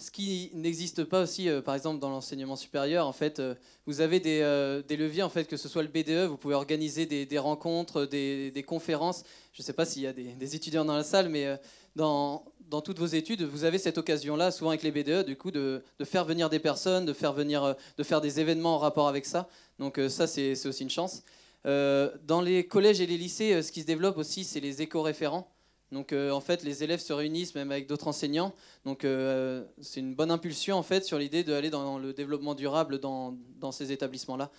Ce 0.00 0.10
qui 0.10 0.50
n'existe 0.54 1.04
pas 1.04 1.20
aussi, 1.20 1.50
euh, 1.50 1.60
par 1.60 1.74
exemple, 1.74 2.00
dans 2.00 2.08
l'enseignement 2.08 2.56
supérieur, 2.56 3.06
en 3.06 3.12
fait, 3.12 3.38
euh, 3.38 3.54
vous 3.84 4.00
avez 4.00 4.22
euh, 4.24 4.82
des, 4.82 4.96
leviers, 4.96 5.22
en 5.22 5.28
fait, 5.28 5.44
que 5.44 5.58
ce 5.58 5.68
soit 5.68 5.82
le 5.82 5.88
BDE, 5.88 6.26
vous 6.26 6.38
pouvez 6.38 6.54
organiser 6.54 7.04
des, 7.04 7.38
rencontres, 7.38 8.06
des, 8.06 8.64
conférences. 8.66 9.24
Je 9.52 9.60
ne 9.60 9.64
sais 9.64 9.74
pas 9.74 9.84
s'il 9.84 10.00
y 10.00 10.06
a 10.06 10.14
des, 10.14 10.56
étudiants 10.56 10.86
dans 10.86 10.96
la 10.96 11.04
salle, 11.04 11.28
mais 11.28 11.54
dans, 11.96 12.46
dans, 12.70 12.80
toutes 12.80 12.98
vos 12.98 13.06
études, 13.06 13.42
vous 13.42 13.64
avez 13.64 13.78
cette 13.78 13.98
occasion-là, 13.98 14.50
souvent 14.50 14.70
avec 14.70 14.82
les 14.82 14.90
BDE, 14.90 15.26
du 15.26 15.36
coup, 15.36 15.50
de, 15.50 15.82
faire 16.04 16.24
venir 16.24 16.48
des 16.48 16.58
personnes, 16.58 17.04
de 17.04 17.12
faire, 17.12 17.32
venir, 17.32 17.74
de 17.98 18.02
faire 18.02 18.20
des 18.20 18.40
événements 18.40 18.76
en 18.76 18.78
rapport 18.78 19.08
avec 19.08 19.26
ça. 19.26 19.48
Donc 19.78 20.00
ça, 20.08 20.26
c'est 20.26 20.66
aussi 20.66 20.82
une 20.82 20.90
chance. 20.90 21.22
dans 21.64 22.42
les 22.42 22.66
collèges 22.66 23.00
et 23.00 23.06
les 23.06 23.18
lycées, 23.18 23.62
ce 23.62 23.72
qui 23.72 23.82
se 23.82 23.86
développe 23.86 24.18
aussi, 24.18 24.44
c'est 24.44 24.60
les 24.60 24.82
éco-référents. 24.82 25.50
Donc 25.92 26.12
euh, 26.12 26.30
en 26.30 26.40
fait, 26.40 26.62
les 26.62 26.84
élèves 26.84 27.00
se 27.00 27.12
réunissent 27.12 27.54
même 27.54 27.72
avec 27.72 27.86
d'autres 27.86 28.06
enseignants. 28.08 28.54
Donc 28.84 29.04
euh, 29.04 29.64
c'est 29.80 30.00
une 30.00 30.14
bonne 30.14 30.30
impulsion 30.30 30.76
en 30.76 30.82
fait 30.82 31.04
sur 31.04 31.18
l'idée 31.18 31.42
d'aller 31.42 31.70
dans 31.70 31.98
le 31.98 32.12
développement 32.12 32.54
durable 32.54 32.98
dans, 32.98 33.36
ces 33.72 33.92
établissements-là. 33.92 34.50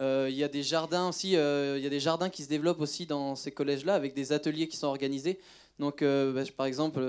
Euh, 0.00 0.28
il 0.30 0.36
y 0.36 0.44
a 0.44 0.48
des 0.48 0.62
jardins 0.62 1.08
aussi, 1.08 1.32
il 1.32 1.82
y 1.82 1.86
a 1.86 1.90
des 1.90 2.00
jardins 2.00 2.30
qui 2.30 2.44
se 2.44 2.48
développent 2.48 2.80
aussi 2.80 3.04
dans 3.06 3.34
ces 3.34 3.50
collèges-là 3.50 3.94
avec 3.94 4.14
des 4.14 4.32
ateliers 4.32 4.68
qui 4.68 4.76
sont 4.76 4.86
organisés. 4.86 5.38
Donc 5.78 6.02
bah, 6.02 6.42
par 6.56 6.66
exemple 6.66 7.06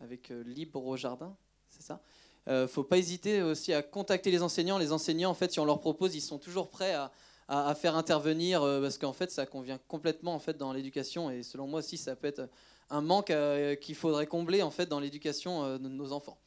avec 0.00 0.28
Libre 0.44 0.84
au 0.84 0.96
jardin, 0.96 1.36
c'est 1.68 1.82
ça. 1.82 2.00
ne 2.46 2.66
faut 2.66 2.84
pas 2.84 2.98
hésiter 2.98 3.42
aussi 3.42 3.72
à 3.72 3.82
contacter 3.82 4.30
les 4.30 4.42
enseignants. 4.42 4.78
Les 4.78 4.92
enseignants 4.92 5.30
en 5.30 5.34
fait, 5.34 5.52
si 5.52 5.60
on 5.60 5.64
leur 5.64 5.80
propose, 5.80 6.14
ils 6.14 6.20
sont 6.20 6.38
toujours 6.38 6.70
prêts 6.70 6.94
à, 6.94 7.10
à 7.48 7.74
faire 7.74 7.96
intervenir 7.96 8.60
parce 8.60 8.96
qu'en 8.96 9.12
fait 9.12 9.30
ça 9.30 9.44
convient 9.44 9.78
complètement 9.88 10.34
en 10.34 10.38
fait 10.38 10.56
dans 10.56 10.72
l'éducation 10.72 11.30
et 11.30 11.42
selon 11.42 11.66
moi 11.66 11.80
aussi 11.80 11.96
ça 11.98 12.14
peut 12.14 12.28
être 12.28 12.48
un 12.92 13.00
manque 13.00 13.30
euh, 13.30 13.74
qu'il 13.74 13.94
faudrait 13.94 14.26
combler 14.26 14.62
en 14.62 14.70
fait 14.70 14.86
dans 14.86 15.00
l'éducation 15.00 15.64
euh, 15.64 15.78
de 15.78 15.88
nos 15.88 16.12
enfants. 16.12 16.38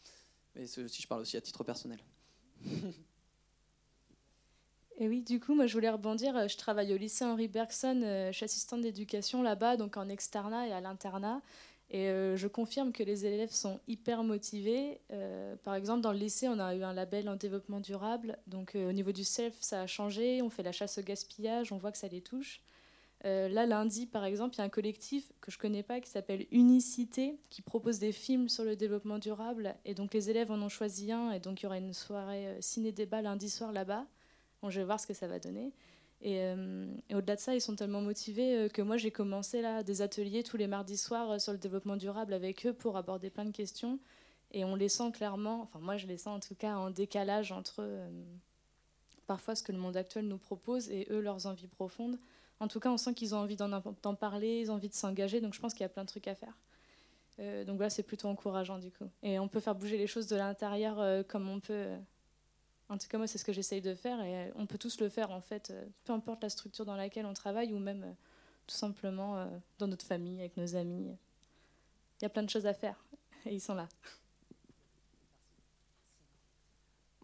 Et 0.56 0.68
si 0.68 1.02
je 1.02 1.08
parle 1.08 1.22
aussi 1.22 1.36
à 1.36 1.42
titre 1.42 1.64
personnel. 1.64 2.00
Et 4.98 5.08
oui, 5.08 5.22
du 5.22 5.40
coup, 5.40 5.56
moi, 5.56 5.68
je 5.68 5.74
voulais 5.74 5.90
rebondir. 5.90 6.36
Euh, 6.38 6.48
je 6.48 6.58
travaille 6.58 6.94
au 6.94 6.98
lycée 6.98 7.26
Henri 7.26 7.48
Bergson. 7.48 8.00
Je 8.02 8.32
suis 8.32 8.46
assistante 8.46 8.82
d'éducation 8.82 9.44
là-bas, 9.44 9.78
donc 9.78 9.98
en 9.98 10.08
externat 10.10 10.68
et 10.68 10.72
à 10.72 10.82
l'internat. 10.82 11.42
Et 11.92 12.08
je 12.08 12.48
confirme 12.48 12.92
que 12.92 13.04
les 13.04 13.28
élèves 13.28 13.52
sont 13.52 13.80
hyper 13.88 14.24
motivés. 14.24 15.00
par 15.64 15.76
exemple, 15.76 16.02
dans 16.02 16.12
le 16.12 16.18
lycée, 16.18 16.50
on 16.50 16.58
a 16.58 16.74
eu 16.74 16.82
un 16.82 16.94
label 16.94 17.30
en 17.30 17.36
développement 17.36 17.80
durable. 17.80 18.40
Donc, 18.48 18.72
au 18.76 18.92
niveau 18.92 19.12
du 19.12 19.24
self, 19.24 19.56
ça 19.60 19.82
a 19.82 19.88
changé. 19.88 20.42
On 20.42 20.50
fait 20.50 20.64
la 20.64 20.72
chasse 20.72 20.98
au 20.98 21.04
gaspillage. 21.04 21.72
On 21.72 21.78
voit 21.78 21.92
que 21.92 22.00
ça 22.00 22.08
les 22.08 22.22
touche. 22.22 22.60
Euh, 23.26 23.50
là, 23.50 23.66
lundi, 23.66 24.06
par 24.06 24.24
exemple, 24.24 24.56
il 24.56 24.60
y 24.60 24.62
a 24.62 24.66
un 24.66 24.70
collectif 24.70 25.32
que 25.42 25.50
je 25.50 25.58
ne 25.58 25.62
connais 25.62 25.84
pas 25.84 26.00
qui 26.00 26.10
s'appelle 26.10 26.46
Unicité, 26.52 27.40
qui 27.50 27.62
propose 27.64 27.98
des 27.98 28.12
films 28.12 28.50
sur 28.50 28.64
le 28.64 28.76
développement 28.76 29.18
durable. 29.18 29.76
Et 29.84 29.96
donc, 29.96 30.14
les 30.14 30.30
élèves 30.30 30.52
en 30.52 30.62
ont 30.62 30.70
choisi 30.70 31.12
un. 31.12 31.32
Et 31.32 31.40
donc, 31.40 31.62
il 31.62 31.64
y 31.64 31.66
aura 31.66 31.78
une 31.78 31.94
soirée 31.94 32.48
euh, 32.48 32.62
ciné-débat 32.62 33.22
lundi 33.22 33.50
soir 33.50 33.72
là-bas. 33.72 34.06
Bon, 34.66 34.72
je 34.72 34.80
vais 34.80 34.86
voir 34.86 35.00
ce 35.00 35.06
que 35.06 35.14
ça 35.14 35.28
va 35.28 35.38
donner. 35.38 35.72
Et, 36.22 36.40
euh, 36.40 36.88
au-delà 37.14 37.36
de 37.36 37.40
ça, 37.40 37.54
ils 37.54 37.62
sont 37.62 37.76
tellement 37.76 38.02
motivés 38.02 38.68
que 38.74 38.82
moi, 38.82 38.98
j'ai 38.98 39.12
commencé 39.12 39.62
là 39.62 39.84
des 39.84 40.02
ateliers 40.02 40.42
tous 40.42 40.58
les 40.58 40.66
mardis 40.66 40.98
soirs 40.98 41.40
sur 41.40 41.52
le 41.52 41.60
développement 41.60 41.98
durable 41.98 42.34
avec 42.34 42.66
eux 42.66 42.74
pour 42.74 42.98
aborder 42.98 43.30
plein 43.30 43.46
de 43.46 43.52
questions. 43.52 44.00
Et 44.50 44.66
on 44.66 44.74
les 44.74 44.90
sent 44.90 45.12
clairement, 45.12 45.62
enfin, 45.62 45.78
moi, 45.78 45.98
je 45.98 46.08
les 46.08 46.18
sens 46.18 46.38
en 46.38 46.40
tout 46.40 46.56
cas 46.56 46.78
en 46.78 46.90
décalage 46.90 47.52
entre 47.52 47.88
parfois 49.28 49.54
ce 49.54 49.62
que 49.62 49.72
le 49.72 49.78
monde 49.78 49.98
actuel 49.98 50.28
nous 50.28 50.40
propose 50.40 50.90
et 50.90 51.06
eux, 51.12 51.20
leurs 51.20 51.46
envies 51.46 51.68
profondes. 51.68 52.18
En 52.60 52.68
tout 52.68 52.80
cas, 52.80 52.90
on 52.90 52.98
sent 52.98 53.14
qu'ils 53.14 53.36
ont 53.36 53.38
envie 53.38 53.56
d'en 53.56 54.16
parler, 54.16 54.62
ils 54.62 54.72
ont 54.72 54.76
envie 54.76 54.90
de 54.90 54.96
s'engager, 54.96 55.42
donc 55.42 55.54
je 55.54 55.60
pense 55.60 55.76
qu'il 55.76 55.82
y 55.82 55.86
a 55.86 55.90
plein 55.90 56.06
de 56.06 56.10
trucs 56.10 56.28
à 56.28 56.34
faire. 56.34 56.58
Euh, 57.40 57.66
donc 57.66 57.76
voilà, 57.76 57.92
c'est 57.92 58.02
plutôt 58.02 58.30
encourageant 58.30 58.80
du 58.80 58.90
coup. 58.90 59.06
Et 59.22 59.38
on 59.38 59.48
peut 59.48 59.60
faire 59.60 59.76
bouger 59.76 60.00
les 60.00 60.08
choses 60.08 60.26
de 60.26 60.36
l'intérieur 60.36 61.00
euh, 61.00 61.22
comme 61.22 61.48
on 61.50 61.60
peut. 61.60 61.86
En 62.90 62.98
tout 62.98 63.08
cas, 63.08 63.18
moi, 63.18 63.28
c'est 63.28 63.38
ce 63.38 63.46
que 63.46 63.54
j'essaye 63.54 63.82
de 63.82 63.96
faire 63.96 64.22
et 64.22 64.52
on 64.56 64.66
peut 64.66 64.78
tous 64.78 65.00
le 65.00 65.10
faire 65.10 65.32
en 65.32 65.42
fait, 65.42 65.72
euh, 65.72 65.86
peu 66.04 66.14
importe 66.14 66.44
la 66.44 66.50
structure 66.50 66.86
dans 66.86 66.96
laquelle 66.96 67.26
on 67.26 67.34
travaille 67.34 67.74
ou 67.74 67.80
même 67.80 68.16
tout 68.68 68.76
simplement 68.76 69.48
dans 69.78 69.88
notre 69.88 70.06
famille, 70.06 70.40
avec 70.40 70.58
nos 70.58 70.76
amis. 70.76 71.16
Il 72.20 72.24
y 72.24 72.26
a 72.26 72.30
plein 72.30 72.44
de 72.44 72.50
choses 72.50 72.66
à 72.66 72.74
faire 72.74 73.04
et 73.46 73.54
ils 73.54 73.62
sont 73.62 73.76
là. 73.76 73.88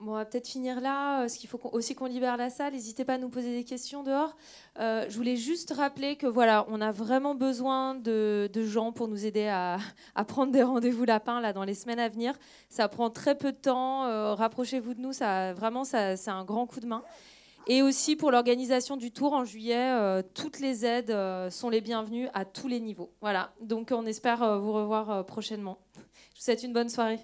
On 0.07 0.13
va 0.13 0.25
peut-être 0.25 0.47
finir 0.47 0.81
là, 0.81 1.19
parce 1.19 1.35
qu'il 1.35 1.49
faut 1.49 1.59
aussi 1.71 1.95
qu'on 1.95 2.05
libère 2.05 2.37
la 2.37 2.49
salle. 2.49 2.73
N'hésitez 2.73 3.05
pas 3.05 3.15
à 3.15 3.17
nous 3.17 3.29
poser 3.29 3.55
des 3.55 3.63
questions 3.63 4.03
dehors. 4.03 4.35
Euh, 4.79 5.05
je 5.09 5.15
voulais 5.15 5.35
juste 5.35 5.71
rappeler 5.71 6.15
que 6.15 6.27
voilà, 6.27 6.65
on 6.69 6.81
a 6.81 6.91
vraiment 6.91 7.35
besoin 7.35 7.95
de, 7.95 8.49
gens 8.55 8.91
pour 8.91 9.07
nous 9.07 9.25
aider 9.25 9.47
à, 10.15 10.25
prendre 10.25 10.51
des 10.51 10.63
rendez-vous 10.63 11.05
lapins 11.05 11.41
là 11.41 11.53
dans 11.53 11.63
les 11.63 11.73
semaines 11.73 11.99
à 11.99 12.09
venir. 12.09 12.33
Ça 12.69 12.87
prend 12.87 13.09
très 13.09 13.37
peu 13.37 13.51
de 13.51 13.57
temps. 13.57 14.05
Euh, 14.05 14.33
rapprochez-vous 14.33 14.93
de 14.93 15.01
nous. 15.01 15.13
Ça 15.13 15.53
vraiment, 15.53 15.83
ça, 15.83 16.17
c'est 16.17 16.31
un 16.31 16.43
grand 16.43 16.65
coup 16.65 16.79
de 16.79 16.87
main. 16.87 17.03
Et 17.67 17.83
aussi 17.83 18.15
pour 18.15 18.31
l'organisation 18.31 18.97
du 18.97 19.11
tour 19.11 19.33
en 19.33 19.45
juillet, 19.45 19.91
euh, 19.91 20.23
toutes 20.33 20.59
les 20.59 20.85
aides 20.85 21.15
sont 21.51 21.69
les 21.69 21.81
bienvenues 21.81 22.27
à 22.33 22.43
tous 22.45 22.67
les 22.67 22.79
niveaux. 22.79 23.11
Voilà. 23.21 23.53
Donc 23.61 23.91
on 23.91 24.05
espère 24.05 24.59
vous 24.59 24.73
revoir 24.73 25.25
prochainement. 25.25 25.77
Je 25.95 25.99
vous 26.39 26.45
souhaite 26.45 26.63
une 26.63 26.73
bonne 26.73 26.89
soirée. 26.89 27.19